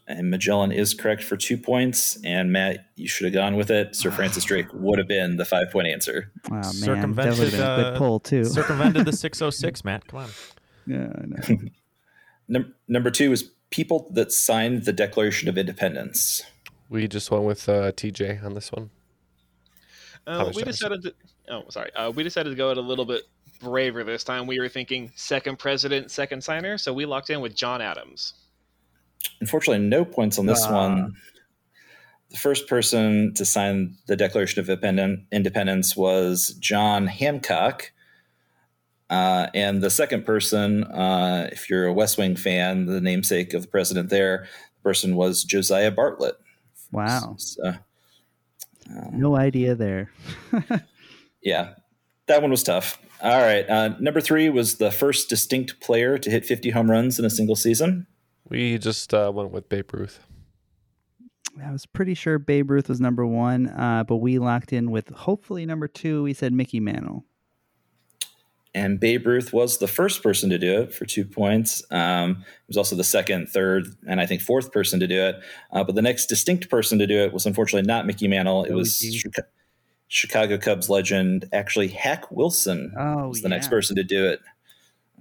And 0.09 0.31
Magellan 0.31 0.73
is 0.73 0.95
correct 0.95 1.23
for 1.23 1.37
two 1.37 1.59
points. 1.59 2.19
And 2.25 2.51
Matt, 2.51 2.87
you 2.97 3.09
should 3.09 3.27
have 3.27 3.35
gone 3.35 3.55
with 3.55 3.71
it. 3.71 3.95
Sir 3.95 4.11
Francis 4.11 4.45
Drake 4.45 4.69
would 4.73 4.99
have 4.99 5.09
been 5.09 5.37
the 5.37 5.45
five 5.45 5.71
point 5.71 5.89
answer. 5.89 6.33
Oh 6.51 6.55
man, 6.55 6.63
that 6.63 6.69
would 6.69 6.75
circumvented, 6.75 7.39
have 7.39 7.51
been 7.51 7.61
a 7.61 7.77
good 7.77 7.95
uh, 7.95 7.99
pull 7.99 8.21
too. 8.21 8.45
circumvented 8.47 9.05
the 9.05 9.13
606, 9.13 9.85
Matt. 9.85 10.09
Come 10.09 10.21
on. 10.21 10.31
yeah, 10.87 11.13
I 11.15 11.27
know. 11.27 11.59
Num- 12.49 12.75
number 12.89 13.11
two 13.11 13.33
is 13.33 13.51
people 13.77 14.09
that 14.11 14.33
signed 14.33 14.87
the 14.87 14.93
Declaration 14.93 15.51
of 15.51 15.59
Independence. 15.59 16.43
We 16.89 17.07
just 17.07 17.31
went 17.31 17.45
with 17.45 17.69
uh, 17.69 17.93
TJ 17.93 18.43
on 18.43 18.55
this 18.55 18.73
one. 18.73 18.89
Uh, 20.27 20.51
we 20.55 20.63
decided 20.63 21.03
to. 21.03 21.15
Oh, 21.51 21.65
sorry. 21.69 21.95
Uh, 21.95 22.11
we 22.11 22.23
decided 22.23 22.49
to 22.49 22.57
go 22.57 22.71
it 22.71 22.79
a 22.79 22.81
little 22.81 23.05
bit 23.05 23.25
braver 23.61 24.03
this 24.03 24.25
time. 24.25 24.47
We 24.47 24.59
were 24.59 24.71
thinking 24.71 25.13
second 25.15 25.59
president, 25.59 26.11
second 26.11 26.43
signer, 26.43 26.79
so 26.79 26.95
we 26.95 27.05
locked 27.05 27.29
in 27.29 27.43
with 27.43 27.55
John 27.55 27.83
Adams. 27.83 28.33
Unfortunately, 29.43 29.87
no 29.87 30.07
points 30.07 30.39
on 30.39 30.47
this 30.47 30.65
Ah. 30.65 30.73
one. 30.73 31.15
The 32.31 32.39
first 32.39 32.67
person 32.69 33.35
to 33.35 33.45
sign 33.45 33.99
the 34.07 34.17
Declaration 34.17 34.59
of 34.61 34.71
Independence 34.71 35.95
was 35.95 36.57
John 36.61 37.07
Hancock. 37.09 37.93
Uh, 39.09 39.47
and 39.55 39.83
the 39.83 39.91
second 39.91 40.25
person, 40.25 40.85
uh, 40.85 41.49
if 41.53 41.71
you're 41.71 41.87
a 41.87 41.93
West 41.93 42.19
Wing 42.19 42.37
fan, 42.37 42.87
the 42.87 43.01
namesake 43.01 43.55
of 43.55 43.63
the 43.63 43.69
president 43.69 44.11
there, 44.11 44.47
the 44.75 44.83
person 44.83 45.15
was 45.17 45.45
Josiah 45.45 45.91
Bartlett. 45.91 46.37
Wow, 46.93 47.35
So, 47.39 47.75
no 49.13 49.37
idea 49.37 49.75
there. 49.75 50.11
yeah, 51.43 51.75
that 52.27 52.43
one 52.43 52.51
was 52.51 52.63
tough. 52.63 52.99
All 53.23 53.41
right. 53.41 53.69
Uh, 53.69 53.91
number 53.99 54.21
three 54.21 54.49
was 54.51 54.77
the 54.77 54.91
first 54.91 55.29
distinct 55.29 55.81
player 55.81 56.19
to 56.19 56.31
hit 56.31 56.45
50 56.45 56.71
home 56.71 56.91
runs 56.91 57.19
in 57.19 57.25
a 57.25 57.31
single 57.31 57.57
season. 57.57 58.07
We 58.49 58.79
just 58.79 59.13
uh, 59.15 59.33
went 59.35 59.51
with 59.51 59.69
Babe 59.69 59.93
Ruth. 59.93 60.21
I 61.65 61.71
was 61.73 61.87
pretty 61.87 62.15
sure 62.15 62.39
Babe 62.39 62.71
Ruth 62.71 62.89
was 62.89 63.01
number 63.01 63.27
one, 63.27 63.69
uh, 63.69 64.05
but 64.07 64.17
we 64.17 64.39
locked 64.39 64.73
in 64.73 64.91
with 64.91 65.09
hopefully 65.09 65.65
number 65.65 65.89
two. 65.89 66.23
We 66.23 66.35
said 66.35 66.53
Mickey 66.53 66.81
Mantle. 66.81 67.25
And 68.77 69.01
Babe 69.01 69.27
Ruth 69.27 69.55
was 69.55 69.79
the 69.79 69.89
first 69.89 70.23
person 70.23 70.51
to 70.51 70.59
do 70.59 70.83
it 70.83 70.93
for 70.93 71.07
two 71.07 71.25
points. 71.25 71.83
Um, 71.91 72.37
he 72.45 72.69
was 72.69 72.77
also 72.77 72.95
the 72.95 73.05
second, 73.05 73.49
third, 73.49 73.87
and 74.07 74.21
I 74.21 74.27
think 74.27 74.43
fourth 74.43 74.71
person 74.71 75.01
to 75.01 75.07
do 75.07 75.19
it. 75.19 75.37
Uh, 75.73 75.83
but 75.83 75.95
the 75.95 76.03
next 76.03 76.27
distinct 76.27 76.69
person 76.69 76.99
to 76.99 77.07
do 77.07 77.19
it 77.21 77.33
was 77.33 77.47
unfortunately 77.47 77.87
not 77.87 78.05
Mickey 78.05 78.29
Mantle. 78.29 78.65
It 78.65 78.75
was 78.75 78.99
Chica- 78.99 79.47
Chicago 80.09 80.59
Cubs 80.59 80.91
legend, 80.91 81.49
actually 81.55 81.89
Hack 81.89 82.31
Wilson 82.31 82.93
Oh, 82.99 83.29
was 83.29 83.41
the 83.41 83.49
next 83.49 83.69
person 83.69 83.97
to 83.97 84.05
do 84.05 84.27
it 84.27 84.41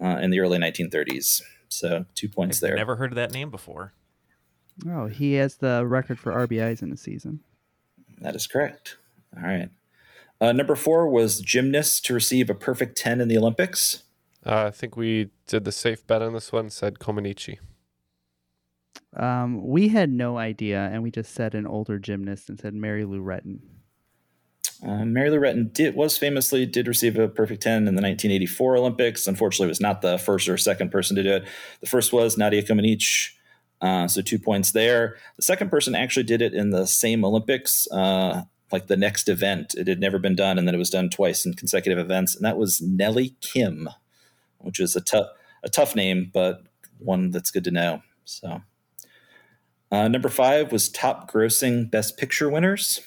uh, 0.01 0.17
in 0.21 0.31
the 0.31 0.41
early 0.41 0.57
1930s. 0.59 1.41
So 1.69 2.05
two 2.13 2.27
points 2.27 2.59
there. 2.59 2.75
Never 2.75 2.97
heard 2.97 3.13
of 3.13 3.15
that 3.15 3.31
name 3.31 3.51
before. 3.51 3.93
Oh, 4.85 5.07
he 5.07 5.35
has 5.35 5.55
the 5.55 5.85
record 5.85 6.19
for 6.19 6.33
RBIs 6.33 6.83
in 6.83 6.91
a 6.91 6.97
season. 6.97 7.39
That 8.19 8.35
is 8.35 8.47
correct. 8.47 8.97
All 9.37 9.43
right. 9.43 9.69
Uh, 10.41 10.51
number 10.51 10.75
four 10.75 11.07
was 11.07 11.39
gymnast 11.39 12.05
to 12.05 12.13
receive 12.13 12.49
a 12.49 12.55
perfect 12.55 12.97
10 12.97 13.21
in 13.21 13.27
the 13.27 13.37
Olympics. 13.37 14.03
Uh, 14.45 14.65
I 14.67 14.71
think 14.71 14.95
we 14.95 15.29
did 15.47 15.63
the 15.63 15.71
safe 15.71 16.05
bet 16.05 16.21
on 16.21 16.33
this 16.33 16.51
one, 16.51 16.69
said 16.69 16.99
Comaneci. 16.99 17.57
Um, 19.15 19.65
we 19.65 19.87
had 19.89 20.11
no 20.11 20.37
idea, 20.37 20.89
and 20.91 21.01
we 21.01 21.09
just 21.09 21.33
said 21.33 21.55
an 21.55 21.65
older 21.65 21.97
gymnast 21.97 22.49
and 22.49 22.59
said 22.59 22.73
Mary 22.73 23.05
Lou 23.05 23.21
Retton. 23.21 23.59
Uh, 24.85 25.05
Mary 25.05 25.29
Lou 25.29 25.39
Retton 25.39 25.71
did, 25.71 25.95
was 25.95 26.17
famously 26.17 26.65
did 26.65 26.87
receive 26.87 27.17
a 27.17 27.29
perfect 27.29 27.63
10 27.63 27.87
in 27.87 27.95
the 27.95 28.01
1984 28.01 28.77
Olympics. 28.77 29.25
Unfortunately, 29.25 29.67
was 29.67 29.79
not 29.79 30.01
the 30.01 30.17
first 30.17 30.49
or 30.49 30.57
second 30.57 30.91
person 30.91 31.15
to 31.15 31.23
do 31.23 31.33
it. 31.35 31.45
The 31.79 31.87
first 31.87 32.11
was 32.11 32.37
Nadia 32.37 32.61
Comaneci, 32.61 33.29
uh, 33.81 34.07
so 34.07 34.21
two 34.21 34.37
points 34.37 34.71
there. 34.71 35.15
The 35.37 35.43
second 35.43 35.69
person 35.69 35.95
actually 35.95 36.23
did 36.23 36.41
it 36.41 36.53
in 36.53 36.71
the 36.71 36.85
same 36.85 37.23
Olympics, 37.23 37.87
uh, 37.91 38.43
like 38.71 38.87
the 38.87 38.97
next 38.97 39.29
event. 39.29 39.75
It 39.75 39.87
had 39.87 39.99
never 39.99 40.19
been 40.19 40.35
done, 40.35 40.57
and 40.57 40.67
then 40.67 40.75
it 40.75 40.79
was 40.79 40.89
done 40.89 41.09
twice 41.09 41.45
in 41.45 41.53
consecutive 41.53 41.99
events, 41.99 42.35
and 42.35 42.45
that 42.45 42.57
was 42.57 42.81
Nellie 42.81 43.35
Kim, 43.41 43.89
which 44.59 44.79
is 44.79 44.95
a 44.95 45.01
tough 45.01 45.27
a 45.63 45.69
tough 45.69 45.95
name, 45.95 46.29
but 46.33 46.63
one 46.99 47.31
that's 47.31 47.51
good 47.51 47.63
to 47.65 47.71
know. 47.71 48.01
So. 48.25 48.61
Uh, 49.91 50.07
number 50.07 50.29
five 50.29 50.71
was 50.71 50.89
top 50.89 51.31
grossing 51.31 51.89
best 51.89 52.17
picture 52.17 52.49
winners. 52.49 53.01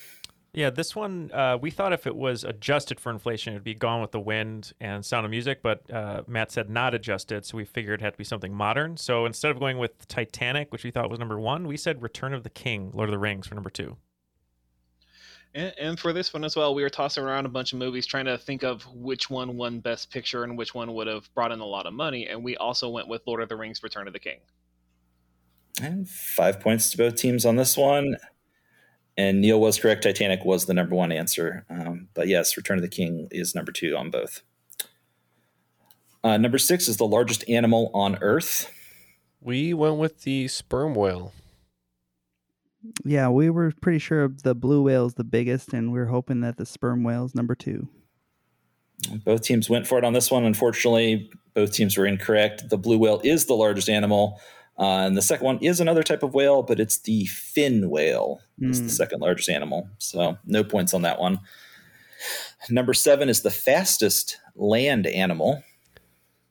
Yeah, 0.55 0.71
this 0.71 0.97
one 0.97 1.31
uh, 1.33 1.59
we 1.61 1.71
thought 1.71 1.93
if 1.93 2.07
it 2.07 2.17
was 2.17 2.43
adjusted 2.43 2.99
for 2.99 3.11
inflation, 3.11 3.53
it 3.53 3.57
would 3.57 3.65
be 3.65 3.75
Gone 3.75 4.01
with 4.01 4.13
the 4.13 4.21
Wind 4.21 4.73
and 4.81 5.05
Sound 5.05 5.27
of 5.27 5.31
Music, 5.31 5.61
but 5.63 5.89
uh, 5.93 6.23
Matt 6.27 6.51
said 6.51 6.71
not 6.71 6.95
adjusted, 6.95 7.45
so 7.45 7.57
we 7.57 7.65
figured 7.65 8.01
it 8.01 8.05
had 8.05 8.15
to 8.15 8.19
be 8.19 8.25
something 8.25 8.55
modern. 8.55 8.97
So 8.97 9.27
instead 9.27 9.51
of 9.51 9.61
going 9.61 9.79
with 9.79 10.09
Titanic, 10.09 10.73
which 10.73 10.85
we 10.85 10.91
thought 10.91 11.11
was 11.11 11.19
number 11.19 11.39
one, 11.39 11.67
we 11.67 11.77
said 11.77 12.03
Return 12.03 12.33
of 12.33 12.43
the 12.43 12.51
King, 12.51 12.91
Lord 12.95 13.09
of 13.09 13.13
the 13.13 13.19
Rings 13.19 13.47
for 13.47 13.55
number 13.55 13.71
two. 13.71 13.99
And, 15.55 15.73
and 15.79 15.99
for 15.99 16.13
this 16.13 16.33
one 16.33 16.45
as 16.45 16.57
well, 16.57 16.75
we 16.75 16.83
were 16.83 16.91
tossing 16.91 17.25
around 17.25 17.47
a 17.47 17.49
bunch 17.49 17.73
of 17.73 17.79
movies 17.79 18.07
trying 18.07 18.27
to 18.27 18.39
think 18.39 18.63
of 18.63 18.83
which 18.95 19.31
one 19.31 19.57
won 19.57 19.81
Best 19.81 20.11
Picture 20.11 20.45
and 20.45 20.57
which 20.57 20.75
one 20.75 20.93
would 20.95 21.07
have 21.07 21.33
brought 21.35 21.53
in 21.53 21.61
a 21.61 21.67
lot 21.67 21.87
of 21.87 21.93
money. 21.93 22.27
And 22.27 22.45
we 22.45 22.57
also 22.57 22.89
went 22.89 23.09
with 23.09 23.23
Lord 23.27 23.43
of 23.43 23.49
the 23.49 23.57
Rings: 23.57 23.83
Return 23.83 24.07
of 24.07 24.13
the 24.13 24.19
King. 24.19 24.39
And 25.81 26.09
five 26.09 26.61
points 26.61 26.91
to 26.91 26.97
both 26.97 27.15
teams 27.15 27.45
on 27.45 27.57
this 27.57 27.77
one. 27.77 28.17
And 29.17 29.41
Neal 29.41 29.61
was 29.61 29.79
correct. 29.81 30.05
Titanic 30.05 30.45
was 30.45 30.67
the 30.67 30.75
number 30.75 30.95
one 30.95 31.11
answer. 31.11 31.65
Um, 31.69 32.09
but 32.15 32.29
yes, 32.29 32.57
Return 32.57 32.79
of 32.79 32.83
the 32.83 32.89
King 32.89 33.29
is 33.31 33.55
number 33.55 33.73
two 33.73 33.97
on 33.97 34.11
both. 34.11 34.43
Uh, 36.23 36.37
number 36.37 36.59
six 36.59 36.89
is 36.89 36.97
the 36.97 37.07
largest 37.07 37.49
animal 37.49 37.91
on 37.95 38.19
Earth. 38.21 38.73
We 39.41 39.73
went 39.73 39.97
with 39.97 40.23
the 40.23 40.49
sperm 40.49 40.95
whale. 40.95 41.33
Yeah, 43.05 43.29
we 43.29 43.51
were 43.51 43.73
pretty 43.81 43.99
sure 43.99 44.29
the 44.29 44.55
blue 44.55 44.83
whale's 44.83 45.15
the 45.15 45.25
biggest, 45.25 45.73
and 45.73 45.93
we 45.93 45.99
are 45.99 46.07
hoping 46.07 46.41
that 46.43 46.57
the 46.57 46.67
sperm 46.67 47.03
whale's 47.03 47.35
number 47.35 47.55
two. 47.55 47.89
Both 49.25 49.43
teams 49.43 49.69
went 49.71 49.87
for 49.87 49.99
it 49.99 50.05
on 50.05 50.13
this 50.13 50.31
one. 50.31 50.45
Unfortunately, 50.45 51.31
both 51.55 51.73
teams 51.73 51.97
were 51.97 52.07
incorrect. 52.07 52.69
The 52.69 52.79
blue 52.79 52.99
whale 52.99 53.21
is 53.25 53.47
the 53.47 53.55
largest 53.55 53.89
animal. 53.89 54.41
Uh, 54.79 55.07
and 55.07 55.17
the 55.17 55.23
second 55.23 55.45
one 55.45 55.59
is 55.59 55.81
another 55.81 56.03
type 56.05 56.23
of 56.23 56.35
whale, 56.35 56.63
but 56.63 56.79
it's 56.79 56.99
the 57.01 57.27
fin 57.27 57.91
whale. 57.91 58.41
It's 58.61 58.79
the 58.79 58.87
Mm. 58.87 58.91
second 58.91 59.21
largest 59.21 59.49
animal. 59.49 59.89
So 59.99 60.39
no 60.47 60.63
points 60.63 60.95
on 60.95 61.03
that 61.03 61.19
one. 61.21 61.41
Number 62.71 62.95
seven 62.95 63.29
is 63.29 63.43
the 63.43 63.51
fastest 63.51 64.37
land 64.55 65.07
animal. 65.07 65.63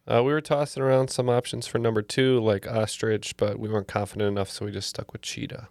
Uh, 0.06 0.24
we 0.24 0.32
were 0.32 0.42
tossing 0.42 0.84
around 0.84 1.10
some 1.10 1.30
options 1.30 1.68
for 1.68 1.80
number 1.80 2.02
two, 2.02 2.40
like 2.40 2.66
ostrich, 2.68 3.36
but 3.38 3.60
we 3.60 3.70
weren't 3.70 3.88
confident 3.90 4.28
enough, 4.30 4.50
so 4.50 4.66
we 4.66 4.72
just 4.72 4.90
stuck 4.90 5.12
with 5.14 5.22
cheetah. 5.22 5.68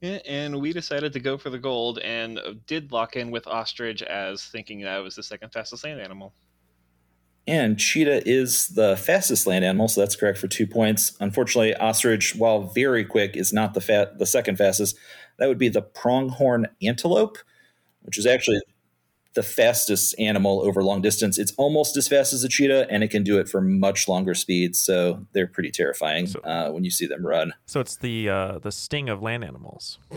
And 0.00 0.60
we 0.60 0.72
decided 0.72 1.12
to 1.14 1.20
go 1.20 1.36
for 1.36 1.50
the 1.50 1.58
gold 1.58 1.98
and 1.98 2.38
uh, 2.38 2.54
did 2.66 2.92
lock 2.92 3.16
in 3.16 3.30
with 3.30 3.46
ostrich 3.48 4.02
as 4.02 4.44
thinking 4.44 4.82
that 4.82 4.98
was 4.98 5.16
the 5.16 5.22
second 5.22 5.52
fastest 5.52 5.84
land 5.84 6.00
animal. 6.00 6.32
And 7.48 7.78
cheetah 7.78 8.28
is 8.28 8.68
the 8.68 8.96
fastest 8.96 9.46
land 9.46 9.64
animal, 9.64 9.88
so 9.88 10.02
that's 10.02 10.14
correct 10.14 10.38
for 10.38 10.48
two 10.48 10.66
points. 10.66 11.16
Unfortunately, 11.18 11.74
ostrich, 11.74 12.36
while 12.36 12.64
very 12.64 13.04
quick, 13.04 13.36
is 13.36 13.52
not 13.52 13.74
the 13.74 13.80
fa- 13.80 14.12
the 14.18 14.26
second 14.26 14.56
fastest. 14.56 14.96
That 15.38 15.48
would 15.48 15.58
be 15.58 15.70
the 15.70 15.82
pronghorn 15.82 16.68
antelope, 16.82 17.38
which 18.02 18.18
is 18.18 18.26
actually 18.26 18.60
the 19.34 19.42
fastest 19.42 20.14
animal 20.18 20.60
over 20.62 20.82
long 20.82 21.02
distance. 21.02 21.38
It's 21.38 21.52
almost 21.56 21.96
as 21.96 22.08
fast 22.08 22.32
as 22.32 22.44
a 22.44 22.48
cheetah, 22.48 22.88
and 22.90 23.04
it 23.04 23.08
can 23.08 23.22
do 23.22 23.38
it 23.38 23.48
for 23.48 23.60
much 23.60 24.08
longer 24.08 24.34
speeds. 24.34 24.80
So 24.80 25.26
they're 25.32 25.46
pretty 25.46 25.70
terrifying 25.70 26.28
uh, 26.44 26.70
when 26.70 26.84
you 26.84 26.90
see 26.90 27.06
them 27.06 27.24
run. 27.24 27.54
So 27.66 27.80
it's 27.80 27.96
the 27.96 28.28
uh, 28.28 28.58
the 28.58 28.72
sting 28.72 29.08
of 29.08 29.22
land 29.22 29.44
animals. 29.44 29.98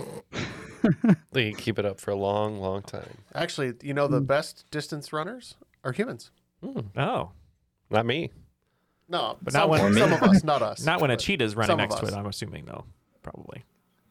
They 1.32 1.52
can 1.52 1.60
keep 1.60 1.80
it 1.80 1.86
up 1.86 2.00
for 2.00 2.12
a 2.12 2.16
long, 2.16 2.60
long 2.60 2.82
time. 2.82 3.20
Actually, 3.36 3.74
you 3.82 3.94
know, 3.94 4.08
the 4.08 4.20
best 4.20 4.66
distance 4.72 5.14
runners 5.14 5.56
are 5.84 5.92
humans. 5.92 6.32
Oh, 6.98 7.32
not 7.90 8.06
me. 8.06 8.32
No, 9.08 9.38
but 9.42 9.54
some, 9.54 9.62
not 9.62 9.70
when 9.70 9.94
some 9.94 10.14
of 10.14 10.24
us, 10.24 10.44
not 10.44 10.62
us. 10.62 10.86
Not 10.86 11.02
when 11.02 11.12
a 11.12 11.18
cheetah 11.18 11.44
is 11.44 11.56
running 11.56 11.78
next 11.78 11.96
to 11.96 12.06
it. 12.06 12.14
I'm 12.14 12.26
assuming 12.26 12.66
though, 12.66 12.86
probably. 13.22 13.64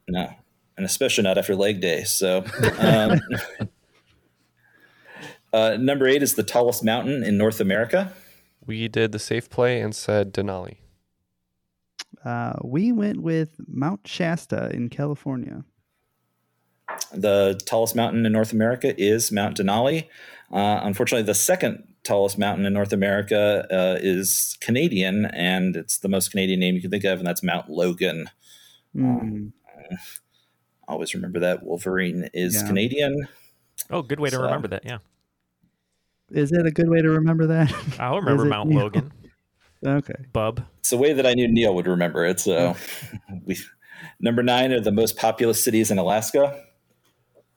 No, 0.09 0.31
and 0.77 0.87
especially 0.87 1.25
not 1.25 1.39
after 1.39 1.55
leg 1.55 1.81
day. 1.81 2.05
So, 2.05 2.45
um, 2.79 3.21
uh, 5.53 5.77
number 5.79 6.07
eight 6.07 6.23
is 6.23 6.35
the 6.35 6.43
tallest 6.43 6.85
mountain 6.85 7.23
in 7.23 7.37
North 7.37 7.61
America. 7.61 8.13
We 8.65 8.89
did 8.89 9.13
the 9.13 9.19
safe 9.19 9.49
play 9.51 9.81
and 9.81 9.95
said 9.95 10.33
Denali. 10.33 10.77
Uh, 12.25 12.55
we 12.63 12.93
went 12.93 13.23
with 13.23 13.57
Mount 13.67 14.07
Shasta 14.07 14.71
in 14.73 14.89
California. 14.91 15.65
The 17.13 17.59
tallest 17.67 17.95
mountain 17.97 18.27
in 18.27 18.33
North 18.33 18.53
America 18.53 18.95
is 19.01 19.33
Mount 19.33 19.57
Denali. 19.57 20.05
Uh, 20.53 20.81
unfortunately, 20.83 21.25
the 21.25 21.35
second 21.35 21.85
tallest 22.03 22.39
mountain 22.39 22.67
in 22.67 22.73
North 22.73 22.93
America 22.93 23.67
uh, 23.71 23.99
is 24.01 24.57
Canadian, 24.61 25.27
and 25.27 25.77
it's 25.77 25.99
the 25.99 26.09
most 26.09 26.31
Canadian 26.31 26.61
name 26.61 26.75
you 26.75 26.81
can 26.81 26.91
think 26.91 27.05
of, 27.05 27.19
and 27.19 27.27
that's 27.27 27.43
Mount 27.43 27.69
Logan. 27.71 28.29
Mm. 28.95 29.53
Always 30.89 31.15
remember 31.15 31.39
that 31.41 31.63
Wolverine 31.63 32.29
is 32.35 32.57
Yeah. 32.57 32.67
Canadian. 32.67 33.29
Oh, 33.91 34.03
good 34.03 34.21
way 34.21 34.31
to 34.31 34.39
remember 34.39 34.69
that. 34.69 34.85
Yeah, 34.85 34.99
Is 36.31 36.53
it 36.53 36.67
a 36.67 36.71
good 36.71 36.89
way 36.89 37.03
to 37.03 37.11
remember 37.11 37.47
that? 37.49 37.73
I'll 37.99 38.17
remember 38.21 38.45
Mount 38.45 38.71
Neal? 38.71 38.81
Logan. 38.81 39.13
Okay. 39.83 40.13
Bub. 40.35 40.63
It's 40.81 40.93
a 40.93 40.99
way 40.99 41.15
that 41.15 41.27
I 41.27 41.33
knew 41.33 41.49
Neal 41.49 41.75
would 41.75 41.87
remember 41.87 42.27
it. 42.27 42.39
So, 42.39 42.77
we 43.47 43.57
number 44.21 44.43
nine 44.43 44.73
are 44.73 44.81
the 44.81 44.93
most 44.93 45.17
populous 45.17 45.65
cities 45.65 45.91
in 45.91 45.97
Alaska. 45.97 46.65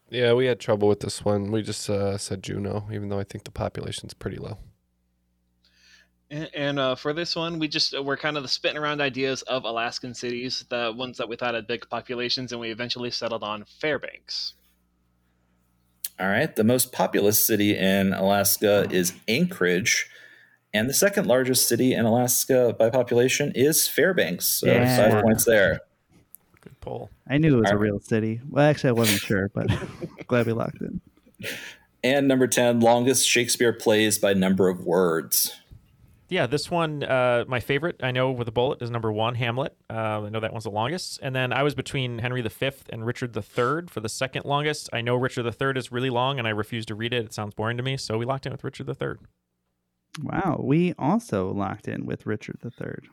Yeah, 0.10 0.32
we 0.32 0.46
had 0.46 0.58
trouble 0.58 0.88
with 0.88 1.02
this 1.02 1.26
one. 1.26 1.52
We 1.52 1.64
just 1.64 1.90
uh, 1.90 2.18
said 2.18 2.42
Juneau, 2.42 2.88
even 2.94 3.10
though 3.10 3.20
I 3.20 3.26
think 3.26 3.44
the 3.44 3.52
population's 3.52 4.14
pretty 4.14 4.38
low. 4.38 4.58
And, 6.30 6.50
and 6.54 6.80
uh, 6.80 6.96
for 6.96 7.12
this 7.12 7.36
one, 7.36 7.60
we 7.60 7.68
just 7.68 7.94
we're 8.02 8.16
kind 8.16 8.38
of 8.38 8.50
spitting 8.50 8.78
around 8.78 9.02
ideas 9.02 9.42
of 9.42 9.66
Alaskan 9.66 10.14
cities, 10.14 10.64
the 10.70 10.94
ones 10.96 11.18
that 11.18 11.28
we 11.28 11.36
thought 11.36 11.56
had 11.56 11.68
big 11.68 11.90
populations, 11.90 12.54
and 12.54 12.62
we 12.62 12.72
eventually 12.72 13.12
settled 13.12 13.44
on 13.44 13.66
Fairbanks. 13.82 14.54
All 16.24 16.30
right. 16.30 16.56
The 16.56 16.64
most 16.64 16.94
populous 16.94 17.46
city 17.46 17.78
in 17.78 18.14
Alaska 18.14 18.88
is 18.90 19.12
Anchorage. 19.28 20.10
And 20.74 20.90
the 20.90 20.94
second 20.94 21.28
largest 21.28 21.68
city 21.68 21.94
in 21.94 22.06
Alaska 22.06 22.74
by 22.80 22.90
population 22.90 23.52
is 23.56 23.90
Fairbanks. 23.90 24.46
So 24.48 24.68
Yeah. 24.68 25.12
five 25.12 25.22
points 25.22 25.44
there. 25.44 25.82
Good 26.62 26.80
poll. 26.80 27.10
I 27.28 27.38
knew 27.40 27.58
it 27.58 27.60
was 27.60 27.66
a 27.70 27.74
All 27.74 27.76
right. 27.78 27.82
real 27.84 28.00
city. 28.00 28.40
Well, 28.50 28.64
actually, 28.64 28.92
I 28.92 28.94
wasn't 28.94 29.20
sure, 29.20 29.50
but 29.54 29.68
glad 30.28 30.46
we 30.48 30.54
locked 30.54 30.78
it. 30.82 31.50
And 32.06 32.26
number 32.30 32.48
10, 32.48 32.80
longest 32.80 33.28
Shakespeare 33.28 33.74
plays 33.74 34.18
by 34.18 34.34
number 34.34 34.70
of 34.70 34.86
words. 34.86 35.54
Yeah, 36.30 36.48
this 36.48 36.72
one, 36.72 37.04
uh, 37.04 37.46
my 37.48 37.60
favorite, 37.60 38.00
I 38.02 38.12
know 38.12 38.32
with 38.32 38.48
a 38.48 38.52
bullet, 38.52 38.82
is 38.82 38.90
number 38.90 39.12
one, 39.12 39.36
Hamlet. 39.36 39.76
Uh, 39.90 40.24
I 40.24 40.30
know 40.30 40.40
that 40.40 40.52
one's 40.52 40.64
the 40.64 40.72
longest. 40.72 41.20
And 41.22 41.36
then 41.36 41.54
I 41.54 41.64
was 41.64 41.76
between 41.76 42.20
Henry 42.20 42.42
V 42.42 42.72
and 42.90 43.06
Richard 43.06 43.36
III 43.36 43.88
for 43.88 44.00
the 44.02 44.10
second 44.10 44.46
longest. 44.46 44.90
I 44.94 45.02
know 45.02 45.16
Richard 45.16 45.46
III 45.46 45.74
is 45.76 45.92
really 45.92 46.10
long, 46.10 46.40
and 46.40 46.48
I 46.48 46.52
refuse 46.52 46.86
to 46.88 46.96
read 46.96 47.14
it. 47.14 47.26
It 47.26 47.34
sounds 47.34 47.54
boring 47.54 47.78
to 47.78 47.84
me, 47.84 47.98
so 47.98 48.18
we 48.18 48.26
locked 48.26 48.46
in 48.46 48.52
with 48.52 48.64
Richard 48.64 48.88
III. 48.90 49.16
Wow. 50.22 50.62
We 50.64 50.94
also 50.98 51.52
locked 51.52 51.88
in 51.88 52.06
with 52.06 52.26
Richard 52.26 52.58
III. 52.64 53.10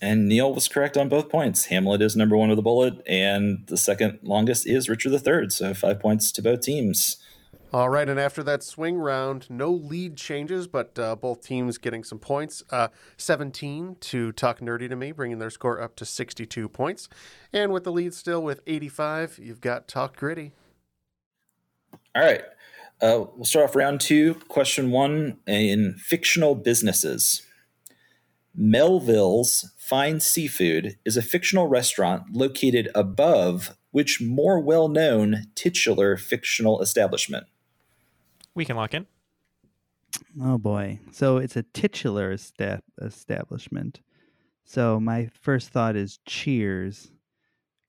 And 0.00 0.28
Neal 0.28 0.52
was 0.52 0.68
correct 0.68 0.96
on 0.96 1.08
both 1.08 1.30
points. 1.30 1.66
Hamlet 1.66 2.02
is 2.02 2.14
number 2.14 2.36
one 2.36 2.50
with 2.50 2.58
a 2.58 2.62
bullet, 2.62 3.02
and 3.06 3.66
the 3.68 3.76
second 3.76 4.18
longest 4.22 4.66
is 4.66 4.88
Richard 4.88 5.12
III. 5.12 5.48
So 5.50 5.72
five 5.74 6.00
points 6.00 6.30
to 6.32 6.42
both 6.42 6.60
teams. 6.60 7.16
All 7.74 7.88
right, 7.88 8.08
and 8.08 8.20
after 8.20 8.44
that 8.44 8.62
swing 8.62 8.98
round, 8.98 9.50
no 9.50 9.68
lead 9.68 10.16
changes, 10.16 10.68
but 10.68 10.96
uh, 10.96 11.16
both 11.16 11.42
teams 11.42 11.76
getting 11.76 12.04
some 12.04 12.20
points. 12.20 12.62
Uh, 12.70 12.86
17 13.16 13.96
to 13.98 14.30
Talk 14.30 14.60
Nerdy 14.60 14.88
to 14.88 14.94
Me, 14.94 15.10
bringing 15.10 15.40
their 15.40 15.50
score 15.50 15.80
up 15.80 15.96
to 15.96 16.04
62 16.04 16.68
points. 16.68 17.08
And 17.52 17.72
with 17.72 17.82
the 17.82 17.90
lead 17.90 18.14
still 18.14 18.44
with 18.44 18.60
85, 18.68 19.40
you've 19.42 19.60
got 19.60 19.88
Talk 19.88 20.14
Gritty. 20.14 20.52
All 22.14 22.22
right. 22.22 22.42
Uh, 23.02 23.24
we'll 23.34 23.44
start 23.44 23.68
off 23.68 23.74
round 23.74 24.00
two. 24.00 24.34
Question 24.46 24.92
one 24.92 25.38
in 25.48 25.94
fictional 25.98 26.54
businesses. 26.54 27.42
Melville's 28.54 29.72
Fine 29.76 30.20
Seafood 30.20 30.96
is 31.04 31.16
a 31.16 31.22
fictional 31.22 31.66
restaurant 31.66 32.22
located 32.30 32.88
above 32.94 33.76
which 33.90 34.20
more 34.20 34.60
well 34.60 34.86
known 34.86 35.46
titular 35.56 36.16
fictional 36.16 36.80
establishment? 36.80 37.46
We 38.54 38.64
can 38.64 38.76
lock 38.76 38.94
in. 38.94 39.06
Oh 40.40 40.58
boy. 40.58 41.00
So 41.12 41.38
it's 41.38 41.56
a 41.56 41.62
titular 41.62 42.32
esta- 42.32 42.82
establishment. 43.00 44.00
So 44.64 45.00
my 45.00 45.26
first 45.28 45.70
thought 45.70 45.96
is 45.96 46.18
Cheers. 46.26 47.12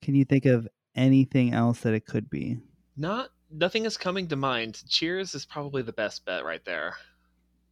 Can 0.02 0.14
you 0.14 0.24
think 0.24 0.46
of 0.46 0.68
anything 0.96 1.52
else 1.54 1.80
that 1.82 1.94
it 1.94 2.06
could 2.06 2.30
be? 2.30 2.58
Not 2.96 3.30
nothing 3.50 3.86
is 3.86 3.96
coming 3.96 4.28
to 4.28 4.36
mind. 4.36 4.82
Cheers 4.88 5.34
is 5.34 5.46
probably 5.46 5.82
the 5.82 5.92
best 5.94 6.24
bet 6.26 6.44
right 6.44 6.64
there. 6.64 6.96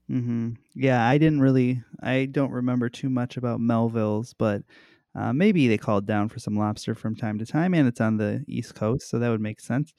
hmm 0.08 0.50
Yeah, 0.74 1.06
I 1.06 1.18
didn't 1.18 1.40
really. 1.40 1.82
I 2.02 2.26
don't 2.26 2.50
remember 2.50 2.88
too 2.88 3.08
much 3.08 3.36
about 3.36 3.60
Melville's, 3.60 4.34
but 4.34 4.62
uh, 5.14 5.32
maybe 5.32 5.68
they 5.68 5.78
called 5.78 6.06
down 6.06 6.28
for 6.28 6.38
some 6.40 6.56
lobster 6.56 6.94
from 6.94 7.16
time 7.16 7.38
to 7.38 7.46
time, 7.46 7.74
and 7.74 7.88
it's 7.88 8.00
on 8.00 8.16
the 8.18 8.44
East 8.48 8.74
Coast, 8.74 9.08
so 9.08 9.18
that 9.18 9.30
would 9.30 9.40
make 9.40 9.60
sense. 9.60 9.94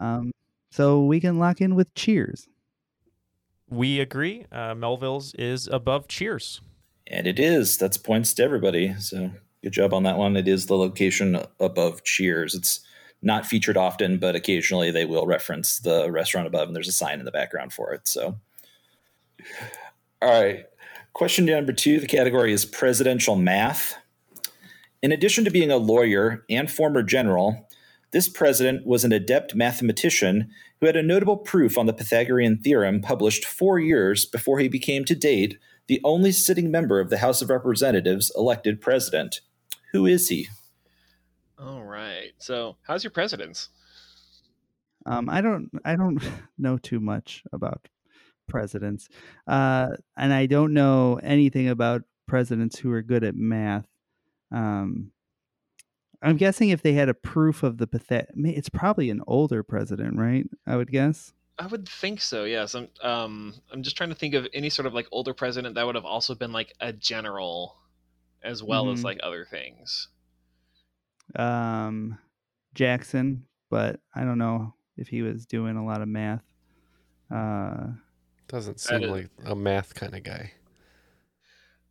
Um, 0.00 0.32
so 0.70 1.04
we 1.04 1.20
can 1.20 1.38
lock 1.38 1.60
in 1.60 1.74
with 1.74 1.94
Cheers. 1.94 2.48
We 3.68 4.00
agree. 4.00 4.46
Uh, 4.52 4.74
Melville's 4.74 5.34
is 5.34 5.66
above 5.66 6.08
Cheers. 6.08 6.60
And 7.06 7.26
it 7.26 7.38
is. 7.38 7.78
That's 7.78 7.96
points 7.96 8.34
to 8.34 8.42
everybody. 8.42 8.94
So 8.98 9.30
good 9.62 9.72
job 9.72 9.94
on 9.94 10.02
that 10.04 10.18
one. 10.18 10.36
It 10.36 10.48
is 10.48 10.66
the 10.66 10.76
location 10.76 11.40
above 11.60 12.04
Cheers. 12.04 12.54
It's 12.54 12.80
not 13.22 13.46
featured 13.46 13.76
often, 13.76 14.18
but 14.18 14.36
occasionally 14.36 14.90
they 14.90 15.04
will 15.04 15.26
reference 15.26 15.78
the 15.78 16.10
restaurant 16.10 16.46
above, 16.46 16.68
and 16.68 16.76
there's 16.76 16.88
a 16.88 16.92
sign 16.92 17.18
in 17.18 17.24
the 17.24 17.32
background 17.32 17.72
for 17.72 17.92
it. 17.92 18.06
So, 18.06 18.38
all 20.22 20.40
right. 20.40 20.64
Question 21.12 21.46
number 21.46 21.72
two 21.72 21.98
the 21.98 22.06
category 22.06 22.52
is 22.52 22.64
presidential 22.64 23.36
math. 23.36 23.96
In 25.02 25.12
addition 25.12 25.44
to 25.44 25.50
being 25.50 25.70
a 25.70 25.76
lawyer 25.76 26.44
and 26.50 26.70
former 26.70 27.02
general, 27.02 27.65
this 28.16 28.30
president 28.30 28.86
was 28.86 29.04
an 29.04 29.12
adept 29.12 29.54
mathematician 29.54 30.48
who 30.80 30.86
had 30.86 30.96
a 30.96 31.02
notable 31.02 31.36
proof 31.36 31.76
on 31.76 31.84
the 31.84 31.92
Pythagorean 31.92 32.56
theorem 32.56 33.02
published 33.02 33.44
four 33.44 33.78
years 33.78 34.24
before 34.24 34.58
he 34.58 34.68
became 34.68 35.04
to 35.04 35.14
date 35.14 35.58
the 35.86 36.00
only 36.02 36.32
sitting 36.32 36.70
member 36.70 36.98
of 36.98 37.10
the 37.10 37.18
House 37.18 37.42
of 37.42 37.50
Representatives 37.50 38.32
elected 38.34 38.80
president. 38.80 39.42
Who 39.92 40.06
is 40.06 40.30
he? 40.30 40.48
All 41.58 41.84
right. 41.84 42.32
So, 42.38 42.78
how's 42.86 43.04
your 43.04 43.10
presidents? 43.10 43.68
Um, 45.04 45.28
I 45.28 45.42
don't 45.42 45.68
I 45.84 45.94
don't 45.94 46.18
know 46.58 46.78
too 46.78 47.00
much 47.00 47.44
about 47.52 47.86
presidents, 48.48 49.10
uh, 49.46 49.88
and 50.16 50.32
I 50.32 50.46
don't 50.46 50.72
know 50.72 51.20
anything 51.22 51.68
about 51.68 52.00
presidents 52.26 52.78
who 52.78 52.90
are 52.92 53.02
good 53.02 53.24
at 53.24 53.36
math. 53.36 53.86
Um, 54.50 55.12
I'm 56.26 56.36
guessing 56.36 56.70
if 56.70 56.82
they 56.82 56.92
had 56.92 57.08
a 57.08 57.14
proof 57.14 57.62
of 57.62 57.78
the 57.78 57.86
pathet, 57.86 58.26
it's 58.36 58.68
probably 58.68 59.10
an 59.10 59.22
older 59.26 59.62
president, 59.62 60.18
right? 60.18 60.44
I 60.66 60.76
would 60.76 60.90
guess. 60.90 61.32
I 61.58 61.66
would 61.66 61.88
think 61.88 62.20
so. 62.20 62.44
Yes. 62.44 62.74
I'm. 62.74 62.88
Um. 63.02 63.54
I'm 63.72 63.82
just 63.82 63.96
trying 63.96 64.10
to 64.10 64.14
think 64.14 64.34
of 64.34 64.46
any 64.52 64.68
sort 64.68 64.86
of 64.86 64.92
like 64.94 65.06
older 65.12 65.32
president 65.32 65.74
that 65.76 65.86
would 65.86 65.94
have 65.94 66.04
also 66.04 66.34
been 66.34 66.52
like 66.52 66.74
a 66.80 66.92
general, 66.92 67.76
as 68.42 68.62
well 68.62 68.90
as 68.90 69.00
Mhm. 69.00 69.04
like 69.04 69.20
other 69.22 69.44
things. 69.44 70.08
Um, 71.34 72.18
Jackson, 72.74 73.46
but 73.70 74.00
I 74.14 74.24
don't 74.24 74.38
know 74.38 74.74
if 74.96 75.08
he 75.08 75.22
was 75.22 75.46
doing 75.46 75.76
a 75.76 75.84
lot 75.84 76.02
of 76.02 76.08
math. 76.08 76.44
Uh, 77.30 77.88
Doesn't 78.48 78.78
seem 78.80 79.02
like 79.02 79.28
a 79.44 79.56
math 79.56 79.94
kind 79.94 80.14
of 80.14 80.22
guy. 80.22 80.52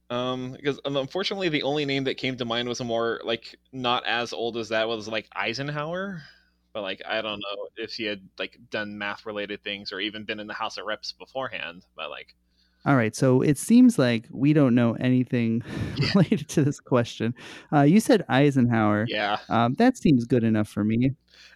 Um. 0.10 0.52
Because 0.54 0.80
um, 0.86 0.98
unfortunately, 0.98 1.50
the 1.50 1.64
only 1.64 1.86
name 1.86 2.04
that 2.06 2.18
came 2.18 2.38
to 2.38 2.46
mind 2.46 2.68
was 2.70 2.80
a 2.80 2.84
more 2.84 3.22
like 3.24 3.56
not 3.72 4.06
as 4.06 4.34
old 4.34 4.58
as 4.58 4.70
that 4.70 4.88
was 4.88 5.08
like 5.08 5.28
Eisenhower. 5.36 6.22
But 6.74 6.82
like 6.82 7.02
I 7.08 7.22
don't 7.22 7.40
know 7.40 7.68
if 7.78 7.94
he 7.94 8.04
had 8.04 8.28
like 8.38 8.58
done 8.70 8.98
math 8.98 9.26
related 9.26 9.64
things 9.64 9.92
or 9.94 10.00
even 10.00 10.26
been 10.26 10.40
in 10.40 10.48
the 10.48 10.54
House 10.54 10.78
of 10.78 10.86
Reps 10.86 11.14
beforehand. 11.14 11.86
But 11.96 12.10
like 12.10 12.36
All 12.86 12.96
right, 12.98 13.16
so 13.16 13.42
it 13.42 13.58
seems 13.58 13.98
like 13.98 14.28
we 14.30 14.52
don't 14.54 14.76
know 14.76 14.94
anything 15.00 15.64
related 16.16 16.50
to 16.50 16.64
this 16.66 16.80
question. 16.82 17.34
Uh, 17.74 17.82
you 17.84 18.00
said 18.02 18.26
Eisenhower. 18.28 19.06
Yeah. 19.08 19.38
Um, 19.50 19.74
that 19.76 19.98
seems 19.98 20.26
good 20.26 20.44
enough 20.44 20.68
for 20.68 20.84
me 20.84 21.12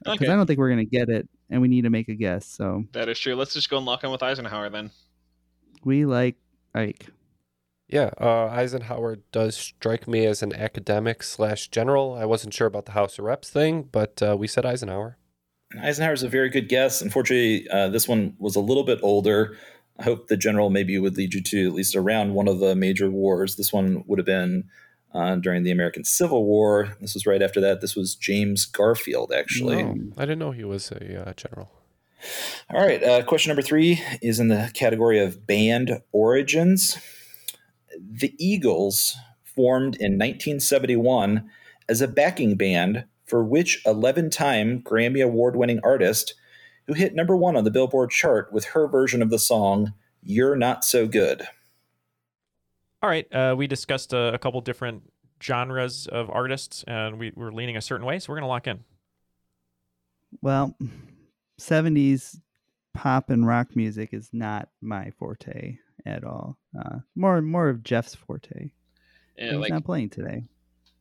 because 0.06 0.22
Okay. 0.22 0.32
I 0.32 0.36
don't 0.38 0.47
think 0.47 0.58
we're 0.58 0.70
gonna 0.70 0.86
get 0.86 1.10
it, 1.10 1.28
and 1.50 1.62
we 1.62 1.68
need 1.68 1.82
to 1.84 1.89
make 1.89 2.08
a 2.08 2.16
guess. 2.16 2.47
So 2.47 2.86
that 2.93 3.10
is 3.10 3.20
true. 3.20 3.36
Let's 3.36 3.54
just 3.54 3.70
go 3.70 3.76
and 3.78 3.86
lock 3.86 4.04
in 4.06 4.12
with 4.12 4.24
Eisenhower 4.24 4.70
then. 4.70 4.89
we 5.84 6.06
like 6.06 6.38
Ike. 6.74 7.08
Yeah, 7.90 8.12
uh, 8.22 8.46
Eisenhower 8.46 9.18
does 9.32 9.58
strike 9.58 10.08
me 10.08 10.28
as 10.28 10.44
an 10.44 10.54
academic 10.54 11.24
slash 11.24 11.70
general. 11.70 12.14
I 12.14 12.26
wasn't 12.26 12.54
sure 12.54 12.68
about 12.68 12.86
the 12.86 12.92
House 12.92 13.18
of 13.18 13.26
Reps 13.26 13.50
thing, 13.50 13.90
but 13.92 14.22
uh, 14.22 14.38
we 14.38 14.46
said 14.46 14.64
Eisenhower. 14.64 15.18
Eisenhower 15.82 16.14
is 16.14 16.22
a 16.22 16.30
very 16.30 16.50
good 16.50 16.70
guess. 16.70 17.02
Unfortunately, 17.02 17.68
uh, 17.70 17.90
this 17.90 18.08
one 18.08 18.36
was 18.38 18.56
a 18.56 18.60
little 18.60 18.84
bit 18.84 19.00
older. 19.02 19.58
I 19.98 20.04
hope 20.04 20.28
the 20.28 20.38
general 20.38 20.70
maybe 20.70 20.98
would 21.00 21.18
lead 21.18 21.34
you 21.34 21.42
to 21.42 21.68
at 21.68 21.74
least 21.74 21.96
around 21.96 22.36
one 22.36 22.48
of 22.48 22.60
the 22.60 22.76
major 22.76 23.10
wars. 23.10 23.56
This 23.56 23.74
one 23.74 24.04
would 24.06 24.20
have 24.20 24.26
been 24.26 24.70
uh, 25.14 25.36
during 25.38 25.64
the 25.64 25.72
American 25.72 26.04
Civil 26.04 26.46
War. 26.46 26.96
This 27.02 27.16
was 27.16 27.26
right 27.26 27.42
after 27.42 27.60
that. 27.62 27.82
This 27.82 27.96
was 27.96 28.16
James 28.16 28.66
Garfield, 28.66 29.32
actually. 29.36 29.82
Oh, 29.82 29.96
I 30.16 30.22
didn't 30.22 30.40
know 30.40 30.52
he 30.52 30.64
was 30.64 30.92
a 30.92 31.30
uh, 31.30 31.34
general. 31.34 31.72
All 32.70 32.86
right. 32.86 33.04
Uh, 33.04 33.24
question 33.24 33.50
number 33.50 33.62
three 33.64 34.02
is 34.22 34.40
in 34.40 34.50
the 34.50 34.70
category 34.76 35.20
of 35.20 35.48
band 35.48 36.02
origins. 36.12 36.98
The 38.00 38.34
Eagles 38.38 39.16
formed 39.43 39.95
in 39.95 40.14
1971 40.14 41.50
as 41.89 42.02
a 42.02 42.08
backing 42.08 42.56
band 42.56 43.06
for 43.26 43.43
which 43.43 43.82
11 43.86 44.30
time 44.30 44.82
Grammy 44.82 45.24
Award 45.24 45.56
winning 45.56 45.80
artist 45.84 46.34
who 46.88 46.93
hit 46.93 47.14
number 47.14 47.36
one 47.36 47.56
on 47.56 47.64
the 47.64 47.72
Billboard 47.72 48.10
chart 48.10 48.52
with 48.52 48.66
her 48.66 48.88
version 48.88 49.22
of 49.22 49.30
the 49.30 49.38
song, 49.38 49.93
You're 50.24 50.56
Not 50.56 50.84
So 50.84 51.08
Good. 51.08 51.47
All 53.04 53.10
right, 53.10 53.32
uh, 53.34 53.54
we 53.56 53.68
discussed 53.68 54.12
a, 54.12 54.34
a 54.34 54.39
couple 54.39 54.60
different 54.62 55.04
genres 55.41 56.08
of 56.08 56.30
artists, 56.30 56.84
and 56.88 57.20
we 57.20 57.32
were 57.36 57.52
leaning 57.52 57.78
a 57.78 57.82
certain 57.82 58.06
way, 58.06 58.18
so 58.18 58.32
we're 58.32 58.38
going 58.38 58.43
to 58.43 58.47
lock 58.47 58.66
in. 58.66 58.84
Well, 60.41 60.76
'70s 61.60 62.39
pop 62.93 63.30
and 63.30 63.45
rock 63.45 63.76
music 63.76 64.10
is 64.12 64.30
not 64.34 64.70
my 64.82 65.12
forte 65.12 65.78
at 66.06 66.24
all. 66.24 66.58
Uh, 66.78 67.00
more 67.16 67.41
more 67.41 67.70
of 67.70 67.84
Jeff's 67.84 68.16
forte. 68.16 68.72
Yeah, 69.38 69.56
He's 69.56 69.60
like 69.60 69.70
not 69.70 69.86
playing 69.86 70.10
today. 70.12 70.43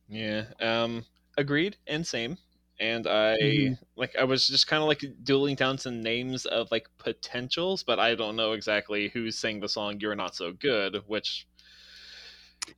Yeah. 0.07 0.45
Um. 0.59 1.05
Agreed 1.37 1.77
and 1.87 2.05
same. 2.05 2.37
And 2.79 3.07
I 3.07 3.37
Mhm. 3.41 3.77
like 3.95 4.15
I 4.17 4.23
was 4.23 4.47
just 4.47 4.67
kind 4.67 4.81
of 4.81 4.87
like 4.87 5.03
dueling 5.23 5.55
down 5.55 5.77
some 5.77 6.01
names 6.01 6.45
of 6.45 6.69
like 6.71 6.89
potentials, 6.97 7.83
but 7.83 7.99
I 7.99 8.15
don't 8.15 8.35
know 8.35 8.53
exactly 8.53 9.09
who 9.09 9.31
sang 9.31 9.59
the 9.59 9.69
song 9.69 9.99
"You're 9.99 10.15
Not 10.15 10.35
So 10.35 10.53
Good," 10.53 10.97
which 11.07 11.47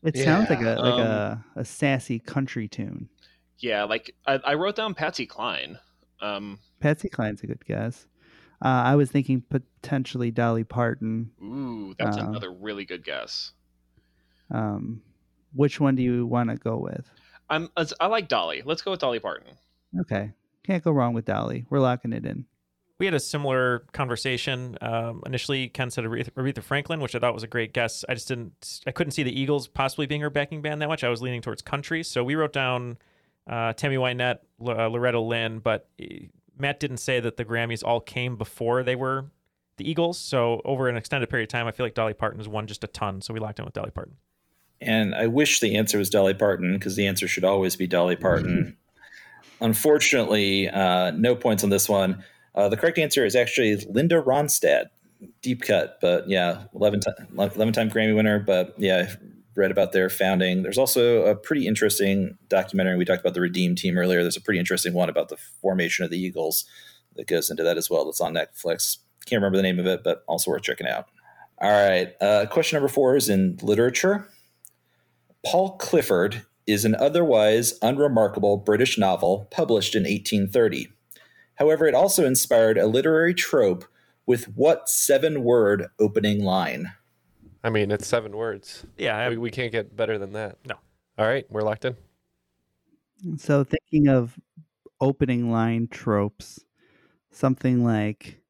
It 0.03 0.17
sounds 0.17 0.49
like 0.49 0.61
a 0.61 0.80
like 0.82 0.97
Um, 0.97 0.99
a, 0.99 1.45
a 1.55 1.65
sassy 1.65 2.19
country 2.19 2.67
tune. 2.67 3.09
yeah, 3.59 3.84
like 3.84 4.15
I, 4.26 4.36
I 4.43 4.53
wrote 4.55 4.76
down 4.76 4.93
Patsy 4.93 5.26
Cline. 5.26 5.80
Um. 6.19 6.59
Patsy 6.80 7.07
Cline's 7.09 7.41
a 7.43 7.47
good 7.47 7.63
guess. 7.65 8.07
Uh, 8.64 8.68
I 8.68 8.95
was 8.95 9.09
thinking 9.09 9.41
potentially 9.49 10.30
Dolly 10.32 10.64
Parton. 10.64 11.32
Ooh, 11.41 11.95
that's 11.97 12.18
Uh, 12.18 12.26
another 12.28 12.51
really 12.51 12.86
good 12.86 13.03
guess. 13.03 13.53
Um, 14.51 15.01
which 15.53 15.80
one 15.80 15.95
do 15.95 16.03
you 16.03 16.26
want 16.26 16.49
to 16.49 16.55
go 16.57 16.78
with? 16.78 17.09
I'm 17.49 17.70
I 17.99 18.05
like 18.07 18.28
Dolly. 18.28 18.62
Let's 18.64 18.82
go 18.82 18.91
with 18.91 18.99
Dolly 18.99 19.20
Parton. 19.20 19.53
Okay, 19.99 20.32
can't 20.64 20.84
go 20.84 20.91
wrong 20.91 21.14
with 21.14 21.26
Dolly. 21.26 21.66
We're 21.70 21.80
locking 21.80 22.14
it 22.14 22.26
in. 22.26 22.45
We 22.99 23.05
had 23.07 23.16
a 23.16 23.20
similar 23.20 23.80
conversation. 23.93 24.78
Um, 24.80 25.24
initially, 25.26 25.68
Ken 25.70 25.89
said 25.89 26.03
Aretha, 26.05 26.30
Aretha 26.34 26.62
Franklin, 26.62 26.99
which 26.99 27.16
I 27.16 27.20
thought 27.20 27.34
was 27.34 27.41
a 27.43 27.47
great 27.47 27.74
guess. 27.74 28.05
I 28.07 28.14
just 28.14 28.28
didn't, 28.28 28.82
I 28.86 28.91
couldn't 28.91 29.12
see 29.12 29.24
the 29.24 29.38
Eagles 29.38 29.68
possibly 29.68 30.05
being 30.05 30.22
her 30.22 30.30
backing 30.30 30.62
band 30.62 30.82
that 30.84 30.88
much. 30.88 31.03
I 31.03 31.09
was 31.09 31.20
leaning 31.20 31.41
towards 31.41 31.64
country, 31.64 32.03
so 32.03 32.24
we 32.24 32.36
wrote 32.36 32.53
down 32.53 32.99
uh, 33.49 33.74
Tammy 33.74 33.95
Wynette, 33.97 34.39
L- 34.66 34.80
uh, 34.80 34.88
Loretta 34.88 35.20
Lynn, 35.20 35.59
but 35.59 35.89
uh, 35.99 36.05
Matt 36.62 36.80
didn't 36.80 36.97
say 36.97 37.20
that 37.20 37.38
the 37.38 37.43
Grammys 37.43 37.84
all 37.84 37.99
came 37.99 38.38
before 38.38 38.84
they 38.84 38.95
were 38.95 39.26
the 39.78 39.89
Eagles. 39.89 40.18
So 40.18 40.62
over 40.64 40.88
an 40.88 40.95
extended 40.95 41.30
period 41.30 41.49
of 41.49 41.51
time, 41.51 41.68
I 41.68 41.72
feel 41.72 41.86
like 41.86 41.95
Dolly 41.95 42.14
Parton 42.14 42.39
has 42.39 42.47
won 42.47 42.68
just 42.68 42.84
a 42.84 42.88
ton. 42.88 43.22
So 43.22 43.34
we 43.34 43.39
locked 43.39 43.59
in 43.59 43.66
with 43.66 43.74
Dolly 43.74 43.91
Parton. 43.91 44.16
And 44.80 45.14
I 45.14 45.28
wish 45.28 45.59
the 45.59 45.76
answer 45.76 45.97
was 45.97 46.09
Dolly 46.09 46.34
Parton 46.34 46.74
because 46.74 46.95
the 46.95 47.07
answer 47.07 47.28
should 47.28 47.43
always 47.43 47.76
be 47.76 47.88
Dolly 47.88 48.16
Parton. 48.16 48.78
Unfortunately, 49.62 50.70
uh, 50.70 51.12
no 51.12 51.36
points 51.36 51.64
on 51.64 51.70
this 51.70 51.88
one. 51.88 52.24
Uh, 52.55 52.70
the 52.70 52.78
correct 52.78 52.97
answer 52.97 53.26
is 53.26 53.36
actually 53.36 53.76
Linda 53.89 54.22
Ronstadt. 54.22 54.86
Deep 55.43 55.62
cut, 55.62 55.99
but 56.01 56.28
yeah, 56.28 56.64
11 56.74 57.01
time, 57.01 57.14
11 57.38 57.74
time 57.74 57.91
Grammy 57.91 58.16
winner. 58.16 58.39
But 58.39 58.74
yeah, 58.80 59.05
I've 59.05 59.18
read 59.56 59.72
about 59.72 59.91
their 59.91 60.10
founding. 60.10 60.64
There's 60.64 60.78
also 60.78 61.24
a 61.26 61.36
pretty 61.36 61.68
interesting 61.68 62.38
documentary. 62.47 62.97
We 62.97 63.06
talked 63.06 63.22
about 63.22 63.34
the 63.34 63.41
Redeem 63.41 63.76
team 63.76 63.97
earlier. 63.97 64.22
There's 64.22 64.38
a 64.38 64.41
pretty 64.41 64.60
interesting 64.60 64.93
one 64.93 65.10
about 65.10 65.30
the 65.30 65.38
formation 65.62 66.06
of 66.06 66.12
the 66.12 66.20
Eagles 66.20 66.66
that 67.16 67.28
goes 67.28 67.49
into 67.49 67.64
that 67.64 67.78
as 67.78 67.89
well. 67.89 68.06
That's 68.06 68.22
on 68.22 68.34
Netflix. 68.34 68.97
Can't 69.26 69.41
remember 69.41 69.58
the 69.58 69.64
name 69.64 69.80
of 69.80 69.88
it, 69.88 70.04
but 70.04 70.24
also 70.28 70.52
worth 70.52 70.64
checking 70.64 70.88
out. 70.88 71.08
All 71.60 71.72
right. 71.72 72.14
Uh, 72.22 72.45
question 72.49 72.78
number 72.78 72.88
four 72.88 73.16
is 73.16 73.30
in 73.30 73.58
literature. 73.62 74.28
Paul 75.45 75.78
Clifford 75.78 76.45
is 76.66 76.86
an 76.86 76.95
otherwise 76.95 77.78
unremarkable 77.82 78.58
British 78.58 78.97
novel 78.97 79.47
published 79.52 79.95
in 79.95 80.04
1830. 80.04 80.88
However, 81.56 81.86
it 81.86 81.93
also 81.93 82.26
inspired 82.26 82.78
a 82.78 82.88
literary 82.88 83.34
trope 83.34 83.86
with 84.26 84.45
what 84.56 84.89
seven 84.89 85.43
word 85.43 85.88
opening 85.99 86.43
line? 86.43 86.93
I 87.64 87.70
mean, 87.70 87.91
it's 87.91 88.07
seven 88.07 88.36
words. 88.36 88.86
Yeah, 88.97 89.30
we, 89.30 89.38
we 89.38 89.51
can't 89.51 89.72
get 89.72 89.95
better 89.95 90.18
than 90.18 90.34
that. 90.34 90.57
No. 90.66 90.76
All 91.18 91.28
right, 91.28 91.45
we're 91.49 91.62
locked 91.62 91.86
in. 91.86 91.95
So 93.38 93.64
thinking 93.64 94.07
of 94.07 94.39
opening 94.99 95.51
line 95.51 95.88
tropes, 95.88 96.59
something 97.32 97.84
like 97.84 98.41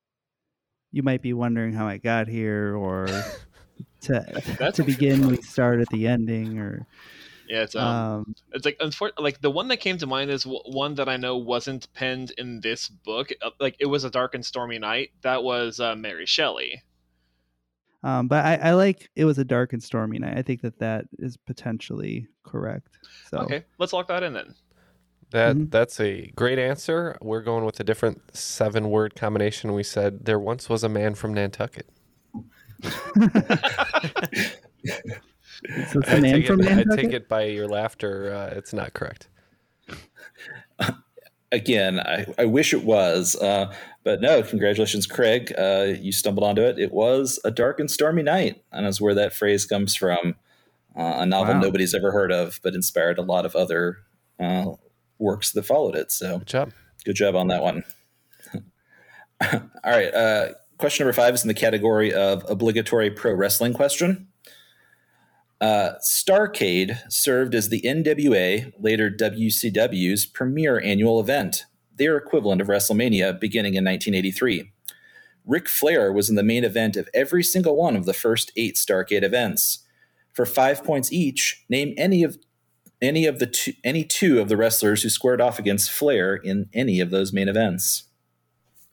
you 0.91 1.03
might 1.03 1.21
be 1.21 1.33
wondering 1.33 1.73
how 1.73 1.87
I 1.87 1.97
got 1.97 2.27
here, 2.27 2.75
or 2.75 3.07
to 4.01 4.55
That's 4.57 4.77
to 4.77 4.83
begin 4.83 5.27
we 5.27 5.41
start 5.41 5.81
at 5.81 5.89
the 5.89 6.07
ending, 6.07 6.59
or 6.59 6.85
Yeah, 7.49 7.63
it's 7.63 7.75
um, 7.75 7.87
um, 7.87 8.35
it's 8.53 8.65
like 8.65 8.79
unfor- 8.79 9.11
like 9.17 9.41
the 9.41 9.51
one 9.51 9.67
that 9.69 9.77
came 9.77 9.97
to 9.97 10.07
mind 10.07 10.31
is 10.31 10.43
w- 10.43 10.63
one 10.65 10.95
that 10.95 11.09
I 11.09 11.17
know 11.17 11.35
wasn't 11.35 11.91
penned 11.93 12.31
in 12.37 12.61
this 12.61 12.87
book. 12.87 13.31
Uh, 13.41 13.49
Like 13.59 13.75
it 13.79 13.87
was 13.87 14.05
a 14.05 14.09
dark 14.09 14.35
and 14.35 14.45
stormy 14.45 14.79
night. 14.79 15.11
That 15.21 15.43
was 15.43 15.81
uh, 15.81 15.95
Mary 15.95 16.25
Shelley. 16.25 16.81
Um, 18.03 18.27
but 18.27 18.45
I, 18.45 18.55
I 18.55 18.73
like 18.73 19.09
it 19.15 19.25
was 19.25 19.37
a 19.37 19.45
dark 19.45 19.73
and 19.73 19.83
stormy 19.83 20.19
night. 20.19 20.37
I 20.37 20.41
think 20.41 20.61
that 20.61 20.79
that 20.79 21.05
is 21.19 21.37
potentially 21.37 22.27
correct. 22.43 22.97
So 23.29 23.39
Okay, 23.39 23.63
let's 23.77 23.93
lock 23.93 24.07
that 24.07 24.23
in 24.23 24.33
then. 24.33 24.55
That 25.31 25.55
Mm-hmm. 25.55 25.69
that's 25.69 25.99
a 26.01 26.27
great 26.35 26.59
answer. 26.59 27.17
We're 27.21 27.41
going 27.41 27.63
with 27.63 27.79
a 27.79 27.85
different 27.85 28.35
seven 28.35 28.89
word 28.89 29.15
combination. 29.15 29.71
We 29.73 29.83
said 29.83 30.25
there 30.25 30.39
once 30.39 30.67
was 30.67 30.83
a 30.83 30.89
man 30.89 31.15
from 31.15 31.33
Nantucket. 31.33 31.87
So 32.83 32.91
it's 35.99 36.07
a 36.07 36.07
I 36.17 36.19
man 36.19 36.35
take 36.35 36.47
from 36.47 36.61
it, 36.61 36.87
I 36.89 36.95
take 36.95 37.13
it 37.13 37.29
by 37.29 37.43
your 37.43 37.67
laughter. 37.67 38.33
Uh, 38.33 38.57
it's 38.57 38.73
not 38.73 38.93
correct. 38.93 39.29
Again, 41.51 41.99
I, 41.99 42.25
I 42.37 42.45
wish 42.45 42.73
it 42.73 42.83
was, 42.83 43.35
uh, 43.35 43.73
but 44.03 44.21
no, 44.21 44.41
congratulations, 44.43 45.05
Craig. 45.05 45.53
Uh, 45.57 45.93
you 45.99 46.11
stumbled 46.11 46.43
onto 46.47 46.61
it. 46.61 46.79
It 46.79 46.91
was 46.91 47.39
A 47.45 47.51
Dark 47.51 47.79
and 47.79 47.89
Stormy 47.89 48.23
Night, 48.23 48.63
and 48.71 48.85
is 48.87 48.99
where 49.01 49.13
that 49.15 49.33
phrase 49.33 49.65
comes 49.65 49.95
from. 49.95 50.35
Uh, 50.97 51.17
a 51.19 51.25
novel 51.25 51.53
Wow. 51.55 51.61
nobody's 51.61 51.93
ever 51.93 52.11
heard 52.11 52.31
of, 52.31 52.59
but 52.63 52.73
inspired 52.75 53.17
a 53.17 53.21
lot 53.21 53.45
of 53.45 53.55
other 53.55 53.97
uh, 54.39 54.65
works 55.19 55.51
that 55.51 55.63
followed 55.63 55.95
it. 55.95 56.11
So 56.11 56.39
good 56.39 56.47
job. 56.47 56.71
Good 57.05 57.15
job 57.15 57.35
on 57.35 57.47
that 57.47 57.63
one. 57.63 57.83
All 59.41 59.61
right. 59.85 60.13
Uh, 60.13 60.49
question 60.77 61.05
number 61.05 61.13
five 61.13 61.33
is 61.33 61.43
in 61.43 61.47
the 61.47 61.53
category 61.53 62.13
of 62.13 62.43
obligatory 62.49 63.09
pro 63.09 63.33
wrestling 63.33 63.73
question. 63.73 64.27
Uh, 65.59 65.93
Starcade 66.03 66.99
served 67.11 67.53
as 67.55 67.69
the 67.69 67.81
NWA, 67.81 68.71
later 68.79 69.09
WCW's 69.11 70.25
premier 70.25 70.79
annual 70.81 71.19
event, 71.19 71.65
their 72.01 72.17
equivalent 72.17 72.61
of 72.61 72.67
WrestleMania, 72.67 73.39
beginning 73.39 73.75
in 73.75 73.85
1983. 73.85 74.71
Ric 75.45 75.69
Flair 75.69 76.11
was 76.11 76.31
in 76.31 76.35
the 76.35 76.41
main 76.41 76.63
event 76.63 76.97
of 76.97 77.07
every 77.13 77.43
single 77.43 77.75
one 77.75 77.95
of 77.95 78.05
the 78.05 78.13
first 78.13 78.51
eight 78.57 78.75
Starcade 78.75 79.21
events. 79.21 79.85
For 80.33 80.47
five 80.47 80.83
points 80.83 81.11
each, 81.11 81.63
name 81.69 81.93
any 81.97 82.23
of 82.23 82.39
any 83.01 83.27
of 83.27 83.37
the 83.37 83.45
two, 83.45 83.73
any 83.83 84.03
two 84.03 84.39
of 84.39 84.49
the 84.49 84.57
wrestlers 84.57 85.03
who 85.03 85.09
squared 85.09 85.41
off 85.41 85.59
against 85.59 85.91
Flair 85.91 86.35
in 86.35 86.69
any 86.73 86.99
of 86.99 87.11
those 87.11 87.31
main 87.31 87.47
events. 87.47 88.05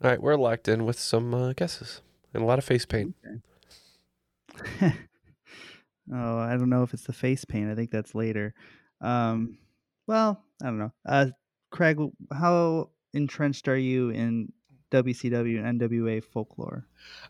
All 0.05 0.11
right, 0.11 0.21
we're 0.21 0.37
locked 0.37 0.69
in 0.69 0.85
with 0.85 0.99
some 0.99 1.33
uh, 1.33 1.55
guesses 1.55 2.03
and 2.35 2.43
a 2.43 2.47
lot 2.47 2.59
of 2.59 2.65
face 2.65 2.85
paint. 2.85 3.15
Oh, 6.13 6.39
I 6.39 6.57
don't 6.57 6.71
know 6.71 6.83
if 6.83 6.95
it's 6.95 7.05
the 7.05 7.13
face 7.13 7.45
paint. 7.45 7.71
I 7.71 7.75
think 7.75 7.91
that's 7.91 8.15
later. 8.15 8.55
Um, 9.01 9.59
well, 10.07 10.43
I 10.63 10.67
don't 10.67 10.79
know. 10.79 10.93
Uh, 11.07 11.27
Craig, 11.71 11.99
how 12.33 12.91
entrenched 13.15 13.69
are 13.69 13.77
you 13.77 14.11
in 14.11 14.53
WCW 14.91 15.63
and 15.65 15.81
NWA 15.81 16.23
folklore? 16.25 16.87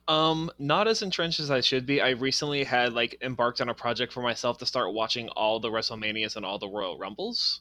Um, 0.06 0.50
not 0.58 0.86
as 0.88 1.02
entrenched 1.02 1.40
as 1.40 1.50
I 1.50 1.60
should 1.60 1.86
be. 1.86 2.00
I 2.00 2.10
recently 2.10 2.64
had 2.64 2.92
like 2.92 3.18
embarked 3.22 3.60
on 3.60 3.68
a 3.68 3.74
project 3.74 4.12
for 4.12 4.22
myself 4.22 4.58
to 4.58 4.66
start 4.66 4.94
watching 4.94 5.28
all 5.30 5.58
the 5.60 5.68
WrestleManias 5.68 6.36
and 6.36 6.44
all 6.46 6.58
the 6.58 6.68
Royal 6.68 6.98
Rumbles, 6.98 7.60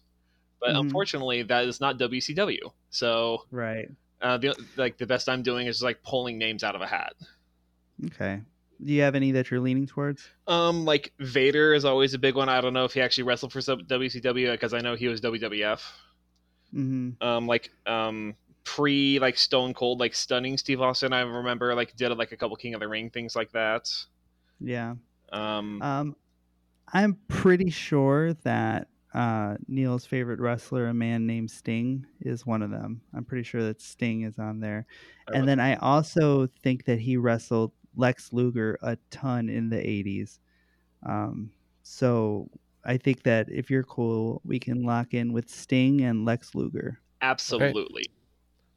but 0.59 0.69
Mhm. 0.75 0.81
unfortunately, 0.81 1.43
that 1.43 1.65
is 1.65 1.79
not 1.81 1.97
WCW. 1.97 2.71
So 2.91 3.45
Right. 3.51 3.89
uh, 4.21 4.37
the 4.37 4.55
like 4.75 4.97
the 4.97 5.07
best 5.07 5.27
I'm 5.29 5.41
doing 5.43 5.67
is 5.67 5.81
like 5.81 6.03
pulling 6.03 6.37
names 6.37 6.63
out 6.63 6.75
of 6.75 6.81
a 6.81 6.87
hat. 6.87 7.13
Okay. 8.05 8.41
Do 8.83 8.93
you 8.93 9.01
have 9.01 9.15
any 9.15 9.31
that 9.31 9.49
you're 9.49 9.59
leaning 9.59 9.87
towards? 9.87 10.29
Um, 10.45 10.85
like 10.85 11.11
Vader 11.19 11.73
is 11.73 11.83
always 11.85 12.13
a 12.13 12.19
big 12.19 12.35
one. 12.35 12.47
I 12.49 12.61
don't 12.61 12.73
know 12.73 12.85
if 12.85 12.93
he 12.93 13.01
actually 13.01 13.23
wrestled 13.23 13.51
for 13.51 13.59
WCW 13.61 14.51
because 14.51 14.73
I 14.75 14.81
know 14.81 14.95
he 14.95 15.07
was 15.07 15.19
WWF. 15.21 15.81
Mm-hmm. 16.73 17.23
Um, 17.25 17.47
like 17.47 17.71
um 17.85 18.35
pre 18.63 19.19
like 19.19 19.37
Stone 19.37 19.73
Cold 19.73 19.99
like 19.99 20.13
stunning 20.13 20.57
Steve 20.57 20.81
Austin. 20.81 21.13
I 21.13 21.21
remember 21.21 21.73
like 21.73 21.95
did 21.95 22.15
like 22.17 22.31
a 22.31 22.37
couple 22.37 22.55
King 22.57 22.73
of 22.73 22.81
the 22.81 22.87
Ring 22.87 23.09
things 23.09 23.35
like 23.35 23.51
that. 23.53 23.89
Yeah. 24.59 24.95
Um, 25.31 25.81
Um, 25.81 26.15
I'm 26.93 27.17
pretty 27.27 27.69
sure 27.69 28.33
that 28.43 28.87
uh, 29.13 29.55
Neal's 29.67 30.05
favorite 30.05 30.39
wrestler, 30.39 30.87
a 30.87 30.93
man 30.93 31.25
named 31.25 31.49
Sting, 31.49 32.05
is 32.21 32.45
one 32.45 32.61
of 32.61 32.69
them. 32.69 33.01
I'm 33.13 33.25
pretty 33.25 33.43
sure 33.43 33.63
that 33.63 33.81
Sting 33.81 34.23
is 34.23 34.37
on 34.37 34.59
there. 34.59 34.85
And 35.33 35.47
then 35.47 35.59
I 35.59 35.75
also 35.75 36.47
think 36.61 36.85
that 36.85 36.99
he 36.99 37.17
wrestled 37.17 37.71
Lex 37.95 38.31
Luger 38.31 38.77
a 38.81 38.97
ton 39.09 39.49
in 39.49 39.69
the 39.69 39.77
80s. 39.77 40.39
Um, 41.05 41.51
so 41.83 42.49
I 42.87 42.97
think 42.97 43.23
that 43.23 43.49
if 43.49 43.69
you're 43.69 43.83
cool, 43.83 44.41
we 44.45 44.59
can 44.59 44.83
lock 44.83 45.13
in 45.13 45.33
with 45.33 45.49
Sting 45.49 46.01
and 46.01 46.25
Lex 46.25 46.55
Luger. 46.55 46.99
absolutely. 47.21 48.05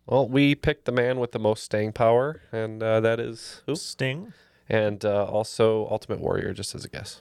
Well, 0.06 0.28
we 0.28 0.56
picked 0.56 0.86
the 0.86 0.92
man 0.92 1.20
with 1.20 1.30
the 1.30 1.38
most 1.38 1.62
staying 1.62 1.92
power, 1.92 2.42
and 2.50 2.82
uh, 2.82 2.98
that 3.00 3.20
is 3.20 3.62
who? 3.66 3.76
Sting. 3.76 4.32
And 4.68 5.04
uh, 5.04 5.24
also 5.26 5.86
Ultimate 5.88 6.20
Warrior, 6.20 6.52
just 6.52 6.74
as 6.74 6.84
a 6.84 6.88
guess. 6.88 7.20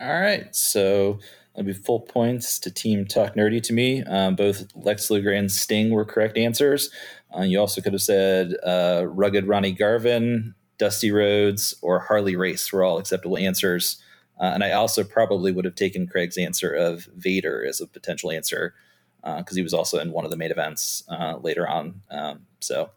All 0.00 0.18
right, 0.20 0.54
so 0.56 1.18
that'll 1.54 1.66
be 1.66 1.74
full 1.74 2.00
points 2.00 2.58
to 2.60 2.70
Team 2.70 3.04
Talk 3.06 3.34
Nerdy 3.34 3.62
to 3.64 3.74
me. 3.74 4.02
Um, 4.04 4.36
both 4.36 4.66
Lex 4.74 5.10
Luger 5.10 5.32
and 5.32 5.52
Sting 5.52 5.90
were 5.90 6.06
correct 6.06 6.38
answers. 6.38 6.90
Uh, 7.36 7.42
you 7.42 7.60
also 7.60 7.82
could 7.82 7.92
have 7.92 8.02
said 8.02 8.54
uh, 8.64 9.04
Rugged 9.06 9.46
Ronnie 9.46 9.72
Garvin, 9.72 10.54
Dusty 10.78 11.10
Rhodes, 11.12 11.74
or 11.82 12.00
Harley 12.00 12.36
Race 12.36 12.72
were 12.72 12.82
all 12.82 12.98
acceptable 12.98 13.36
answers. 13.36 14.02
Uh, 14.40 14.50
and 14.54 14.64
I 14.64 14.72
also 14.72 15.04
probably 15.04 15.52
would 15.52 15.64
have 15.64 15.74
taken 15.74 16.06
Craig's 16.06 16.38
answer 16.38 16.72
of 16.72 17.08
Vader 17.14 17.64
as 17.64 17.80
a 17.80 17.86
potential 17.86 18.30
answer 18.30 18.74
because 19.22 19.56
he 19.56 19.62
was 19.62 19.72
also 19.74 20.00
in 20.00 20.10
one 20.10 20.24
of 20.24 20.30
the 20.30 20.36
main 20.36 20.50
events 20.50 21.04
uh, 21.08 21.36
later 21.36 21.68
on. 21.68 22.02
Um, 22.10 22.46
so 22.60 22.90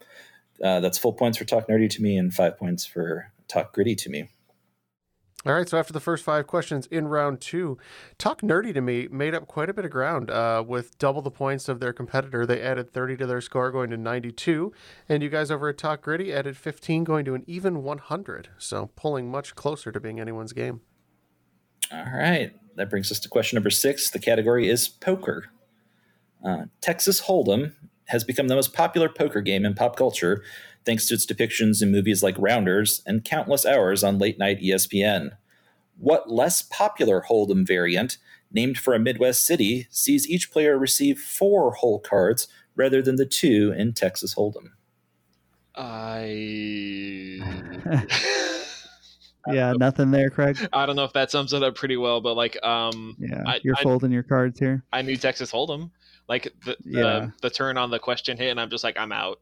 uh, 0.63 0.79
that's 0.79 0.97
full 0.97 1.13
points 1.13 1.37
for 1.37 1.45
Talk 1.45 1.67
Nerdy 1.67 1.89
to 1.91 2.01
me 2.01 2.17
and 2.17 2.33
five 2.33 2.57
points 2.57 2.85
for 2.85 3.31
Talk 3.47 3.73
Gritty 3.73 3.95
to 3.95 4.09
me. 4.09 4.29
All 5.45 5.53
right, 5.53 5.69
so 5.69 5.77
after 5.77 5.93
the 5.93 5.99
first 5.99 6.23
five 6.23 6.47
questions 6.47 6.87
in 6.87 7.07
round 7.07 7.39
two, 7.39 7.77
Talk 8.17 8.41
Nerdy 8.41 8.73
to 8.73 8.81
me 8.81 9.07
made 9.11 9.35
up 9.35 9.47
quite 9.47 9.69
a 9.69 9.75
bit 9.75 9.85
of 9.85 9.91
ground. 9.91 10.31
Uh, 10.31 10.63
with 10.65 10.97
double 10.97 11.21
the 11.21 11.29
points 11.29 11.69
of 11.69 11.79
their 11.79 11.93
competitor, 11.93 12.47
they 12.47 12.59
added 12.59 12.91
30 12.91 13.17
to 13.17 13.27
their 13.27 13.41
score, 13.41 13.69
going 13.69 13.91
to 13.91 13.97
92. 13.97 14.73
And 15.07 15.21
you 15.21 15.29
guys 15.29 15.51
over 15.51 15.69
at 15.69 15.77
Talk 15.77 16.01
Gritty 16.01 16.33
added 16.33 16.57
15, 16.57 17.03
going 17.03 17.25
to 17.25 17.35
an 17.35 17.43
even 17.45 17.83
100. 17.83 18.49
So 18.57 18.89
pulling 18.95 19.29
much 19.29 19.53
closer 19.53 19.91
to 19.91 19.99
being 19.99 20.19
anyone's 20.19 20.53
game. 20.53 20.81
All 21.91 22.11
right. 22.13 22.53
That 22.75 22.89
brings 22.89 23.11
us 23.11 23.19
to 23.19 23.29
question 23.29 23.55
number 23.55 23.69
six. 23.69 24.09
The 24.09 24.19
category 24.19 24.69
is 24.69 24.87
poker. 24.87 25.49
Uh, 26.43 26.65
Texas 26.81 27.21
Hold'em 27.21 27.73
has 28.07 28.23
become 28.23 28.47
the 28.47 28.55
most 28.55 28.73
popular 28.73 29.09
poker 29.09 29.41
game 29.41 29.65
in 29.65 29.73
pop 29.73 29.95
culture 29.95 30.43
thanks 30.85 31.07
to 31.07 31.15
its 31.15 31.25
depictions 31.25 31.81
in 31.81 31.91
movies 31.91 32.21
like 32.21 32.35
Rounders 32.37 33.01
and 33.05 33.23
countless 33.23 33.65
hours 33.65 34.03
on 34.03 34.19
late 34.19 34.37
night 34.37 34.61
ESPN. 34.61 35.31
What 35.97 36.29
less 36.29 36.61
popular 36.61 37.23
Hold'em 37.27 37.65
variant, 37.65 38.17
named 38.51 38.77
for 38.77 38.93
a 38.93 38.99
Midwest 38.99 39.43
city, 39.45 39.87
sees 39.89 40.29
each 40.29 40.51
player 40.51 40.77
receive 40.77 41.19
four 41.19 41.71
whole 41.71 41.99
cards 41.99 42.47
rather 42.75 43.01
than 43.01 43.15
the 43.15 43.25
two 43.25 43.73
in 43.75 43.93
Texas 43.93 44.35
Hold'em? 44.35 44.71
I 45.75 47.39
Yeah, 49.47 49.73
nothing 49.77 50.11
there, 50.11 50.29
Craig. 50.29 50.57
I 50.73 50.85
don't 50.85 50.95
know 50.95 51.03
if 51.03 51.13
that 51.13 51.31
sums 51.31 51.53
it 51.53 51.63
up 51.63 51.75
pretty 51.75 51.97
well, 51.97 52.21
but 52.21 52.35
like 52.35 52.61
um 52.63 53.15
Yeah, 53.19 53.43
I, 53.45 53.59
you're 53.63 53.75
I, 53.77 53.83
folding 53.83 54.11
your 54.11 54.23
cards 54.23 54.59
here. 54.59 54.83
I 54.91 55.01
knew 55.01 55.17
Texas 55.17 55.51
Hold'em. 55.51 55.91
Like 56.27 56.51
the, 56.65 56.75
Yeah. 56.83 57.01
the 57.01 57.33
the 57.43 57.49
turn 57.49 57.77
on 57.77 57.91
the 57.91 57.99
question 57.99 58.37
hit, 58.37 58.49
and 58.49 58.59
I'm 58.59 58.69
just 58.69 58.83
like 58.83 58.97
I'm 58.97 59.11
out. 59.11 59.39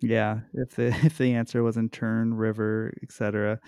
Yeah, 0.00 0.40
if 0.54 0.76
the 0.76 0.86
if 1.04 1.18
the 1.18 1.34
answer 1.34 1.62
wasn't 1.62 1.92
turn, 1.92 2.34
river, 2.34 2.92
etc. 3.02 3.60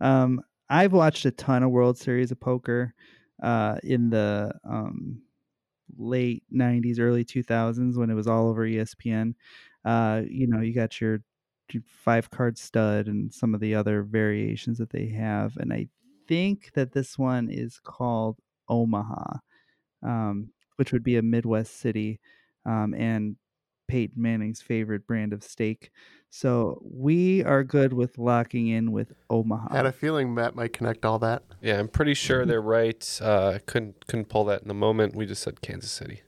Um, 0.00 0.40
I've 0.70 0.92
watched 0.92 1.24
a 1.26 1.30
ton 1.30 1.62
of 1.62 1.70
World 1.70 1.98
Series 1.98 2.30
of 2.30 2.40
Poker 2.40 2.94
uh, 3.42 3.76
in 3.82 4.10
the 4.10 4.52
um, 4.64 5.22
late 5.98 6.44
'90s, 6.54 6.98
early 7.00 7.24
2000s 7.24 7.96
when 7.96 8.10
it 8.10 8.14
was 8.14 8.26
all 8.26 8.48
over 8.48 8.66
ESPN. 8.66 9.34
Uh, 9.84 10.22
you 10.28 10.46
know, 10.46 10.60
you 10.60 10.72
got 10.72 11.00
your 11.00 11.18
five 11.86 12.30
card 12.30 12.58
stud 12.58 13.06
and 13.06 13.32
some 13.32 13.54
of 13.54 13.60
the 13.60 13.74
other 13.74 14.02
variations 14.02 14.78
that 14.78 14.90
they 14.90 15.08
have, 15.08 15.56
and 15.56 15.72
I 15.72 15.88
think 16.28 16.72
that 16.74 16.92
this 16.92 17.18
one 17.18 17.48
is 17.50 17.80
called 17.82 18.38
Omaha, 18.68 19.38
um, 20.02 20.50
which 20.76 20.92
would 20.92 21.02
be 21.02 21.16
a 21.16 21.22
Midwest 21.22 21.78
city, 21.78 22.20
um, 22.64 22.94
and 22.94 23.36
Peyton 23.88 24.22
Manning's 24.22 24.62
favorite 24.62 25.06
brand 25.06 25.32
of 25.32 25.42
steak. 25.42 25.90
So 26.30 26.80
we 26.82 27.44
are 27.44 27.62
good 27.62 27.92
with 27.92 28.16
locking 28.16 28.68
in 28.68 28.90
with 28.90 29.12
Omaha. 29.28 29.68
I 29.70 29.76
Had 29.76 29.86
a 29.86 29.92
feeling 29.92 30.32
Matt 30.32 30.54
might 30.54 30.72
connect 30.72 31.04
all 31.04 31.18
that. 31.18 31.42
Yeah, 31.60 31.78
I'm 31.78 31.88
pretty 31.88 32.14
sure 32.14 32.46
they're 32.46 32.62
right. 32.80 33.18
Uh, 33.20 33.58
couldn't 33.66 34.06
couldn't 34.06 34.30
pull 34.30 34.44
that 34.46 34.62
in 34.62 34.68
the 34.68 34.74
moment. 34.74 35.14
We 35.14 35.26
just 35.26 35.42
said 35.42 35.60
Kansas 35.60 35.90
City. 35.90 36.22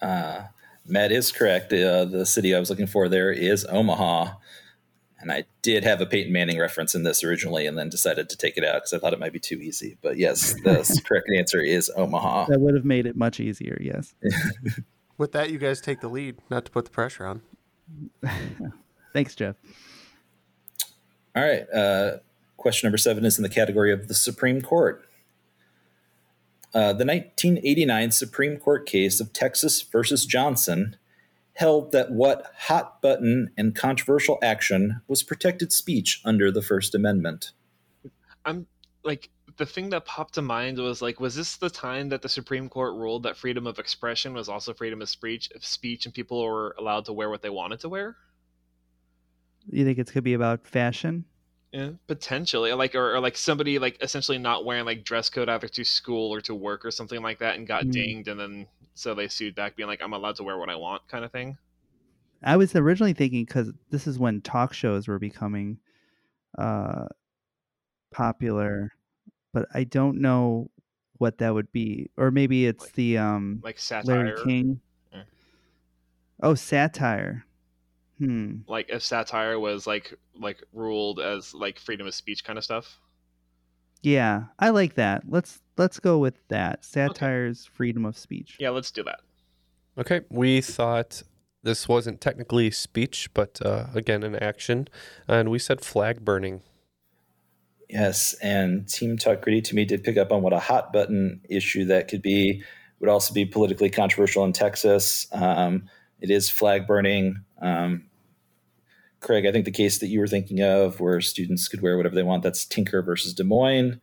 Uh, 0.00 0.42
Matt 0.88 1.12
is 1.12 1.30
correct. 1.30 1.72
Uh, 1.72 2.04
the 2.04 2.24
city 2.24 2.54
I 2.54 2.58
was 2.58 2.70
looking 2.70 2.86
for 2.86 3.08
there 3.08 3.30
is 3.30 3.66
Omaha. 3.68 4.34
And 5.20 5.32
I 5.32 5.44
did 5.62 5.82
have 5.82 6.00
a 6.00 6.06
Peyton 6.06 6.32
Manning 6.32 6.58
reference 6.58 6.94
in 6.94 7.02
this 7.02 7.24
originally 7.24 7.66
and 7.66 7.76
then 7.76 7.88
decided 7.88 8.28
to 8.30 8.36
take 8.36 8.56
it 8.56 8.64
out 8.64 8.74
because 8.74 8.92
I 8.92 8.98
thought 8.98 9.12
it 9.12 9.18
might 9.18 9.32
be 9.32 9.40
too 9.40 9.56
easy. 9.56 9.98
But 10.00 10.16
yes, 10.16 10.54
the 10.62 11.02
correct 11.08 11.28
answer 11.36 11.60
is 11.60 11.90
Omaha. 11.96 12.46
That 12.46 12.60
would 12.60 12.74
have 12.74 12.84
made 12.84 13.04
it 13.04 13.16
much 13.16 13.40
easier, 13.40 13.78
yes. 13.80 14.14
With 15.18 15.32
that, 15.32 15.50
you 15.50 15.58
guys 15.58 15.80
take 15.80 16.00
the 16.00 16.08
lead, 16.08 16.36
not 16.48 16.64
to 16.66 16.70
put 16.70 16.84
the 16.84 16.92
pressure 16.92 17.26
on. 17.26 17.42
Thanks, 19.12 19.34
Jeff. 19.34 19.56
All 21.34 21.42
right. 21.42 21.68
Uh, 21.70 22.18
question 22.56 22.86
number 22.86 22.98
seven 22.98 23.24
is 23.24 23.38
in 23.38 23.42
the 23.42 23.48
category 23.48 23.92
of 23.92 24.06
the 24.06 24.14
Supreme 24.14 24.62
Court. 24.62 25.07
Uh, 26.74 26.92
the 26.92 27.04
1989 27.04 28.10
Supreme 28.10 28.58
Court 28.58 28.86
case 28.86 29.20
of 29.20 29.32
Texas 29.32 29.82
versus 29.82 30.26
Johnson 30.26 30.96
held 31.54 31.92
that 31.92 32.12
what 32.12 32.52
hot 32.56 33.00
button 33.02 33.50
and 33.56 33.74
controversial 33.74 34.38
action 34.42 35.00
was 35.08 35.22
protected 35.22 35.72
speech 35.72 36.20
under 36.24 36.50
the 36.50 36.62
First 36.62 36.94
Amendment. 36.94 37.52
I'm 38.44 38.66
like 39.02 39.30
the 39.56 39.66
thing 39.66 39.90
that 39.90 40.04
popped 40.04 40.34
to 40.34 40.42
mind 40.42 40.78
was 40.78 41.02
like, 41.02 41.18
was 41.18 41.34
this 41.34 41.56
the 41.56 41.68
time 41.68 42.08
that 42.10 42.22
the 42.22 42.28
Supreme 42.28 42.68
Court 42.68 42.94
ruled 42.94 43.24
that 43.24 43.36
freedom 43.36 43.66
of 43.66 43.78
expression 43.78 44.32
was 44.32 44.48
also 44.48 44.72
freedom 44.72 45.02
of 45.02 45.08
speech, 45.08 45.50
of 45.54 45.64
speech, 45.64 46.06
and 46.06 46.14
people 46.14 46.42
were 46.42 46.76
allowed 46.78 47.04
to 47.06 47.12
wear 47.12 47.28
what 47.28 47.42
they 47.42 47.50
wanted 47.50 47.80
to 47.80 47.88
wear? 47.88 48.16
You 49.70 49.84
think 49.84 49.98
it's 49.98 50.12
could 50.12 50.24
be 50.24 50.34
about 50.34 50.66
fashion? 50.66 51.24
Yeah, 51.72 51.90
potentially. 52.06 52.72
Like, 52.72 52.94
or, 52.94 53.14
or 53.14 53.20
like 53.20 53.36
somebody 53.36 53.78
like 53.78 54.02
essentially 54.02 54.38
not 54.38 54.64
wearing 54.64 54.86
like 54.86 55.04
dress 55.04 55.28
code 55.28 55.48
either 55.48 55.68
to 55.68 55.84
school 55.84 56.32
or 56.32 56.40
to 56.42 56.54
work 56.54 56.84
or 56.84 56.90
something 56.90 57.22
like 57.22 57.38
that, 57.40 57.56
and 57.56 57.66
got 57.66 57.84
Mm. 57.84 57.92
dinged, 57.92 58.28
and 58.28 58.40
then 58.40 58.66
so 58.94 59.14
they 59.14 59.28
sued 59.28 59.54
back, 59.54 59.76
being 59.76 59.86
like, 59.88 60.00
"I'm 60.02 60.14
allowed 60.14 60.36
to 60.36 60.44
wear 60.44 60.56
what 60.56 60.70
I 60.70 60.76
want," 60.76 61.06
kind 61.08 61.24
of 61.24 61.30
thing. 61.32 61.58
I 62.42 62.56
was 62.56 62.74
originally 62.74 63.12
thinking 63.12 63.44
because 63.44 63.72
this 63.90 64.06
is 64.06 64.18
when 64.18 64.40
talk 64.40 64.72
shows 64.72 65.08
were 65.08 65.18
becoming 65.18 65.78
uh, 66.56 67.06
popular, 68.12 68.92
but 69.52 69.66
I 69.74 69.84
don't 69.84 70.20
know 70.20 70.70
what 71.18 71.38
that 71.38 71.52
would 71.52 71.70
be, 71.72 72.10
or 72.16 72.30
maybe 72.30 72.66
it's 72.66 72.92
the 72.92 73.18
um, 73.18 73.60
Like 73.62 73.78
Larry. 74.04 74.42
King. 74.42 74.80
Yeah. 75.12 75.22
Oh, 76.42 76.54
satire. 76.54 77.44
Hmm. 78.18 78.56
Like 78.66 78.90
if 78.90 79.02
satire 79.02 79.58
was 79.58 79.86
like 79.86 80.14
like 80.38 80.62
ruled 80.72 81.20
as 81.20 81.54
like 81.54 81.78
freedom 81.78 82.06
of 82.06 82.14
speech 82.14 82.44
kind 82.44 82.58
of 82.58 82.64
stuff. 82.64 82.98
Yeah, 84.02 84.44
I 84.58 84.70
like 84.70 84.94
that. 84.94 85.22
Let's 85.28 85.60
let's 85.76 85.98
go 86.00 86.18
with 86.18 86.36
that. 86.48 86.84
Satire's 86.84 87.66
freedom 87.66 88.04
of 88.04 88.16
speech. 88.16 88.56
Yeah, 88.58 88.70
let's 88.70 88.90
do 88.90 89.02
that. 89.04 89.20
Okay, 89.96 90.20
we 90.30 90.60
thought 90.60 91.22
this 91.62 91.88
wasn't 91.88 92.20
technically 92.20 92.70
speech, 92.70 93.30
but 93.34 93.60
uh, 93.64 93.86
again, 93.94 94.22
an 94.22 94.36
action, 94.36 94.88
and 95.26 95.50
we 95.50 95.58
said 95.58 95.80
flag 95.80 96.24
burning. 96.24 96.62
Yes, 97.88 98.34
and 98.42 98.88
Team 98.88 99.16
Talk 99.16 99.42
Gritty 99.42 99.62
to 99.62 99.74
me 99.74 99.84
did 99.84 100.04
pick 100.04 100.16
up 100.16 100.30
on 100.30 100.42
what 100.42 100.52
a 100.52 100.58
hot 100.58 100.92
button 100.92 101.40
issue 101.48 101.86
that 101.86 102.08
could 102.08 102.22
be. 102.22 102.62
Would 103.00 103.08
also 103.08 103.32
be 103.32 103.46
politically 103.46 103.90
controversial 103.90 104.44
in 104.44 104.52
Texas. 104.52 105.26
Um, 105.32 105.88
it 106.20 106.30
is 106.30 106.50
flag 106.50 106.86
burning. 106.86 107.44
Um, 107.62 108.07
Craig, 109.20 109.46
I 109.46 109.52
think 109.52 109.64
the 109.64 109.70
case 109.70 109.98
that 109.98 110.06
you 110.08 110.20
were 110.20 110.28
thinking 110.28 110.60
of, 110.62 111.00
where 111.00 111.20
students 111.20 111.66
could 111.68 111.82
wear 111.82 111.96
whatever 111.96 112.14
they 112.14 112.22
want, 112.22 112.42
that's 112.42 112.64
Tinker 112.64 113.02
versus 113.02 113.34
Des 113.34 113.44
Moines. 113.44 114.00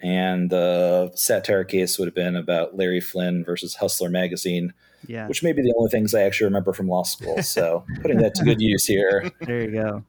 And 0.00 0.50
the 0.50 1.12
satire 1.14 1.64
case 1.64 1.98
would 1.98 2.06
have 2.08 2.14
been 2.14 2.36
about 2.36 2.76
Larry 2.76 3.00
Flynt 3.00 3.46
versus 3.46 3.74
Hustler 3.76 4.10
magazine, 4.10 4.72
Yeah. 5.06 5.26
which 5.28 5.42
may 5.42 5.52
be 5.52 5.62
the 5.62 5.74
only 5.78 5.90
things 5.90 6.14
I 6.14 6.22
actually 6.22 6.46
remember 6.46 6.72
from 6.72 6.88
law 6.88 7.04
school. 7.04 7.42
So 7.42 7.84
putting 8.02 8.18
that 8.18 8.34
to 8.36 8.44
good 8.44 8.60
use 8.60 8.84
here. 8.86 9.30
There 9.40 9.62
you 9.62 9.70
go. 9.72 10.04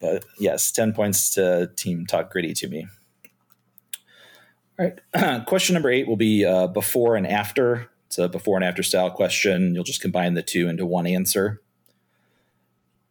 But 0.00 0.24
yes, 0.38 0.70
10 0.72 0.92
points 0.92 1.30
to 1.34 1.70
Team 1.76 2.06
Talk 2.06 2.30
Gritty 2.30 2.54
to 2.54 2.68
me. 2.68 2.86
All 4.78 4.90
right. 5.14 5.44
question 5.46 5.74
number 5.74 5.90
eight 5.90 6.06
will 6.06 6.16
be 6.16 6.44
uh, 6.44 6.68
before 6.68 7.16
and 7.16 7.26
after. 7.26 7.90
It's 8.06 8.18
a 8.18 8.28
before 8.28 8.56
and 8.56 8.64
after 8.64 8.82
style 8.82 9.10
question. 9.10 9.74
You'll 9.74 9.84
just 9.84 10.00
combine 10.00 10.34
the 10.34 10.42
two 10.42 10.68
into 10.68 10.86
one 10.86 11.06
answer. 11.06 11.60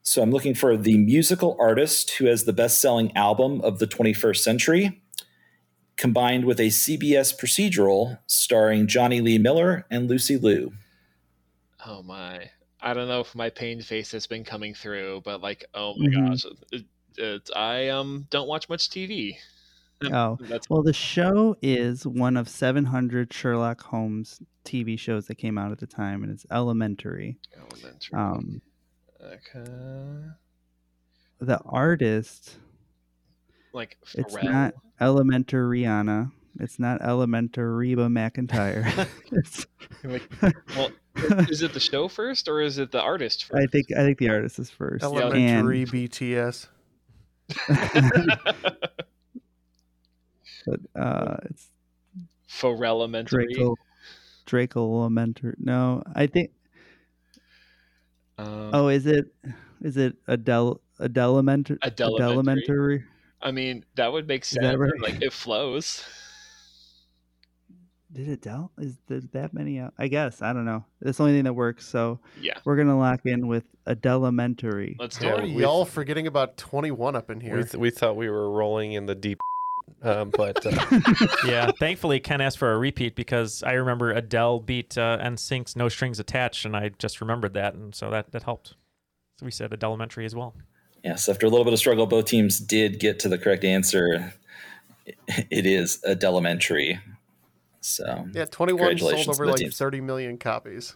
So 0.08 0.22
I'm 0.22 0.32
looking 0.32 0.54
for 0.54 0.78
the 0.78 0.98
musical 0.98 1.58
artist 1.60 2.12
who 2.12 2.28
has 2.28 2.46
the 2.46 2.54
best 2.54 2.80
selling 2.80 3.14
album 3.18 3.60
of 3.60 3.80
the 3.80 3.86
21st 3.88 4.38
century, 4.38 5.02
combined 5.98 6.46
with 6.46 6.62
a 6.62 6.68
CBS 6.70 7.38
procedural 7.38 8.18
starring 8.26 8.88
Jonny 8.88 9.20
Lee 9.20 9.38
Miller 9.38 9.86
and 9.92 10.08
Lucy 10.10 10.38
Liu. 10.38 10.72
Oh 11.86 12.02
my. 12.04 12.50
I 12.80 12.94
don't 12.94 13.08
know 13.10 13.20
if 13.20 13.36
my 13.36 13.50
pain 13.50 13.82
face 13.82 14.12
has 14.12 14.28
been 14.28 14.44
coming 14.46 14.74
through, 14.74 15.22
but 15.26 15.42
like, 15.42 15.66
oh 15.74 15.96
my 15.98 16.08
Mhm. 16.08 16.30
gosh, 16.30 16.46
it, 16.72 16.86
it, 17.18 17.50
I 17.54 17.90
um 17.90 18.28
don't 18.30 18.48
watch 18.48 18.70
much 18.70 18.90
TV. 18.90 19.38
Oh, 20.04 20.38
That's 20.48 20.70
well, 20.70 20.84
the 20.84 20.94
show 20.94 21.58
is 21.62 22.08
one 22.08 22.38
of 22.38 22.48
700 22.48 23.34
Sherlock 23.34 23.82
Holmes 23.82 24.42
TV 24.64 24.98
shows 24.98 25.28
that 25.28 25.36
came 25.36 25.58
out 25.58 25.72
at 25.72 25.80
the 25.80 25.88
time, 25.88 26.24
and 26.24 26.32
it's 26.32 26.46
Elementary. 26.52 27.40
elementary. 27.56 28.14
Um, 28.14 28.62
okay. 29.34 30.30
the 31.40 31.60
artist, 31.66 32.56
Like 33.74 33.98
it's 34.16 34.36
not 34.42 34.74
Elementary 35.00 35.82
Rihanna. 35.82 36.32
It's 36.60 36.80
not 36.80 37.02
Elementary 37.02 37.96
Reba 37.96 38.08
McEntire. 38.08 39.08
Like, 40.04 40.30
well, 40.76 40.92
is 41.50 41.64
it 41.64 41.74
the 41.74 41.80
show 41.80 42.08
first 42.08 42.48
or 42.48 42.62
is 42.62 42.78
it 42.78 42.92
the 42.92 43.02
artist 43.02 43.46
first? 43.46 43.62
I 43.62 43.66
think 43.66 43.88
I 43.98 44.04
think 44.04 44.20
the 44.20 44.30
artist 44.30 44.60
is 44.60 44.70
first. 44.70 45.04
Elementary 45.04 45.82
And- 45.84 45.92
BTS. 45.92 46.68
but 50.66 50.80
uh, 50.96 51.38
it's 51.46 51.70
Pharrell 52.50 53.00
Elementary. 53.00 53.48
Draco. 53.54 53.76
Draco 54.46 55.00
Elementary. 55.00 55.56
No, 55.58 56.04
I 56.16 56.28
think. 56.28 56.52
Um, 58.38 58.70
Oh, 58.74 58.88
is 58.90 59.06
it? 59.06 59.34
Is 59.82 59.98
it 59.98 60.16
Adele? 60.28 60.82
Adelementary? 61.00 61.78
Adelementary. 61.84 62.26
Adelementary? 62.32 63.04
I 63.42 63.52
mean, 63.52 63.86
that 63.96 64.12
would 64.12 64.28
make 64.28 64.44
sense. 64.46 64.78
right? 64.78 64.92
Like 65.00 65.22
it 65.22 65.32
flows. 65.34 66.04
Did 68.12 68.30
Adele? 68.30 68.72
Is 68.80 68.98
there 69.08 69.20
that 69.34 69.54
many? 69.54 69.80
Out? 69.80 69.94
I 70.00 70.08
guess 70.08 70.42
I 70.42 70.54
don't 70.54 70.66
know. 70.66 70.86
It's 71.02 71.18
the 71.18 71.24
only 71.24 71.36
thing 71.36 71.44
that 71.44 71.54
works. 71.54 71.86
So 71.86 72.20
Yeah. 72.42 72.58
we're 72.66 72.78
gonna 72.78 72.98
lock 72.98 73.26
in 73.26 73.48
with 73.48 73.66
Adelementary. 73.86 74.96
Let's 75.00 75.18
How 75.18 75.36
are 75.38 75.46
y'all 75.46 75.86
forgetting 75.86 76.26
about 76.26 76.58
21 76.58 77.16
up 77.16 77.30
in 77.30 77.40
here? 77.42 77.58
We, 77.58 77.64
th- 77.64 77.76
we 77.76 77.90
thought 77.92 78.16
we 78.16 78.30
were 78.30 78.50
rolling 78.50 78.94
in 78.94 79.06
the 79.08 79.16
deep, 79.16 79.40
um, 80.02 80.30
but 80.30 80.66
uh, 80.66 81.02
yeah, 81.48 81.72
thankfully 81.80 82.20
Ken 82.20 82.42
asked 82.42 82.58
for 82.58 82.72
a 82.72 82.78
repeat 82.78 83.16
because 83.16 83.64
I 83.64 83.74
remember 83.74 84.12
Adele 84.12 84.60
beat 84.60 84.98
uh, 84.98 85.18
NSYNC's 85.22 85.76
"No 85.76 85.90
Strings 85.90 86.20
Attached," 86.20 86.66
and 86.66 86.76
I 86.76 86.90
just 86.90 87.22
remembered 87.22 87.54
that, 87.56 87.74
and 87.74 87.94
so 87.94 88.10
that 88.12 88.32
that 88.32 88.44
helped. 88.44 88.76
So 89.40 89.46
we 89.46 89.52
said 89.52 89.74
Adele 89.74 89.90
Elementary 89.92 90.26
as 90.26 90.36
well. 90.36 90.56
Yes, 91.04 91.30
after 91.30 91.46
a 91.46 91.50
little 91.50 91.64
bit 91.64 91.74
of 91.74 91.80
struggle, 91.80 92.06
both 92.06 92.26
teams 92.26 92.60
did 92.60 93.00
get 93.00 93.20
to 93.20 93.30
the 93.30 93.38
correct 93.38 93.64
answer. 93.64 94.34
It 95.06 95.66
is 95.66 96.04
a 96.06 96.18
Elementary. 96.22 97.00
So 97.82 98.28
yeah, 98.34 98.46
21 98.46 98.52
sold 98.52 98.78
congratulations 98.80 99.30
over 99.30 99.46
like 99.48 99.58
teams. 99.58 99.78
30 99.78 100.02
million 100.02 100.38
copies. 100.38 100.96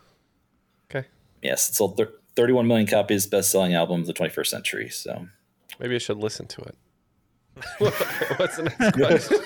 Okay. 0.89 1.07
Yes, 1.41 1.69
it 1.69 1.75
sold 1.75 1.97
thir- 1.97 2.13
31 2.35 2.67
million 2.67 2.87
copies, 2.87 3.25
best-selling 3.27 3.73
album 3.73 4.01
of 4.01 4.07
the 4.07 4.13
21st 4.13 4.47
century. 4.47 4.89
So 4.89 5.27
maybe 5.79 5.95
I 5.95 5.99
should 5.99 6.17
listen 6.17 6.47
to 6.47 6.61
it. 6.61 6.75
What's 7.77 8.57
the 8.57 8.63
next 8.63 8.95
question? 8.97 9.37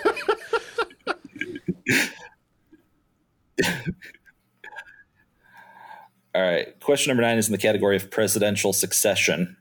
All 6.36 6.42
right. 6.42 6.78
Question 6.82 7.12
number 7.12 7.24
nine 7.24 7.38
is 7.38 7.48
in 7.48 7.54
the 7.54 7.58
category 7.58 7.96
of 7.96 8.12
presidential 8.12 8.74
succession. 8.74 9.56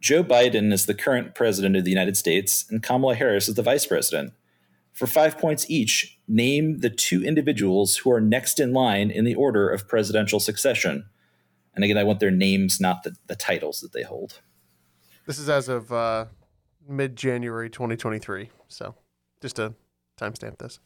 Joe 0.00 0.24
Biden 0.24 0.72
is 0.72 0.86
the 0.86 0.94
current 0.94 1.34
president 1.34 1.76
of 1.76 1.84
the 1.84 1.90
United 1.90 2.16
States, 2.16 2.64
and 2.70 2.82
Kamala 2.82 3.14
Harris 3.16 3.48
is 3.48 3.56
the 3.56 3.62
vice 3.62 3.84
president. 3.84 4.32
For 4.92 5.06
five 5.06 5.38
points 5.38 5.68
each, 5.68 6.18
name 6.26 6.78
the 6.78 6.90
two 6.90 7.22
individuals 7.24 7.98
who 7.98 8.10
are 8.10 8.20
next 8.20 8.58
in 8.58 8.72
line 8.72 9.10
in 9.10 9.24
the 9.24 9.34
order 9.34 9.68
of 9.68 9.88
presidential 9.88 10.40
succession. 10.40 11.04
And 11.74 11.84
again, 11.84 11.98
I 11.98 12.04
want 12.04 12.20
their 12.20 12.30
names, 12.30 12.80
not 12.80 13.02
the, 13.02 13.14
the 13.26 13.36
titles 13.36 13.80
that 13.80 13.92
they 13.92 14.02
hold. 14.02 14.40
This 15.26 15.38
is 15.38 15.48
as 15.48 15.68
of 15.68 15.92
uh, 15.92 16.26
mid 16.88 17.14
January 17.16 17.70
2023. 17.70 18.50
So 18.68 18.94
just 19.40 19.56
to 19.56 19.74
timestamp 20.18 20.58
this. 20.58 20.80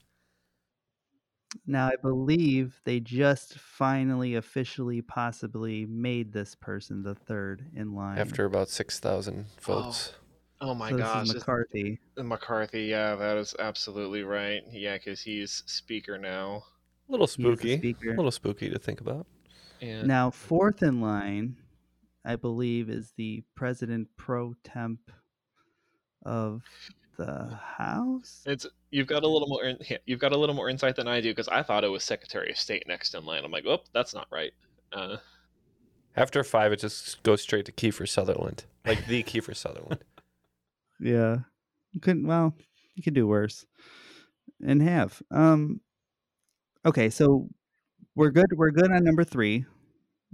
Now 1.67 1.87
I 1.89 1.97
believe 2.01 2.81
they 2.85 2.99
just 3.01 3.59
finally 3.59 4.37
officially 4.37 5.03
possibly 5.03 5.85
made 5.87 6.33
this 6.33 6.55
person 6.55 7.03
the 7.03 7.15
third 7.15 7.67
in 7.75 7.95
line. 7.95 8.19
After 8.19 8.47
about 8.47 8.69
6,000 8.71 9.47
votes. 9.61 10.15
Oh, 10.63 10.71
oh 10.71 10.75
my 10.75 10.91
So 10.91 10.97
this 10.97 11.07
is 11.07 11.13
gosh. 11.13 11.23
it's- 11.29 11.35
McCarthy. 11.43 12.01
McCarthy, 12.17 12.83
yeah, 12.85 13.15
that 13.17 13.37
is 13.37 13.55
absolutely 13.59 14.23
right. 14.23 14.63
Yeah, 14.71 14.97
because 14.97 15.21
he's 15.21 15.63
speaker 15.67 16.17
now. 16.17 16.63
A 17.09 17.13
little 17.13 17.27
He 17.27 17.31
is 17.33 17.37
the 17.37 17.43
spooky. 17.43 17.77
speaker. 17.79 18.13
A 18.13 18.17
little 18.17 18.31
spooky 18.31 18.71
to 18.71 18.79
think 18.79 19.01
about. 19.03 19.27
And 19.83 20.09
Now 20.09 20.31
fourth 20.31 20.83
in 20.83 21.01
line, 21.03 21.57
I 22.25 22.37
believe, 22.37 22.89
is 22.89 23.13
the 23.19 23.43
president 23.57 24.09
pro 24.17 24.55
temp 24.65 25.01
of 26.25 26.63
the 27.19 27.59
House. 27.77 28.43
it's 28.47 28.67
you've 28.91 29.07
got 29.07 29.23
a 29.23 29.29
little 29.29 29.49
more 29.49 29.65
in- 29.65 29.79
you've 30.07 30.19
got 30.19 30.33
a 30.33 30.37
little 30.37 30.55
more 30.55 30.69
insight 30.71 30.97
than 30.97 31.07
I 31.09 31.21
do 31.21 31.31
because 31.31 31.49
I 31.49 31.63
thought 31.63 31.85
it 31.85 31.89
was 31.89 32.03
Secretary 32.05 32.51
of 32.51 32.57
State 32.57 32.87
next 32.89 33.15
in 33.15 33.25
line. 33.25 33.45
I'm 33.45 33.51
like, 33.51 33.67
oh, 33.67 33.81
that's 33.93 34.15
not 34.15 34.27
right. 34.31 34.53
Uh, 34.93 35.17
After 36.17 36.43
five, 36.43 36.73
it 36.73 36.81
just 36.81 37.23
goes 37.23 37.43
straight 37.43 37.67
to 37.67 37.73
Kiefer 37.73 38.09
Sutherland. 38.09 38.65
Like 38.87 39.07
the 39.07 39.23
Kiefer 39.23 39.57
Sutherland. 39.57 40.05
Yeah, 41.01 41.39
you 41.91 41.99
couldn't. 42.01 42.29
Well, 42.29 42.55
you 42.95 43.03
could 43.03 43.15
do 43.15 43.27
worse, 43.27 43.67
and 44.65 44.81
have. 44.81 45.21
Um, 45.33 45.81
okay, 46.87 47.11
so 47.11 47.49
we're 48.15 48.31
good. 48.31 48.47
We're 48.55 48.71
good 48.71 48.93
on 48.93 49.03
number 49.03 49.25
three, 49.25 49.65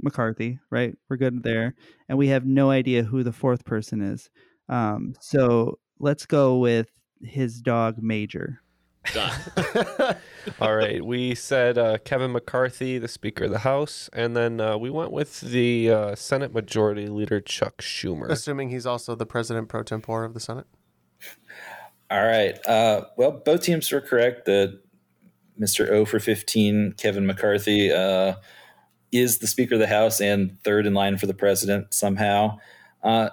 McCarthy. 0.03 0.59
Right, 0.69 0.95
we're 1.09 1.17
good 1.17 1.43
there, 1.43 1.75
and 2.07 2.19
we 2.19 2.29
have 2.29 2.45
no 2.45 2.71
idea 2.71 3.03
who 3.03 3.23
the 3.23 3.33
fourth 3.33 3.65
person 3.65 4.03
is. 4.03 4.29
Um, 4.69 5.15
so 5.21 5.79
let's 5.99 6.27
go 6.27 6.59
with 6.59 6.89
his 7.23 7.61
dog 7.61 8.03
Major. 8.03 8.61
done. 9.13 9.33
All 10.61 10.75
right. 10.75 11.05
We 11.05 11.35
said 11.35 11.79
uh, 11.79 11.99
Kevin 11.99 12.33
McCarthy, 12.33 12.99
the 12.99 13.09
Speaker 13.09 13.45
of 13.45 13.51
the 13.51 13.59
House, 13.61 14.09
and 14.13 14.37
then 14.37 14.61
uh, 14.61 14.77
we 14.77 14.91
went 14.91 15.13
with 15.13 15.41
the 15.41 15.91
uh, 15.91 16.15
Senate 16.15 16.53
Majority 16.53 17.07
Leader 17.07 17.41
Chuck 17.41 17.79
Schumer. 17.79 18.29
Assuming 18.31 18.71
he's 18.71 18.87
also 18.87 19.15
the 19.15 19.27
president 19.27 19.69
pro 19.69 19.83
tempore 19.83 20.25
of 20.25 20.35
the 20.35 20.41
Senate. 20.41 20.67
All 22.11 22.25
right. 22.25 22.59
Uh, 22.67 23.05
well, 23.17 23.33
both 23.33 23.63
teams 23.63 23.91
were 23.93 24.01
correct. 24.01 24.47
The 24.47 24.81
Mr. 25.61 25.89
O 25.91 26.05
for 26.05 26.21
15, 26.21 26.95
Kevin 26.97 27.27
McCarthy, 27.27 27.93
uh, 27.93 28.35
is 29.13 29.39
the 29.39 29.47
Speaker 29.47 29.75
of 29.75 29.81
the 29.81 29.87
House 29.87 30.21
and 30.21 30.63
third 30.63 30.87
in 30.87 30.95
line 30.95 31.19
for 31.19 31.27
the 31.27 31.35
president 31.35 31.93
somehow. 31.93 32.59
Uh, 33.09 33.31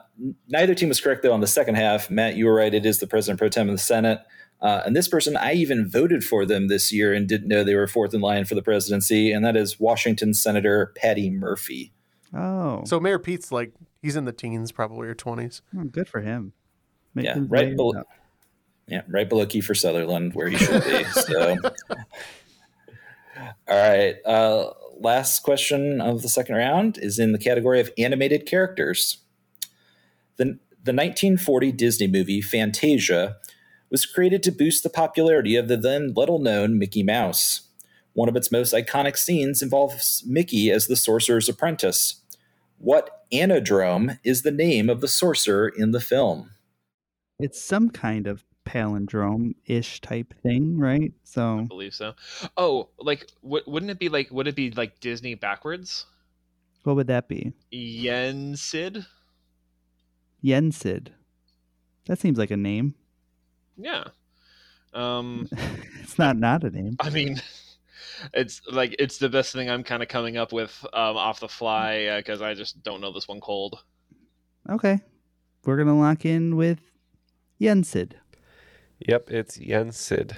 neither 0.47 0.73
team 0.73 0.87
was 0.87 1.01
correct, 1.01 1.21
though, 1.21 1.33
on 1.33 1.41
the 1.41 1.47
second 1.47 1.75
half. 1.75 2.09
Matt, 2.09 2.37
you 2.37 2.45
were 2.45 2.53
right. 2.55 2.73
It 2.73 2.85
is 2.85 2.99
the 2.99 3.07
president 3.07 3.39
pro 3.39 3.49
tem 3.49 3.67
of 3.67 3.73
the 3.75 3.77
Senate. 3.79 4.19
Uh, 4.61 4.81
and 4.85 4.95
this 4.95 5.09
person, 5.09 5.35
I 5.35 5.51
even 5.53 5.89
voted 5.89 6.23
for 6.23 6.45
them 6.45 6.69
this 6.69 6.93
year 6.93 7.13
and 7.13 7.27
didn't 7.27 7.49
know 7.49 7.61
they 7.63 7.75
were 7.75 7.85
fourth 7.87 8.13
in 8.13 8.21
line 8.21 8.45
for 8.45 8.55
the 8.55 8.61
presidency, 8.61 9.33
and 9.33 9.43
that 9.43 9.57
is 9.57 9.77
Washington 9.79 10.33
Senator 10.33 10.93
Patty 10.95 11.29
Murphy. 11.29 11.91
Oh, 12.33 12.83
So 12.85 12.99
Mayor 13.01 13.19
Pete's 13.19 13.51
like 13.51 13.73
he's 14.01 14.15
in 14.15 14.23
the 14.23 14.31
teens, 14.31 14.71
probably 14.71 15.07
or 15.09 15.13
twenties. 15.13 15.61
oh, 15.77 15.83
good 15.83 16.07
for 16.07 16.21
him. 16.21 16.53
yeah, 17.13 17.33
Making 17.35 17.47
right 17.49 17.65
waves 17.67 17.75
below, 17.75 17.99
up. 17.99 18.07
yeah, 18.87 19.01
right 19.09 19.27
below 19.27 19.45
Kiefer 19.45 19.75
Sutherland, 19.77 20.33
where 20.35 20.47
he 20.47 20.55
should 20.57 20.83
be. 20.85 21.03
so, 21.11 21.57
all 23.67 23.77
right. 23.77 24.15
Uh, 24.25 24.71
last 24.99 25.43
question 25.43 25.99
of 25.99 26.21
the 26.21 26.29
second 26.29 26.55
round 26.55 26.97
is 26.97 27.19
in 27.19 27.33
the 27.33 27.37
category 27.39 27.81
of 27.81 27.91
animated 27.97 28.45
characters. 28.45 29.17
The 30.37 30.59
the 30.85 30.93
1940 30.93 31.71
Disney 31.71 32.07
movie 32.07 32.41
Fantasia 32.41 33.37
was 33.89 34.05
created 34.05 34.43
to 34.43 34.51
boost 34.51 34.83
the 34.83 34.89
popularity 34.89 35.55
of 35.55 35.67
the 35.67 35.77
then 35.77 36.13
little 36.13 36.37
known 36.37 36.77
Mickey 36.77 37.01
Mouse. 37.01 37.69
One 38.13 38.29
of 38.29 38.35
its 38.35 38.51
most 38.51 38.73
iconic 38.73 39.17
scenes 39.17 39.63
involves 39.63 40.23
Mickey 40.27 40.69
as 40.69 40.85
the 40.85 40.95
sorcerer's 40.95 41.49
apprentice. 41.49 42.21
What 42.77 43.25
anadrome 43.33 44.19
is 44.23 44.43
the 44.43 44.51
name 44.51 44.89
of 44.89 45.01
the 45.01 45.07
sorcerer 45.07 45.67
in 45.67 45.91
the 45.91 45.99
film? 45.99 46.51
It's 47.39 47.61
some 47.61 47.89
kind 47.89 48.27
of 48.27 48.45
palindrome 48.65 49.55
ish 49.65 50.01
type 50.01 50.33
thing, 50.43 50.77
right? 50.77 51.13
So 51.23 51.59
I 51.59 51.63
believe 51.63 51.93
so. 51.93 52.13
Oh, 52.57 52.89
like 52.99 53.27
w- 53.43 53.63
wouldn't 53.65 53.91
it 53.91 53.99
be 53.99 54.09
like 54.09 54.29
would 54.31 54.47
it 54.47 54.55
be 54.55 54.71
like 54.71 54.99
Disney 54.99 55.35
backwards? 55.35 56.05
what 56.83 56.95
would 56.95 57.07
that 57.07 57.27
be? 57.27 57.51
Yen 57.71 58.55
Sid? 58.55 59.05
Yensid. 60.45 61.07
That 62.05 62.19
seems 62.19 62.37
like 62.37 62.51
a 62.51 62.57
name. 62.57 62.93
Yeah. 63.77 64.05
Um 64.93 65.49
It's 66.01 66.19
not 66.19 66.37
not 66.37 66.63
a 66.63 66.69
name. 66.69 66.95
I 66.99 67.09
mean 67.09 67.41
it's 68.33 68.61
like 68.69 68.95
it's 68.99 69.17
the 69.17 69.29
best 69.29 69.53
thing 69.53 69.69
I'm 69.69 69.83
kind 69.83 70.03
of 70.03 70.09
coming 70.09 70.37
up 70.37 70.53
with 70.53 70.85
um, 70.93 71.17
off 71.17 71.39
the 71.39 71.49
fly 71.49 72.17
because 72.17 72.41
I 72.41 72.53
just 72.53 72.83
don't 72.83 73.01
know 73.01 73.11
this 73.11 73.27
one 73.27 73.41
cold. 73.41 73.83
Okay. 74.69 74.99
We're 75.65 75.77
gonna 75.77 75.97
lock 75.97 76.25
in 76.25 76.55
with 76.55 76.79
Yensid. 77.59 78.13
Yep, 79.07 79.31
it's 79.31 79.57
Yensid. 79.57 80.33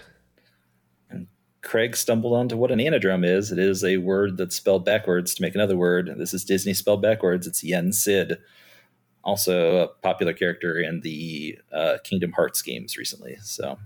Craig 1.62 1.97
stumbled 1.97 2.34
onto 2.34 2.55
what 2.55 2.72
an 2.72 2.80
anadrome 2.80 3.28
is. 3.28 3.51
It 3.51 3.60
is 3.60 3.84
a 3.84 3.97
word 3.97 4.38
that's 4.38 4.55
spelled 4.55 4.86
backwards 4.86 5.36
to 5.36 5.41
make 5.41 5.53
another 5.53 5.76
word. 5.76 6.10
This 6.18 6.34
is 6.34 6.45
Disney 6.45 6.74
spelled 6.74 7.01
backwards. 7.01 7.45
It's 7.45 7.62
Yen 7.62 7.91
Sid, 7.91 8.38
also 9.28 9.84
a 9.84 9.88
popular 9.89 10.34
character 10.34 10.80
in 10.80 11.01
the 11.01 11.59
uh, 11.71 11.97
Kingdom 12.03 12.32
Hearts 12.32 12.61
games 12.61 12.97
recently. 12.97 13.38
So 13.41 13.78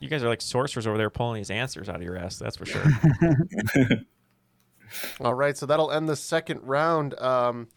You 0.00 0.08
guys 0.08 0.22
are 0.24 0.28
like 0.28 0.42
sorcerers 0.42 0.86
over 0.86 0.98
there 0.98 1.08
pulling 1.08 1.36
these 1.36 1.50
answers 1.50 1.88
out 1.88 1.96
of 1.96 2.02
your 2.02 2.18
ass. 2.18 2.38
That's 2.38 2.56
for 2.56 2.66
sure. 2.66 2.84
All 5.20 5.34
right, 5.34 5.56
so 5.56 5.64
that'll 5.64 5.92
end 5.92 6.08
the 6.08 6.16
second 6.16 6.60
round. 6.64 7.18
Um, 7.20 7.68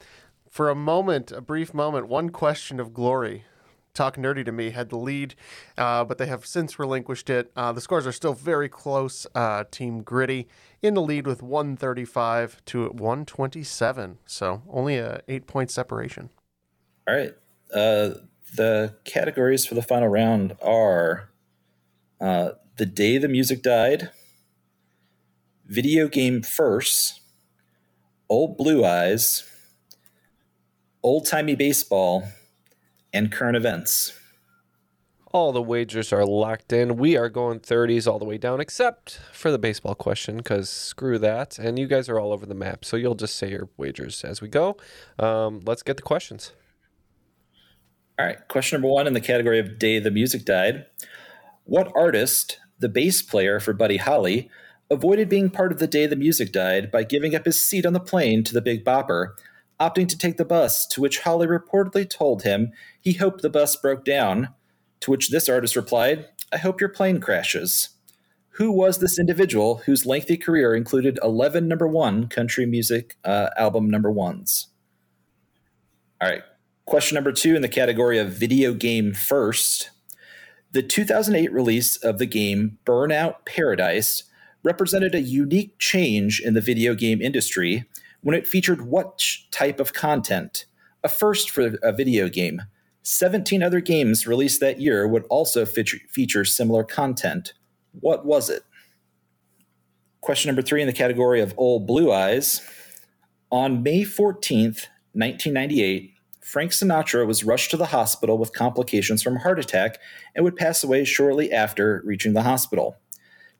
for 0.49 0.69
a 0.69 0.75
moment, 0.75 1.31
a 1.31 1.39
brief 1.39 1.71
moment, 1.71 2.07
one 2.07 2.29
question 2.31 2.79
of 2.79 2.93
glory. 2.93 3.45
Talk 3.93 4.17
Nerdy 4.17 4.43
to 4.45 4.51
Me 4.51 4.71
had 4.71 4.89
the 4.89 4.97
lead, 4.97 5.35
uh, 5.77 6.03
but 6.03 6.17
they 6.17 6.25
have 6.25 6.47
since 6.47 6.79
relinquished 6.79 7.29
it. 7.29 7.51
Uh, 7.55 7.71
the 7.71 7.81
scores 7.81 8.07
are 8.07 8.11
still 8.11 8.33
very 8.33 8.67
close. 8.67 9.27
Uh, 9.35 9.65
Team 9.69 10.01
Gritty 10.01 10.47
in 10.81 10.95
the 10.95 11.01
lead 11.01 11.27
with 11.27 11.43
135 11.43 12.65
to 12.65 12.87
127, 12.87 14.17
so 14.25 14.63
only 14.67 14.97
a 14.97 15.21
eight 15.27 15.45
point 15.45 15.69
separation. 15.69 16.31
All 17.07 17.15
right. 17.15 17.33
Uh, 17.73 18.11
the 18.55 18.95
categories 19.03 19.65
for 19.65 19.75
the 19.75 19.81
final 19.81 20.07
round 20.07 20.55
are 20.61 21.29
uh, 22.21 22.51
The 22.77 22.85
Day 22.85 23.17
the 23.17 23.27
Music 23.27 23.61
Died, 23.61 24.11
Video 25.65 26.07
Game 26.07 26.41
First, 26.41 27.21
Old 28.29 28.57
Blue 28.57 28.85
Eyes, 28.85 29.43
Old 31.01 31.25
Timey 31.25 31.55
Baseball, 31.55 32.25
and 33.11 33.31
Current 33.31 33.57
Events. 33.57 34.17
All 35.33 35.51
the 35.51 35.63
wagers 35.63 36.13
are 36.13 36.25
locked 36.25 36.71
in. 36.71 36.95
We 36.95 37.17
are 37.17 37.27
going 37.27 37.59
30s 37.59 38.07
all 38.07 38.19
the 38.19 38.25
way 38.25 38.37
down, 38.37 38.61
except 38.61 39.19
for 39.33 39.51
the 39.51 39.57
baseball 39.57 39.95
question, 39.95 40.37
because 40.37 40.69
screw 40.69 41.17
that. 41.17 41.57
And 41.57 41.79
you 41.79 41.87
guys 41.87 42.07
are 42.07 42.19
all 42.19 42.31
over 42.31 42.45
the 42.45 42.53
map, 42.53 42.85
so 42.85 42.95
you'll 42.97 43.15
just 43.15 43.35
say 43.35 43.49
your 43.49 43.67
wagers 43.75 44.23
as 44.23 44.41
we 44.41 44.47
go. 44.47 44.77
Um, 45.17 45.61
let's 45.65 45.81
get 45.81 45.97
the 45.97 46.03
questions. 46.03 46.53
All 48.19 48.25
right. 48.25 48.47
Question 48.47 48.77
number 48.77 48.93
one 48.93 49.07
in 49.07 49.13
the 49.13 49.21
category 49.21 49.59
of 49.59 49.79
Day 49.79 49.99
the 49.99 50.11
Music 50.11 50.45
Died. 50.45 50.85
What 51.63 51.91
artist, 51.95 52.59
the 52.79 52.89
bass 52.89 53.21
player 53.21 53.59
for 53.59 53.73
Buddy 53.73 53.97
Holly, 53.97 54.49
avoided 54.91 55.29
being 55.29 55.49
part 55.49 55.71
of 55.71 55.79
the 55.79 55.87
Day 55.87 56.05
the 56.05 56.15
Music 56.15 56.51
Died 56.51 56.91
by 56.91 57.03
giving 57.03 57.33
up 57.35 57.45
his 57.45 57.59
seat 57.59 57.85
on 57.85 57.93
the 57.93 57.99
plane 57.99 58.43
to 58.43 58.53
the 58.53 58.61
Big 58.61 58.85
Bopper, 58.85 59.33
opting 59.79 60.07
to 60.09 60.17
take 60.17 60.37
the 60.37 60.45
bus, 60.45 60.85
to 60.87 61.01
which 61.01 61.19
Holly 61.19 61.47
reportedly 61.47 62.07
told 62.07 62.43
him 62.43 62.71
he 63.01 63.13
hoped 63.13 63.41
the 63.41 63.49
bus 63.49 63.75
broke 63.75 64.05
down, 64.05 64.49
to 64.99 65.09
which 65.09 65.29
this 65.29 65.49
artist 65.49 65.75
replied, 65.75 66.27
I 66.51 66.57
hope 66.57 66.79
your 66.79 66.89
plane 66.89 67.19
crashes. 67.19 67.89
Who 68.57 68.71
was 68.71 68.99
this 68.99 69.17
individual 69.17 69.77
whose 69.87 70.05
lengthy 70.05 70.37
career 70.37 70.75
included 70.75 71.17
11 71.23 71.67
number 71.67 71.87
one 71.87 72.27
country 72.27 72.67
music 72.67 73.17
uh, 73.25 73.49
album 73.57 73.89
number 73.89 74.11
ones? 74.11 74.67
All 76.21 76.29
right. 76.29 76.43
Question 76.85 77.15
number 77.15 77.31
two 77.31 77.55
in 77.55 77.61
the 77.61 77.69
category 77.69 78.19
of 78.19 78.33
video 78.33 78.73
game 78.73 79.13
first. 79.13 79.89
The 80.73 80.83
2008 80.83 81.51
release 81.51 81.95
of 81.97 82.17
the 82.17 82.25
game 82.25 82.77
Burnout 82.85 83.45
Paradise 83.45 84.23
represented 84.63 85.15
a 85.15 85.21
unique 85.21 85.79
change 85.79 86.41
in 86.41 86.55
the 86.55 86.61
video 86.61 86.93
game 86.93 87.21
industry 87.21 87.85
when 88.21 88.35
it 88.35 88.45
featured 88.45 88.81
what 88.81 89.23
type 89.51 89.79
of 89.79 89.93
content? 89.93 90.65
A 91.03 91.09
first 91.09 91.49
for 91.49 91.77
a 91.81 91.93
video 91.93 92.27
game. 92.27 92.63
17 93.03 93.63
other 93.63 93.81
games 93.81 94.27
released 94.27 94.59
that 94.59 94.81
year 94.81 95.07
would 95.07 95.25
also 95.29 95.65
feature, 95.65 96.45
similar 96.45 96.83
content. 96.83 97.53
What 97.99 98.25
was 98.25 98.49
it? 98.49 98.63
Question 100.21 100.49
number 100.49 100.61
three 100.61 100.81
in 100.81 100.87
the 100.87 100.93
category 100.93 101.41
of 101.41 101.53
Old 101.57 101.85
Blue 101.85 102.11
Eyes. 102.11 102.61
On 103.51 103.83
May 103.83 104.03
14th, 104.03 104.87
1998, 105.13 106.12
Frank 106.43 106.71
Sinatra 106.71 107.25
was 107.25 107.45
rushed 107.45 107.71
to 107.71 107.77
the 107.77 107.87
hospital 107.87 108.37
with 108.37 108.53
complications 108.53 109.23
from 109.23 109.37
a 109.37 109.39
heart 109.39 109.59
attack 109.59 109.97
and 110.35 110.43
would 110.43 110.57
pass 110.57 110.83
away 110.83 111.05
shortly 111.05 111.51
after 111.51 112.01
reaching 112.05 112.33
the 112.33 112.43
hospital. 112.43 112.97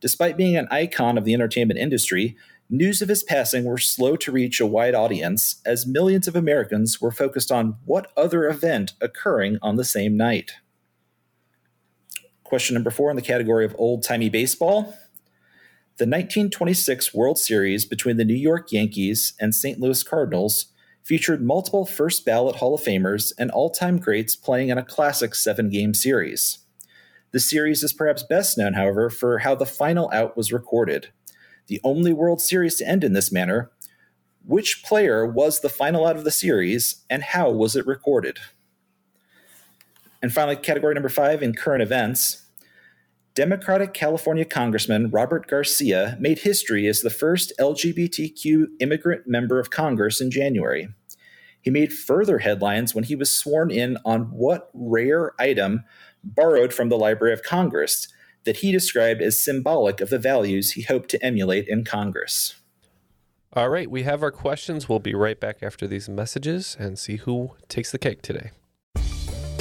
Despite 0.02 0.36
being 0.36 0.58
an 0.58 0.68
icon 0.70 1.18
of 1.18 1.24
the 1.24 1.34
entertainment 1.34 1.80
industry, 1.80 2.36
news 2.70 3.02
of 3.02 3.08
his 3.08 3.24
passing 3.24 3.64
were 3.64 3.78
slow 3.78 4.18
to 4.18 4.34
reach 4.34 4.60
a 4.60 4.66
wide 4.66 4.96
audience 4.96 5.62
as 5.66 5.88
millions 5.88 6.28
of 6.28 6.36
Americans 6.36 7.00
were 7.00 7.12
focused 7.12 7.54
on 7.54 7.78
what 7.86 8.12
other 8.18 8.50
event 8.50 8.94
occurring 9.00 9.58
on 9.62 9.78
the 9.78 9.86
same 9.86 10.18
night. 10.18 10.52
Question 12.44 12.74
number 12.74 12.92
four 12.92 13.10
in 13.10 13.16
the 13.16 13.22
category 13.22 13.64
of 13.64 13.74
old 13.78 14.04
timey 14.04 14.30
baseball. 14.30 14.94
The 15.98 16.06
1926 16.06 17.14
World 17.14 17.40
Series 17.40 17.86
between 17.86 18.18
the 18.18 18.26
New 18.26 18.34
York 18.34 18.74
Yankees 18.74 19.34
and 19.40 19.56
St. 19.56 19.80
Louis 19.80 20.04
Cardinals 20.04 20.73
featured 21.04 21.44
multiple 21.44 21.86
first 21.86 22.26
ballot 22.26 22.56
Hall 22.56 22.74
of 22.74 22.82
Famers 22.82 23.34
and 23.38 23.52
all 23.52 23.70
time 23.70 23.98
greats 23.98 24.36
playing 24.36 24.70
in 24.70 24.78
a 24.78 24.84
classic 24.84 25.36
seven 25.36 25.70
game 25.70 25.94
series. 25.94 26.60
The 27.32 27.40
series 27.40 27.84
is 27.84 27.94
perhaps 27.94 28.24
best 28.24 28.58
known, 28.58 28.74
however, 28.74 29.10
for 29.10 29.40
how 29.40 29.56
the 29.56 29.66
final 29.66 30.10
out 30.14 30.38
was 30.38 30.54
recorded. 30.54 31.10
The 31.68 31.82
only 31.84 32.14
World 32.14 32.42
Series 32.42 32.76
to 32.76 32.88
end 32.88 33.04
in 33.04 33.14
this 33.14 33.32
manner. 33.32 33.72
Which 34.46 34.84
player 34.84 35.26
was 35.26 35.62
the 35.62 35.70
final 35.70 36.06
out 36.06 36.18
of 36.18 36.26
the 36.26 36.32
series, 36.32 37.04
and 37.10 37.24
how 37.24 37.50
was 37.50 37.76
it 37.76 37.88
recorded? 37.88 38.40
And 40.22 40.34
finally, 40.34 40.58
category 40.58 40.94
number 40.94 41.10
five 41.10 41.42
in 41.42 41.54
current 41.54 41.82
events. 41.82 42.43
Democratic 43.36 43.96
California 43.96 44.46
Congressman 44.46 45.10
Robert 45.10 45.48
Garcia 45.48 46.16
made 46.20 46.40
history 46.40 46.86
as 46.86 47.02
the 47.02 47.10
first 47.10 47.52
LGBTQ 47.60 48.68
immigrant 48.80 49.24
member 49.26 49.60
of 49.60 49.72
Congress 49.72 50.22
in 50.22 50.30
January. 50.30 50.90
He 51.60 51.72
made 51.72 51.92
further 51.92 52.40
headlines 52.40 52.94
when 52.94 53.06
he 53.06 53.16
was 53.16 53.32
sworn 53.32 53.72
in 53.72 53.98
on 54.06 54.26
what 54.26 54.70
rare 54.76 55.34
item 55.40 55.84
borrowed 56.24 56.74
from 56.74 56.90
the 56.90 56.98
Library 56.98 57.34
of 57.34 57.42
Congress 57.42 58.08
that 58.44 58.58
he 58.58 58.72
described 58.72 59.22
as 59.22 59.44
symbolic 59.44 60.00
of 60.00 60.12
the 60.12 60.20
values 60.20 60.72
he 60.72 60.84
hoped 60.84 61.10
to 61.10 61.26
emulate 61.26 61.68
in 61.68 61.84
Congress. 61.84 62.56
All 63.54 63.70
right, 63.70 63.90
we 63.90 64.04
have 64.04 64.22
our 64.22 64.32
questions. 64.32 64.88
We'll 64.88 65.00
be 65.00 65.16
right 65.16 65.40
back 65.40 65.64
after 65.64 65.88
these 65.88 66.08
messages 66.08 66.78
and 66.80 67.00
see 67.00 67.18
who 67.18 67.52
takes 67.68 67.92
the 67.92 68.00
cake 68.00 68.22
today. 68.22 68.52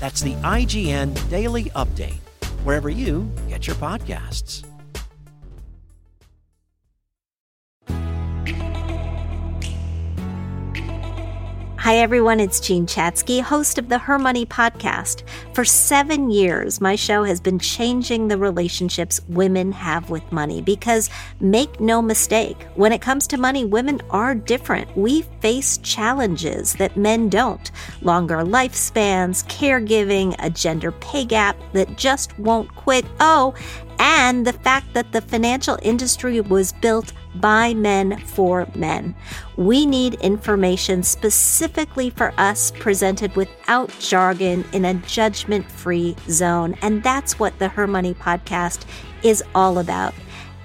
That's 0.00 0.20
the 0.20 0.34
IGN 0.34 1.30
Daily 1.30 1.64
Update, 1.70 2.20
wherever 2.64 2.90
you 2.90 3.30
get 3.48 3.66
your 3.66 3.76
podcasts. 3.76 4.65
Hi, 11.86 11.98
everyone. 11.98 12.40
It's 12.40 12.58
Jean 12.58 12.84
Chatzky, 12.84 13.40
host 13.40 13.78
of 13.78 13.88
the 13.88 13.96
Her 13.96 14.18
Money 14.18 14.44
podcast. 14.44 15.22
For 15.54 15.64
seven 15.64 16.32
years, 16.32 16.80
my 16.80 16.96
show 16.96 17.22
has 17.22 17.40
been 17.40 17.60
changing 17.60 18.26
the 18.26 18.36
relationships 18.36 19.20
women 19.28 19.70
have 19.70 20.10
with 20.10 20.32
money 20.32 20.60
because 20.60 21.10
make 21.38 21.78
no 21.78 22.02
mistake, 22.02 22.60
when 22.74 22.90
it 22.90 23.00
comes 23.02 23.28
to 23.28 23.38
money, 23.38 23.64
women 23.64 24.00
are 24.10 24.34
different. 24.34 24.96
We 24.96 25.22
face 25.40 25.78
challenges 25.78 26.72
that 26.72 26.96
men 26.96 27.28
don't 27.28 27.70
longer 28.02 28.38
lifespans, 28.38 29.46
caregiving, 29.46 30.34
a 30.40 30.50
gender 30.50 30.90
pay 30.90 31.24
gap 31.24 31.56
that 31.72 31.96
just 31.96 32.36
won't 32.36 32.74
quit. 32.74 33.04
Oh, 33.20 33.54
and 34.00 34.44
the 34.44 34.54
fact 34.54 34.92
that 34.94 35.12
the 35.12 35.20
financial 35.20 35.78
industry 35.82 36.40
was 36.40 36.72
built 36.72 37.12
by 37.40 37.74
men 37.74 38.18
for 38.18 38.66
men. 38.74 39.14
We 39.56 39.86
need 39.86 40.14
information 40.14 41.02
specifically 41.02 42.10
for 42.10 42.32
us 42.38 42.70
presented 42.72 43.34
without 43.36 43.90
jargon 43.98 44.64
in 44.72 44.84
a 44.84 44.94
judgment 44.94 45.70
free 45.70 46.16
zone. 46.28 46.76
And 46.82 47.02
that's 47.02 47.38
what 47.38 47.58
the 47.58 47.68
Her 47.68 47.86
Money 47.86 48.14
podcast 48.14 48.84
is 49.22 49.42
all 49.54 49.78
about. 49.78 50.14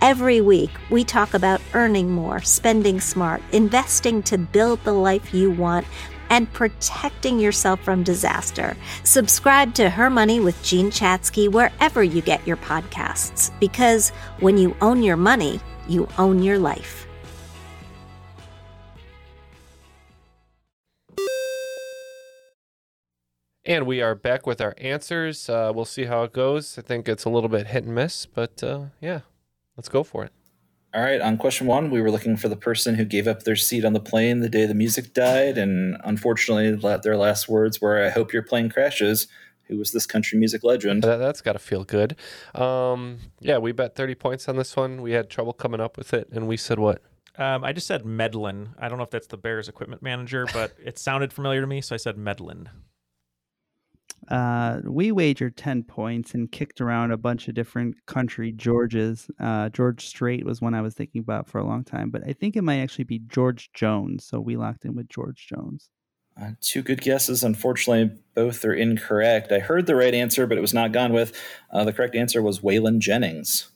Every 0.02 0.42
week, 0.42 0.72
we 0.90 1.04
talk 1.04 1.34
about 1.34 1.62
earning 1.74 2.10
more, 2.10 2.42
spending 2.42 3.00
smart, 3.00 3.42
investing 3.52 4.24
to 4.24 4.38
build 4.38 4.84
the 4.84 4.94
life 4.94 5.34
you 5.34 5.52
want, 5.52 5.86
and 6.32 6.52
protecting 6.54 7.40
yourself 7.40 7.82
from 7.82 8.04
disaster. 8.04 8.76
Subscribe 9.04 9.74
to 9.76 9.90
Her 9.90 10.10
Money 10.10 10.40
with 10.40 10.64
Jean 10.64 10.90
Chatzky 10.90 11.52
wherever 11.52 12.02
you 12.02 12.22
get 12.22 12.48
your 12.48 12.58
podcasts, 12.58 13.52
because 13.60 14.10
when 14.40 14.58
you 14.58 14.76
own 14.82 15.04
your 15.04 15.18
money, 15.18 15.60
you 15.88 16.08
own 16.18 16.42
your 16.44 16.60
life. 16.60 17.08
And 23.64 23.86
we 23.86 24.02
are 24.02 24.16
back 24.16 24.48
with 24.48 24.60
our 24.60 24.74
answers. 24.80 25.48
Uh, 25.48 25.72
we'll 25.74 25.86
see 25.86 26.06
how 26.06 26.24
it 26.24 26.34
goes. 26.34 26.78
I 26.78 26.82
think 26.82 27.08
it's 27.08 27.26
a 27.26 27.30
little 27.30 27.48
bit 27.48 27.68
hit 27.68 27.84
and 27.84 27.94
miss, 27.94 28.26
but 28.26 28.64
uh, 28.64 28.86
yeah, 29.00 29.22
let's 29.78 29.88
go 29.88 30.04
for 30.04 30.26
it. 30.26 30.32
All 30.94 31.02
right, 31.02 31.22
on 31.22 31.38
question 31.38 31.68
one, 31.68 31.90
we 31.90 32.02
were 32.02 32.12
looking 32.12 32.36
for 32.36 32.50
the 32.50 32.58
person 32.58 32.96
who 32.96 33.06
gave 33.06 33.26
up 33.26 33.44
their 33.44 33.56
seat 33.56 33.86
on 33.86 33.94
the 33.94 34.02
plane 34.02 34.42
the 34.42 34.50
day 34.50 34.66
the 34.66 34.74
music 34.74 35.14
died, 35.14 35.58
and 35.58 35.96
unfortunately, 36.04 36.76
their 37.02 37.16
last 37.16 37.48
words 37.48 37.80
were, 37.80 38.04
"I 38.04 38.10
hope 38.10 38.34
your 38.34 38.44
plane 38.44 38.70
crashes." 38.70 39.28
Who 39.72 39.78
was 39.78 39.94
this 39.94 40.06
country 40.06 40.38
music 40.38 40.66
legend? 40.66 41.04
That, 41.04 41.16
that's 41.16 41.40
got 41.40 41.54
to 41.54 41.60
feel 41.60 41.86
good. 41.86 42.18
Um, 42.54 43.20
yeah, 43.40 43.58
we 43.58 43.72
bet 43.72 43.96
thirty 43.96 44.16
points 44.16 44.50
on 44.50 44.58
this 44.58 44.76
one. 44.76 45.02
We 45.02 45.14
had 45.14 45.30
trouble 45.30 45.54
coming 45.54 45.80
up 45.80 45.98
with 45.98 46.14
it, 46.14 46.28
and 46.34 46.46
we 46.46 46.58
said 46.58 46.78
what? 46.78 47.02
Um, 47.38 47.64
I 47.64 47.72
just 47.72 47.88
said 47.88 48.06
Medlin. 48.06 48.76
I 48.78 48.90
don't 48.90 48.98
know 48.98 49.06
if 49.06 49.12
that's 49.12 49.28
the 49.28 49.38
Bears 49.38 49.70
equipment 49.70 50.02
manager, 50.02 50.46
but 50.52 50.74
it 50.84 51.00
sounded 51.00 51.32
familiar 51.32 51.62
to 51.62 51.68
me, 51.68 51.80
so 51.80 51.96
I 51.96 51.98
said 51.98 52.18
Medlin. 52.18 52.68
Uh, 54.28 54.82
we 54.84 55.14
wagered 55.14 55.56
10 55.56 55.84
points 55.84 56.34
and 56.34 56.52
kicked 56.52 56.82
around 56.82 57.12
a 57.12 57.18
bunch 57.18 57.48
of 57.48 57.56
different 57.56 57.96
country 58.08 58.52
Georges. 58.52 59.32
Uh, 59.40 59.70
George 59.70 60.06
Strait 60.06 60.46
was 60.46 60.62
one 60.62 60.74
I 60.74 60.82
was 60.82 60.94
thinking 60.94 61.22
about 61.22 61.48
for 61.48 61.60
a 61.60 61.66
long 61.66 61.86
time, 61.86 62.10
but 62.10 62.24
I 62.28 62.34
think 62.34 62.58
it 62.58 62.64
might 62.64 62.82
actually 62.82 63.06
be 63.06 63.20
George 63.20 63.72
Jones. 63.74 64.26
So 64.26 64.42
we 64.42 64.58
locked 64.58 64.84
in 64.84 64.96
with 64.96 65.08
George 65.08 65.48
Jones. 65.48 65.90
Uh, 66.40 66.52
two 66.62 66.82
good 66.82 67.02
guesses. 67.02 67.44
Unfortunately, 67.44 68.16
both 68.36 68.64
are 68.66 68.74
incorrect. 68.74 69.52
I 69.52 69.60
heard 69.60 69.86
the 69.86 69.96
right 69.96 70.14
answer, 70.14 70.48
but 70.48 70.58
it 70.58 70.62
was 70.62 70.74
not 70.74 70.92
gone 70.92 71.14
with. 71.14 71.40
Uh, 71.72 71.84
the 71.84 71.94
correct 71.94 72.16
answer 72.16 72.42
was 72.42 72.60
Waylon 72.60 73.00
Jennings. 73.00 73.70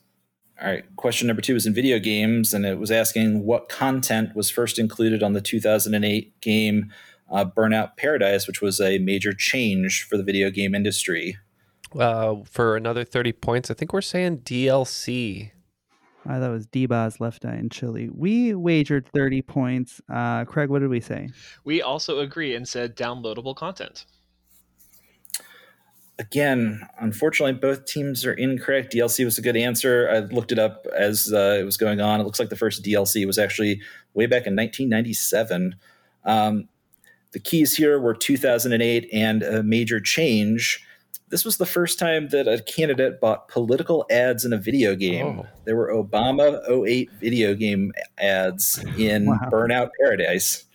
All 0.62 0.68
right, 0.70 0.86
question 0.96 1.28
number 1.28 1.42
two 1.42 1.56
is 1.56 1.66
in 1.66 1.74
video 1.74 2.00
games, 2.00 2.54
and 2.54 2.66
it 2.66 2.80
was 2.80 2.90
asking 2.90 3.46
what 3.46 3.68
content 3.68 4.36
was 4.36 4.50
first 4.50 4.80
included 4.80 5.22
on 5.22 5.34
the 5.34 5.42
2008 5.42 6.40
game 6.40 6.94
uh, 7.30 7.44
Burnout 7.44 7.98
Paradise, 7.98 8.48
which 8.48 8.62
was 8.62 8.80
a 8.80 8.98
major 9.00 9.34
change 9.34 10.04
for 10.04 10.16
the 10.16 10.24
video 10.24 10.50
game 10.50 10.74
industry. 10.74 11.38
Uh, 11.98 12.36
for 12.46 12.78
another 12.78 13.04
30 13.04 13.34
points, 13.34 13.70
I 13.70 13.74
think 13.74 13.92
we're 13.92 14.02
saying 14.02 14.40
DLC. 14.40 15.52
Uh, 16.28 16.40
that 16.40 16.50
was 16.50 16.66
D-Boz 16.68 17.20
Left 17.20 17.46
Eye 17.46 17.56
in 17.56 17.70
Chile. 17.70 18.10
We 18.12 18.54
wagered 18.54 19.08
30 19.14 19.42
points. 19.44 20.02
Uh, 20.12 20.46
Craig, 20.46 20.70
what 20.70 20.80
did 20.80 20.90
we 20.90 21.02
say? 21.02 21.30
We 21.64 21.82
also 21.82 22.20
agree 22.20 22.56
and 22.56 22.68
said 22.68 22.96
downloadable 22.96 23.56
content. 23.56 24.06
Again, 26.18 26.88
unfortunately, 27.00 27.54
both 27.54 27.86
teams 27.86 28.26
are 28.26 28.34
incorrect. 28.34 28.94
DLC 28.94 29.26
was 29.26 29.38
a 29.38 29.42
good 29.42 29.58
answer. 29.58 30.10
I 30.10 30.20
looked 30.20 30.52
it 30.52 30.60
up 30.60 30.88
as 30.96 31.32
uh, 31.34 31.58
it 31.60 31.64
was 31.64 31.76
going 31.76 32.00
on. 32.00 32.22
It 32.22 32.24
looks 32.24 32.40
like 32.40 32.50
the 32.50 32.56
first 32.56 32.84
DLC 32.84 33.28
was 33.28 33.38
actually 33.38 33.82
way 34.14 34.26
back 34.26 34.48
in 34.48 34.56
1997. 34.56 35.76
Um, 36.24 36.70
the 37.32 37.40
keys 37.40 37.76
here 37.76 38.00
were 38.00 38.14
2008 38.14 39.10
and 39.12 39.44
a 39.44 39.62
major 39.62 40.00
change. 40.00 40.88
This 41.30 41.44
was 41.44 41.58
the 41.58 41.66
first 41.66 41.98
time 41.98 42.30
that 42.30 42.48
a 42.48 42.62
candidate 42.62 43.20
bought 43.20 43.48
political 43.48 44.06
ads 44.12 44.46
in 44.46 44.54
a 44.54 44.58
video 44.58 44.96
game. 44.96 45.40
Oh. 45.40 45.46
There 45.66 45.76
were 45.76 45.92
Obama 45.92 46.62
08 46.70 47.10
video 47.20 47.56
game 47.56 47.94
ads 48.18 48.84
in 48.98 49.26
Wow. 49.26 49.40
Burnout 49.52 49.90
Paradise. 50.00 50.66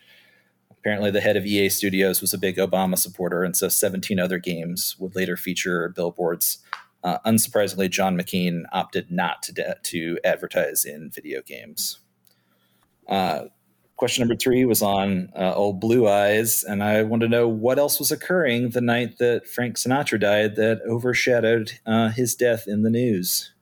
Apparently, 0.72 1.10
the 1.10 1.20
head 1.20 1.36
of 1.36 1.46
EA 1.46 1.68
Studios 1.68 2.20
was 2.20 2.34
a 2.34 2.38
big 2.38 2.56
Obama 2.56 2.98
supporter, 2.98 3.44
and 3.44 3.56
so 3.56 3.68
17 3.68 4.18
other 4.18 4.38
games 4.38 4.96
would 4.98 5.14
later 5.14 5.36
feature 5.36 5.90
billboards. 5.90 6.58
Uh, 7.04 7.18
unsurprisingly, 7.24 7.88
John 7.88 8.16
McCain 8.18 8.64
opted 8.72 9.10
not 9.10 9.42
to, 9.44 9.52
de- 9.52 9.76
to 9.84 10.18
advertise 10.24 10.84
in 10.84 11.10
video 11.10 11.42
games. 11.42 12.00
Uh, 13.06 13.44
question 14.00 14.22
number 14.22 14.34
three 14.34 14.64
was 14.64 14.80
on 14.80 15.30
uh, 15.38 15.52
old 15.54 15.78
Blue 15.78 16.08
Eyes, 16.08 16.64
and 16.64 16.82
I 16.82 17.02
want 17.02 17.20
to 17.20 17.28
know 17.28 17.46
what 17.46 17.78
else 17.78 17.98
was 17.98 18.10
occurring 18.10 18.70
the 18.70 18.80
night 18.80 19.18
that 19.18 19.46
Frank 19.46 19.76
Sinatra 19.76 20.18
died 20.18 20.56
that 20.56 20.80
overshadowed 20.88 21.72
uh, 21.84 22.08
his 22.08 22.34
death 22.34 22.66
in 22.66 22.82
the 22.82 22.88
news. 22.88 23.52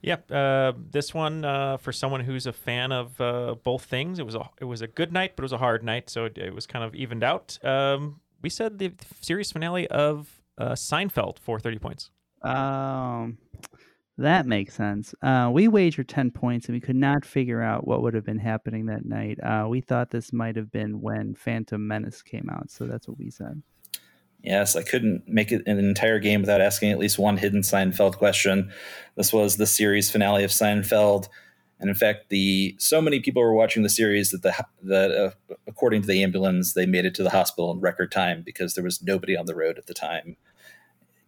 Yep, 0.00 0.32
uh, 0.32 0.72
this 0.90 1.12
one 1.12 1.44
uh, 1.44 1.76
for 1.76 1.92
someone 1.92 2.22
who's 2.22 2.46
a 2.46 2.54
fan 2.54 2.90
of 2.90 3.20
uh, 3.20 3.54
both 3.62 3.84
things. 3.84 4.18
It 4.18 4.24
was 4.24 4.34
a 4.34 4.48
it 4.58 4.64
was 4.64 4.80
a 4.80 4.86
good 4.86 5.12
night, 5.12 5.32
but 5.36 5.42
it 5.42 5.44
was 5.44 5.52
a 5.52 5.58
hard 5.58 5.84
night, 5.84 6.08
so 6.08 6.24
it, 6.24 6.38
it 6.38 6.54
was 6.54 6.66
kind 6.66 6.82
of 6.82 6.94
evened 6.94 7.22
out. 7.22 7.62
Um, 7.62 8.22
we 8.40 8.48
said 8.48 8.78
the 8.78 8.94
series 9.20 9.52
finale 9.52 9.86
of 9.88 10.40
uh, 10.56 10.70
Seinfeld 10.70 11.38
for 11.38 11.60
thirty 11.60 11.78
points. 11.78 12.08
Um, 12.40 13.36
that 14.20 14.46
makes 14.46 14.74
sense. 14.74 15.14
Uh, 15.22 15.50
we 15.52 15.68
wagered 15.68 16.08
10 16.08 16.30
points 16.30 16.66
and 16.66 16.74
we 16.74 16.80
could 16.80 16.96
not 16.96 17.24
figure 17.24 17.62
out 17.62 17.86
what 17.86 18.02
would 18.02 18.14
have 18.14 18.24
been 18.24 18.38
happening 18.38 18.86
that 18.86 19.04
night. 19.04 19.38
Uh, 19.42 19.66
we 19.68 19.80
thought 19.80 20.10
this 20.10 20.32
might 20.32 20.56
have 20.56 20.70
been 20.70 21.00
when 21.00 21.34
Phantom 21.34 21.86
Menace 21.86 22.22
came 22.22 22.48
out. 22.50 22.70
So 22.70 22.86
that's 22.86 23.08
what 23.08 23.18
we 23.18 23.30
said. 23.30 23.62
Yes, 24.42 24.74
I 24.74 24.82
couldn't 24.82 25.28
make 25.28 25.52
it 25.52 25.62
an 25.66 25.78
entire 25.78 26.18
game 26.18 26.40
without 26.40 26.60
asking 26.60 26.90
at 26.90 26.98
least 26.98 27.18
one 27.18 27.36
hidden 27.36 27.60
Seinfeld 27.60 28.16
question. 28.16 28.72
This 29.16 29.32
was 29.32 29.56
the 29.56 29.66
series 29.66 30.10
finale 30.10 30.44
of 30.44 30.50
Seinfeld, 30.50 31.28
and 31.78 31.90
in 31.90 31.94
fact, 31.94 32.30
the 32.30 32.74
so 32.78 33.02
many 33.02 33.20
people 33.20 33.42
were 33.42 33.54
watching 33.54 33.82
the 33.82 33.90
series 33.90 34.30
that 34.30 34.42
the 34.42 34.54
that 34.82 35.10
uh, 35.10 35.54
according 35.66 36.02
to 36.02 36.08
the 36.08 36.22
ambulance, 36.22 36.72
they 36.72 36.86
made 36.86 37.04
it 37.04 37.14
to 37.16 37.22
the 37.22 37.30
hospital 37.30 37.70
in 37.70 37.80
record 37.80 38.10
time 38.10 38.42
because 38.42 38.74
there 38.74 38.84
was 38.84 39.02
nobody 39.02 39.36
on 39.36 39.44
the 39.44 39.54
road 39.54 39.76
at 39.76 39.86
the 39.86 39.94
time. 39.94 40.36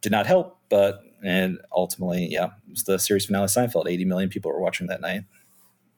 Did 0.00 0.12
not 0.12 0.26
help, 0.26 0.58
but 0.70 1.02
and 1.22 1.58
ultimately, 1.74 2.28
yeah, 2.30 2.46
it 2.46 2.70
was 2.70 2.84
the 2.84 2.98
series 2.98 3.26
finale 3.26 3.46
Seinfeld. 3.46 3.88
Eighty 3.88 4.04
million 4.04 4.28
people 4.28 4.50
were 4.50 4.60
watching 4.60 4.86
that 4.88 5.00
night. 5.00 5.24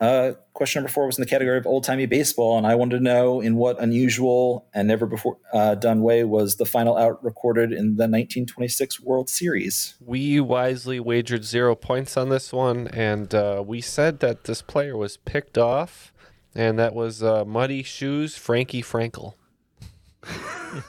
Uh, 0.01 0.33
question 0.53 0.81
number 0.81 0.93
four 0.93 1.07
was 1.07 1.17
in 1.17 1.23
the 1.23 1.29
category 1.29 1.57
of 1.57 1.67
old 1.67 1.85
timey 1.85 2.07
baseball, 2.07 2.59
and 2.59 2.67
I 2.67 2.75
wanted 2.75 2.99
to 2.99 3.03
know 3.03 3.41
in 3.41 3.57
what 3.57 3.81
unusual 3.81 4.67
and 4.75 4.89
never 4.89 5.07
before 5.07 5.39
uh, 5.53 5.77
done 5.77 6.03
way 6.03 6.25
was 6.25 6.57
the 6.57 6.67
final 6.67 6.97
out 6.97 7.23
recorded 7.25 7.71
in 7.71 7.97
the 7.97 8.05
1926 8.05 9.01
World 9.01 9.31
Series. 9.31 9.95
We 10.05 10.41
wisely 10.41 10.99
wagered 10.99 11.45
zero 11.45 11.77
points 11.77 12.17
on 12.17 12.29
this 12.29 12.53
one, 12.53 12.89
and 12.89 13.33
uh, 13.35 13.63
we 13.65 13.81
said 13.81 14.19
that 14.21 14.45
this 14.45 14.63
player 14.63 14.97
was 14.97 15.17
picked 15.17 15.57
off, 15.57 16.13
and 16.55 16.79
that 16.79 16.95
was 16.95 17.23
uh, 17.23 17.45
Muddy 17.45 17.83
Shoes 17.83 18.37
Frankie 18.37 18.83
Frankel. 18.83 19.35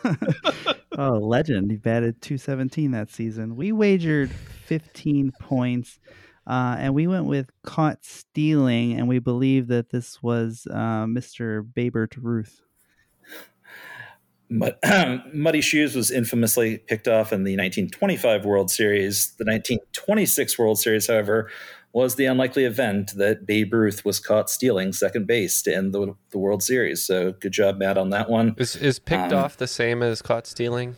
oh, 0.98 1.20
legend. 1.20 1.72
He 1.72 1.78
batted 1.78 2.22
217 2.22 2.92
that 2.92 3.10
season. 3.10 3.56
We 3.56 3.72
wagered 3.72 4.32
15 4.66 5.32
points. 5.40 6.00
Uh, 6.48 6.76
and 6.78 6.94
we 6.94 7.08
went 7.08 7.26
with 7.26 7.50
caught 7.64 8.06
stealing, 8.06 8.94
and 8.94 9.08
we 9.08 9.18
believe 9.18 9.68
that 9.68 9.90
this 9.90 10.22
was 10.22 10.68
uh, 10.70 11.06
Mr. 11.06 11.66
Babert 11.74 12.16
Ruth. 12.18 12.62
Mud- 14.50 14.78
Muddy 15.34 15.62
Shoes 15.62 15.96
was 15.96 16.12
infamously 16.12 16.78
picked 16.78 17.08
off 17.08 17.34
in 17.34 17.44
the 17.44 17.54
1925 17.54 18.46
World 18.46 18.70
Series. 18.70 19.34
The 19.38 19.46
1926 19.46 20.60
World 20.60 20.80
Series, 20.80 21.08
however, 21.08 21.50
was 21.96 22.16
the 22.16 22.26
unlikely 22.26 22.66
event 22.66 23.14
that 23.16 23.46
Babe 23.46 23.74
Ruth 23.74 24.04
was 24.04 24.20
caught 24.20 24.50
stealing 24.50 24.92
second 24.92 25.28
base 25.28 25.62
to 25.62 25.74
end 25.74 25.94
the, 25.94 26.14
the 26.32 26.38
World 26.38 26.62
Series. 26.62 27.02
So 27.02 27.32
good 27.32 27.54
job, 27.54 27.78
Matt, 27.78 27.98
on 27.98 28.10
that 28.10 28.30
one. 28.30 28.54
Is 28.58 28.76
is 28.76 29.00
picked 29.00 29.32
Um, 29.32 29.40
off 29.40 29.56
the 29.56 29.66
same 29.66 30.04
as 30.04 30.22
caught 30.22 30.46
stealing? 30.46 30.98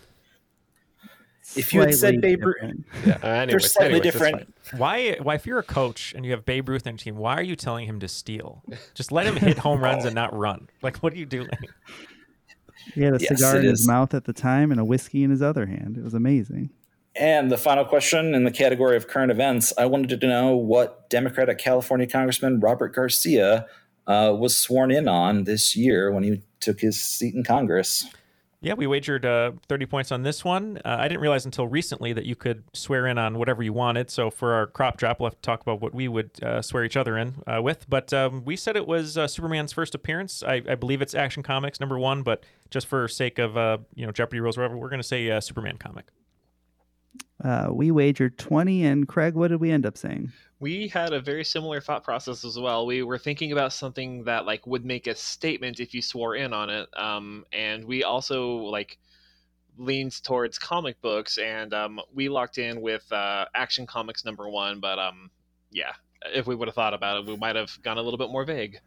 If 1.56 1.72
you 1.72 1.82
had 1.82 1.94
said 1.94 2.20
Babe 2.20 2.44
Ruth, 2.44 2.56
different. 2.56 2.86
Yeah, 3.06 3.20
uh, 3.24 3.28
anyways, 3.28 3.48
they're 3.52 3.60
slightly 3.60 4.00
anyways, 4.00 4.12
different. 4.12 4.54
Why, 4.76 5.18
why, 5.22 5.36
if 5.36 5.46
you're 5.46 5.60
a 5.60 5.64
coach 5.64 6.14
and 6.16 6.26
you 6.26 6.32
have 6.32 6.46
Babe 6.46 6.68
Ruth 6.68 6.88
on 6.88 6.94
your 6.94 6.98
team, 6.98 7.16
why 7.16 7.36
are 7.36 7.44
you 7.44 7.56
telling 7.56 7.88
him 7.88 8.00
to 8.00 8.08
steal? 8.08 8.64
Just 8.96 9.12
let 9.12 9.28
him 9.28 9.36
hit 9.48 9.60
home 9.60 9.80
runs 9.82 10.04
and 10.04 10.16
not 10.16 10.36
run. 10.36 10.68
Like, 10.82 10.98
what 10.98 11.14
are 11.14 11.18
you 11.18 11.26
doing? 11.28 11.50
He 12.96 13.02
had 13.04 13.14
a 13.14 13.20
Yes, 13.20 13.38
cigar 13.38 13.58
it 13.58 13.64
in 13.64 13.70
his 13.70 13.88
mouth 13.88 14.16
at 14.16 14.26
the 14.26 14.34
time 14.34 14.72
and 14.72 14.80
a 14.80 14.86
whiskey 14.86 15.24
in 15.24 15.30
his 15.30 15.44
other 15.44 15.68
hand. 15.68 15.96
It 15.98 16.04
was 16.04 16.16
amazing. 16.16 16.72
And 17.20 17.52
the 17.52 17.58
final 17.58 17.84
question 17.84 18.36
in 18.36 18.44
the 18.44 18.52
category 18.52 18.96
of 18.96 19.08
current 19.08 19.32
events, 19.32 19.74
I 19.78 19.86
wanted 19.86 20.20
to 20.20 20.28
know 20.28 20.56
what 20.56 21.10
Democratic 21.10 21.58
California 21.58 22.06
Congressman 22.06 22.60
Robert 22.60 22.94
Garcia 22.94 23.66
uh, 24.06 24.36
was 24.38 24.60
sworn 24.60 24.92
in 24.92 25.08
on 25.08 25.46
this 25.46 25.76
year 25.76 26.12
when 26.12 26.24
he 26.24 26.44
took 26.60 26.80
his 26.80 27.00
seat 27.00 27.34
in 27.34 27.44
Congress. 27.44 28.06
Yeah, 28.60 28.74
we 28.74 28.88
wagered 28.88 29.24
uh, 29.26 29.52
30 29.68 29.86
points 29.86 30.12
on 30.12 30.24
this 30.24 30.44
one. 30.44 30.80
Uh, 30.84 30.98
I 31.00 31.08
didn't 31.08 31.22
realize 31.22 31.46
until 31.46 31.68
recently 31.68 32.14
that 32.14 32.26
you 32.26 32.36
could 32.36 32.64
swear 32.74 33.06
in 33.06 33.18
on 33.18 33.38
whatever 33.38 33.62
you 33.62 33.72
wanted. 33.72 34.10
So 34.10 34.32
for 34.32 34.54
our 34.54 34.66
crop 34.66 34.98
drop, 34.98 35.20
we'll 35.20 35.30
have 35.30 35.36
to 35.36 35.42
talk 35.42 35.62
about 35.62 35.80
what 35.80 35.94
we 35.94 36.08
would 36.08 36.32
uh, 36.44 36.62
swear 36.64 36.84
each 36.84 36.98
other 36.98 37.18
in 37.18 37.36
uh, 37.46 37.62
with. 37.62 37.88
But 37.88 38.12
um, 38.14 38.44
we 38.46 38.56
said 38.56 38.76
it 38.76 38.88
was 38.88 39.16
uh, 39.16 39.28
Superman's 39.28 39.74
first 39.74 39.94
appearance. 39.94 40.42
I, 40.42 40.64
I 40.68 40.76
believe 40.76 41.04
it's 41.04 41.14
Action 41.14 41.44
Comics 41.44 41.80
number 41.80 42.00
one, 42.00 42.24
but 42.24 42.44
just 42.72 42.88
for 42.88 43.08
sake 43.08 43.38
of 43.38 43.58
uh, 43.58 43.78
you 43.94 44.06
know 44.08 44.12
Jeopardy 44.12 44.40
rules, 44.40 44.58
whatever, 44.58 44.76
we're 44.76 44.90
going 44.90 45.02
to 45.02 45.08
say 45.08 45.40
Superman 45.40 45.78
comic. 45.78 46.08
Uh, 47.44 47.68
we 47.72 47.92
wagered 47.92 48.38
20, 48.38 48.86
and 48.86 49.08
Craig, 49.08 49.36
what 49.36 49.50
did 49.50 49.60
we 49.60 49.72
end 49.72 49.86
up 49.86 49.98
saying? 49.98 50.32
We 50.60 50.88
had 50.88 51.14
a 51.14 51.22
very 51.22 51.44
similar 51.44 51.80
thought 51.80 52.04
process 52.04 52.44
as 52.44 52.58
well. 52.58 52.86
We 52.86 53.04
were 53.04 53.20
thinking 53.20 53.52
about 53.52 53.74
something 53.74 54.24
that 54.24 54.46
like 54.46 54.66
would 54.66 54.86
make 54.86 55.06
a 55.06 55.14
statement 55.14 55.80
if 55.80 55.94
you 55.94 56.02
swore 56.02 56.36
in 56.36 56.52
on 56.52 56.70
it, 56.70 56.90
um, 56.98 57.46
and 57.54 57.86
we 57.86 58.04
also 58.04 58.56
like 58.56 58.98
leans 59.78 60.20
towards 60.20 60.58
comic 60.58 61.00
books, 61.02 61.38
and 61.38 61.74
um, 61.74 62.00
we 62.14 62.30
locked 62.30 62.58
in 62.58 62.82
with 62.82 63.10
uh, 63.12 63.46
Action 63.54 63.86
Comics 63.86 64.26
number 64.26 64.50
one. 64.50 64.80
But 64.80 64.98
um, 64.98 65.30
yeah, 65.72 65.94
if 66.34 66.48
we 66.48 66.56
would 66.56 66.68
have 66.68 66.76
thought 66.76 66.94
about 66.94 67.18
it, 67.18 67.26
we 67.28 67.38
might 67.38 67.56
have 67.56 67.78
gone 67.84 67.98
a 67.98 68.02
little 68.02 68.18
bit 68.18 68.32
more 68.32 68.44
vague. 68.44 68.80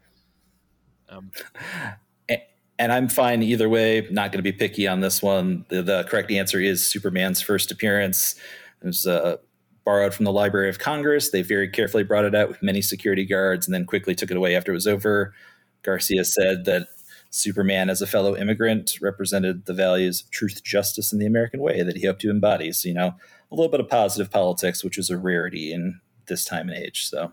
Um, 1.09 1.31
A- 1.75 1.95
And 2.81 2.91
I'm 2.91 3.09
fine 3.09 3.43
either 3.43 3.69
way. 3.69 4.07
Not 4.09 4.31
going 4.31 4.39
to 4.39 4.41
be 4.41 4.51
picky 4.51 4.87
on 4.87 5.01
this 5.01 5.21
one. 5.21 5.65
The, 5.69 5.83
the 5.83 6.03
correct 6.05 6.31
answer 6.31 6.59
is 6.59 6.83
Superman's 6.83 7.39
first 7.39 7.69
appearance. 7.69 8.33
It 8.81 8.87
was 8.87 9.05
uh, 9.05 9.37
borrowed 9.85 10.15
from 10.15 10.25
the 10.25 10.31
Library 10.31 10.67
of 10.67 10.79
Congress. 10.79 11.29
They 11.29 11.43
very 11.43 11.69
carefully 11.69 12.03
brought 12.03 12.25
it 12.25 12.33
out 12.33 12.47
with 12.47 12.63
many 12.63 12.81
security 12.81 13.23
guards 13.23 13.67
and 13.67 13.75
then 13.75 13.85
quickly 13.85 14.15
took 14.15 14.31
it 14.31 14.37
away 14.37 14.55
after 14.55 14.71
it 14.71 14.73
was 14.73 14.87
over. 14.87 15.31
Garcia 15.83 16.25
said 16.25 16.65
that 16.65 16.87
Superman, 17.29 17.91
as 17.91 18.01
a 18.01 18.07
fellow 18.07 18.35
immigrant, 18.35 18.97
represented 18.99 19.67
the 19.67 19.75
values 19.75 20.21
of 20.21 20.31
truth, 20.31 20.63
justice, 20.63 21.13
and 21.13 21.21
the 21.21 21.27
American 21.27 21.61
way 21.61 21.83
that 21.83 21.97
he 21.97 22.07
hoped 22.07 22.21
to 22.21 22.31
embody. 22.31 22.71
So, 22.71 22.87
you 22.87 22.95
know, 22.95 23.13
a 23.51 23.55
little 23.55 23.69
bit 23.69 23.79
of 23.79 23.89
positive 23.89 24.31
politics, 24.31 24.83
which 24.83 24.97
is 24.97 25.11
a 25.11 25.19
rarity 25.19 25.71
in 25.71 26.01
this 26.25 26.45
time 26.45 26.67
and 26.67 26.79
age. 26.79 27.07
So, 27.07 27.31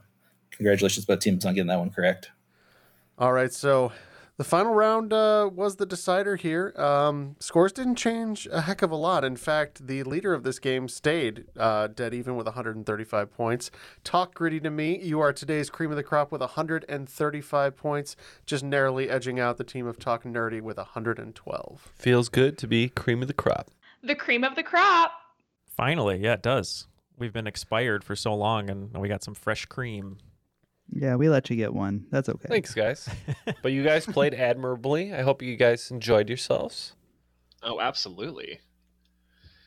congratulations, 0.50 1.06
both 1.06 1.20
teams, 1.20 1.46
on 1.46 1.54
getting 1.54 1.68
that 1.68 1.78
one 1.78 1.88
correct. 1.88 2.32
All 3.18 3.32
right, 3.32 3.52
so 3.52 3.92
the 4.38 4.44
final 4.44 4.72
round 4.72 5.12
uh, 5.12 5.50
was 5.52 5.76
the 5.76 5.84
decider 5.84 6.36
here. 6.36 6.72
Um, 6.76 7.34
scores 7.40 7.72
didn't 7.72 7.96
change 7.96 8.46
a 8.52 8.62
heck 8.62 8.82
of 8.82 8.92
a 8.92 8.96
lot. 8.96 9.24
In 9.24 9.36
fact, 9.36 9.88
the 9.88 10.04
leader 10.04 10.32
of 10.32 10.44
this 10.44 10.60
game 10.60 10.88
stayed 10.88 11.46
uh, 11.56 11.88
dead 11.88 12.14
even 12.14 12.36
with 12.36 12.46
135 12.46 13.32
points. 13.32 13.72
Talk 14.04 14.34
gritty 14.34 14.60
to 14.60 14.70
me. 14.70 15.00
You 15.02 15.18
are 15.18 15.32
today's 15.32 15.70
cream 15.70 15.90
of 15.90 15.96
the 15.96 16.04
crop 16.04 16.30
with 16.30 16.40
135 16.40 17.76
points, 17.76 18.14
just 18.46 18.62
narrowly 18.62 19.10
edging 19.10 19.40
out 19.40 19.56
the 19.56 19.64
team 19.64 19.88
of 19.88 19.98
Talk 19.98 20.22
Nerdy 20.22 20.60
with 20.60 20.76
112. 20.76 21.92
Feels 21.96 22.28
good 22.28 22.56
to 22.58 22.68
be 22.68 22.88
cream 22.88 23.22
of 23.22 23.28
the 23.28 23.34
crop. 23.34 23.72
The 24.04 24.14
cream 24.14 24.44
of 24.44 24.54
the 24.54 24.62
crop. 24.62 25.12
Finally, 25.66 26.18
yeah, 26.18 26.34
it 26.34 26.42
does. 26.42 26.86
We've 27.18 27.32
been 27.32 27.48
expired 27.48 28.04
for 28.04 28.14
so 28.14 28.32
long, 28.34 28.70
and 28.70 28.96
we 28.96 29.08
got 29.08 29.24
some 29.24 29.34
fresh 29.34 29.66
cream. 29.66 30.18
Yeah, 30.90 31.16
we 31.16 31.28
let 31.28 31.50
you 31.50 31.56
get 31.56 31.72
one. 31.72 32.06
That's 32.10 32.28
okay. 32.28 32.48
Thanks, 32.48 32.74
guys. 32.74 33.08
but 33.62 33.72
you 33.72 33.84
guys 33.84 34.06
played 34.06 34.34
admirably. 34.34 35.12
I 35.14 35.22
hope 35.22 35.42
you 35.42 35.56
guys 35.56 35.90
enjoyed 35.90 36.28
yourselves. 36.28 36.94
oh, 37.62 37.80
absolutely. 37.80 38.60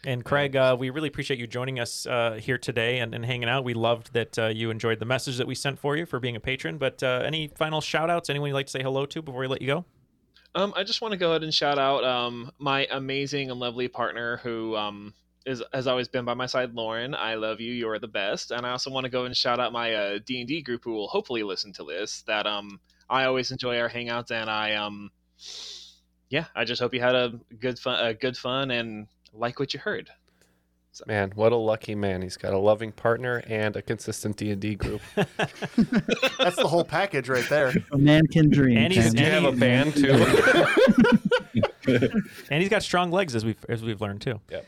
And 0.04 0.26
Craig, 0.26 0.56
uh, 0.56 0.76
we 0.80 0.90
really 0.90 1.10
appreciate 1.10 1.40
you 1.40 1.46
joining 1.46 1.80
us 1.80 2.08
uh, 2.08 2.40
here 2.42 2.58
today 2.58 3.00
and, 3.00 3.14
and 3.14 3.24
hanging 3.24 3.48
out. 3.48 3.64
We 3.64 3.76
loved 3.76 4.14
that 4.14 4.40
uh, 4.40 4.48
you 4.48 4.72
enjoyed 4.72 4.98
the 4.98 5.06
message 5.06 5.38
that 5.38 5.46
we 5.46 5.54
sent 5.54 5.78
for 5.78 5.96
you 5.96 6.08
for 6.08 6.20
being 6.20 6.36
a 6.36 6.40
patron. 6.40 6.80
But 6.80 7.04
uh, 7.04 7.22
any 7.24 7.50
final 7.50 7.82
shout 7.82 8.10
outs? 8.10 8.30
Anyone 8.30 8.50
you'd 8.50 8.56
like 8.56 8.66
to 8.66 8.72
say 8.72 8.82
hello 8.82 9.06
to 9.06 9.22
before 9.22 9.42
we 9.42 9.48
let 9.48 9.62
you 9.62 9.68
go? 9.68 9.86
Um, 10.56 10.74
I 10.76 10.84
just 10.84 11.02
want 11.02 11.12
to 11.12 11.18
go 11.18 11.30
ahead 11.30 11.44
and 11.44 11.54
shout 11.54 11.78
out 11.78 12.04
um, 12.04 12.52
my 12.58 12.88
amazing 12.90 13.52
and 13.52 13.60
lovely 13.60 13.88
partner 13.88 14.38
who 14.38 14.76
um, 14.76 15.14
is 15.46 15.64
has 15.74 15.88
always 15.88 16.08
been 16.08 16.26
by 16.26 16.34
my 16.34 16.46
side, 16.46 16.74
Lauren. 16.74 17.16
I 17.16 17.36
love 17.36 17.60
you. 17.60 17.74
You're 17.74 18.00
the 18.00 18.08
best. 18.08 18.52
And 18.52 18.66
I 18.66 18.72
also 18.72 18.92
want 18.92 19.06
to 19.06 19.10
go 19.10 19.26
and 19.26 19.36
shout 19.36 19.60
out 19.60 19.74
my 19.74 19.94
uh, 19.94 20.20
D 20.26 20.40
and 20.40 20.48
D 20.48 20.62
group 20.62 20.84
who 20.84 20.94
will 20.94 21.08
hopefully 21.08 21.44
listen 21.44 21.74
to 21.74 21.84
this. 21.84 22.24
That 22.28 22.46
um, 22.48 22.80
I 23.10 23.26
always 23.26 23.52
enjoy 23.52 23.80
our 23.80 23.90
hangouts, 23.90 24.32
and 24.32 24.50
I 24.50 24.76
um, 24.76 25.12
yeah, 26.30 26.46
I 26.56 26.64
just 26.66 26.82
hope 26.82 26.94
you 26.94 27.02
had 27.02 27.16
a 27.16 27.40
good 27.60 27.80
fun, 27.80 28.06
a 28.06 28.14
good 28.14 28.38
fun, 28.38 28.72
and 28.72 29.08
like 29.34 29.60
what 29.60 29.74
you 29.74 29.80
heard. 29.80 30.10
Man, 31.08 31.32
what 31.36 31.54
a 31.54 31.56
lucky 31.56 31.96
man. 31.96 32.22
He's 32.22 32.36
got 32.36 32.54
a 32.54 32.58
loving 32.58 32.92
partner 32.92 33.42
and 33.48 33.78
a 33.78 33.82
consistent 33.82 34.36
D&D 34.36 34.76
group. 34.76 35.02
That's 35.16 36.58
the 36.58 36.68
whole 36.68 36.84
package 36.84 37.30
right 37.30 37.48
there. 37.48 37.72
A 37.94 37.98
man 37.98 38.28
can 38.28 38.50
dream. 38.50 38.78
And 38.78 38.92
he's- 38.92 39.14
Ken. 39.14 39.16
Do 39.16 39.24
you 39.24 39.30
have 39.30 39.46
a 39.46 39.52
band 39.54 39.96
too? 39.96 40.12
and 42.52 42.62
he's 42.62 42.68
got 42.70 42.84
strong 42.84 43.10
legs, 43.10 43.36
as 43.36 43.46
we've 43.46 43.64
as 43.70 43.82
we've 43.82 44.02
learned 44.02 44.22
too. 44.22 44.42
Yep. 44.50 44.66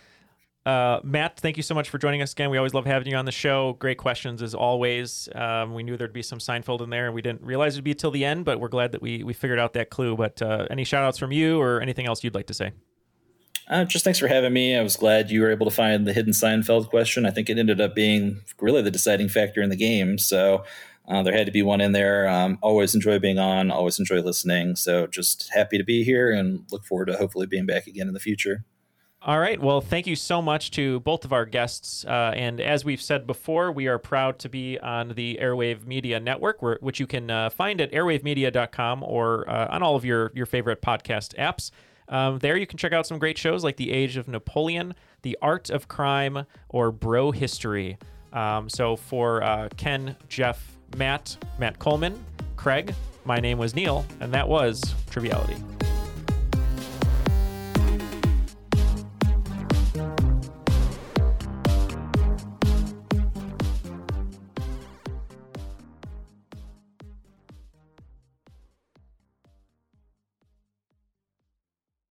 Uh, 0.66 1.02
Matt, 1.04 1.40
thank 1.40 1.58
you 1.58 1.64
so 1.64 1.76
much 1.76 1.90
for 1.90 1.98
joining 1.98 2.22
us 2.22 2.32
again. 2.32 2.50
We 2.50 2.58
always 2.58 2.74
love 2.74 2.86
having 2.86 3.10
you 3.10 3.18
on 3.18 3.26
the 3.26 3.34
show. 3.34 3.74
Great 3.80 3.98
questions 3.98 4.42
as 4.42 4.56
always. 4.56 5.28
Um, 5.36 5.74
we 5.74 5.84
knew 5.84 5.98
there'd 5.98 6.14
be 6.14 6.22
some 6.22 6.40
Seinfeld 6.40 6.82
in 6.82 6.90
there, 6.90 7.06
and 7.06 7.14
we 7.14 7.22
didn't 7.22 7.42
realize 7.42 7.76
it'd 7.76 7.84
be 7.84 7.94
till 7.94 8.12
the 8.12 8.24
end, 8.24 8.46
but 8.46 8.62
we're 8.62 8.70
glad 8.70 8.94
that 8.94 9.02
we 9.02 9.24
we 9.24 9.34
figured 9.34 9.60
out 9.60 9.74
that 9.74 9.90
clue. 9.90 10.16
But 10.16 10.42
uh, 10.42 10.68
any 10.70 10.86
shout 10.86 11.04
outs 11.04 11.18
from 11.18 11.34
you 11.34 11.60
or 11.60 11.82
anything 11.82 12.06
else 12.06 12.24
you'd 12.24 12.36
like 12.36 12.48
to 12.48 12.54
say? 12.54 12.72
Uh, 13.68 13.86
just 13.86 14.04
thanks 14.04 14.20
for 14.20 14.28
having 14.28 14.54
me. 14.54 14.76
I 14.76 14.84
was 14.84 14.96
glad 14.96 15.32
you 15.32 15.42
were 15.42 15.52
able 15.52 15.66
to 15.66 15.76
find 15.76 16.06
the 16.06 16.14
hidden 16.14 16.34
Seinfeld 16.34 16.90
question. 16.90 17.26
I 17.26 17.32
think 17.32 17.50
it 17.50 17.58
ended 17.58 17.80
up 17.80 17.96
being 17.96 18.42
really 18.60 18.82
the 18.82 18.92
deciding 18.92 19.30
factor 19.30 19.62
in 19.62 19.70
the 19.70 19.76
game. 19.76 20.18
So 20.18 20.64
uh, 21.08 21.24
there 21.24 21.34
had 21.34 21.46
to 21.46 21.52
be 21.52 21.62
one 21.62 21.82
in 21.82 21.92
there. 21.92 22.28
Um, 22.28 22.58
always 22.62 22.94
enjoy 22.94 23.20
being 23.20 23.40
on, 23.40 23.72
always 23.72 24.00
enjoy 24.00 24.22
listening. 24.22 24.76
So 24.76 25.08
just 25.08 25.50
happy 25.54 25.78
to 25.78 25.84
be 25.84 26.04
here 26.04 26.32
and 26.32 26.66
look 26.72 26.86
forward 26.86 27.06
to 27.06 27.18
hopefully 27.18 27.48
being 27.48 27.66
back 27.66 27.88
again 27.88 28.08
in 28.08 28.14
the 28.14 28.20
future. 28.20 28.66
All 29.26 29.40
right. 29.40 29.58
Well, 29.58 29.80
thank 29.80 30.06
you 30.06 30.18
so 30.18 30.42
much 30.42 30.72
to 30.72 31.00
both 31.00 31.24
of 31.24 31.32
our 31.32 31.46
guests. 31.46 32.04
Uh, 32.04 32.34
and 32.36 32.60
as 32.60 32.84
we've 32.84 33.02
said 33.02 33.26
before, 33.26 33.72
we 33.72 33.88
are 33.88 33.98
proud 33.98 34.38
to 34.40 34.50
be 34.50 34.78
on 34.80 35.10
the 35.10 35.40
Airwave 35.42 35.86
Media 35.86 36.20
Network, 36.20 36.62
which 36.62 37.00
you 37.00 37.08
can 37.08 37.30
uh, 37.30 37.50
find 37.50 37.80
at 37.80 37.90
airwavemedia.com 37.94 39.02
or 39.02 39.50
uh, 39.50 39.70
on 39.74 39.82
all 39.82 39.96
of 39.96 40.04
your, 40.04 40.34
your 40.36 40.46
favorite 40.46 40.82
podcast 40.82 41.36
apps. 41.38 41.72
Um, 42.10 42.40
there 42.40 42.58
you 42.58 42.68
can 42.68 42.78
check 42.78 42.92
out 42.92 43.08
some 43.08 43.18
great 43.18 43.38
shows 43.38 43.64
like 43.64 43.78
The 43.78 43.92
Age 43.94 44.18
of 44.18 44.28
Napoleon, 44.28 44.94
The 45.22 45.38
Art 45.42 45.70
of 45.70 45.88
Crime, 45.88 46.46
or 46.68 46.92
Bro 46.92 47.32
History. 47.32 47.98
Um, 48.34 48.68
so 48.68 48.98
for 48.98 49.42
uh, 49.42 49.70
Ken, 49.78 50.18
Jeff, 50.28 50.76
Matt, 50.98 51.38
Matt 51.58 51.80
Coleman, 51.80 52.22
Craig, 52.58 52.94
my 53.24 53.38
name 53.38 53.58
was 53.58 53.74
Neal, 53.74 54.06
and 54.20 54.34
that 54.34 54.50
was 54.50 54.94
Triviality. 55.10 55.56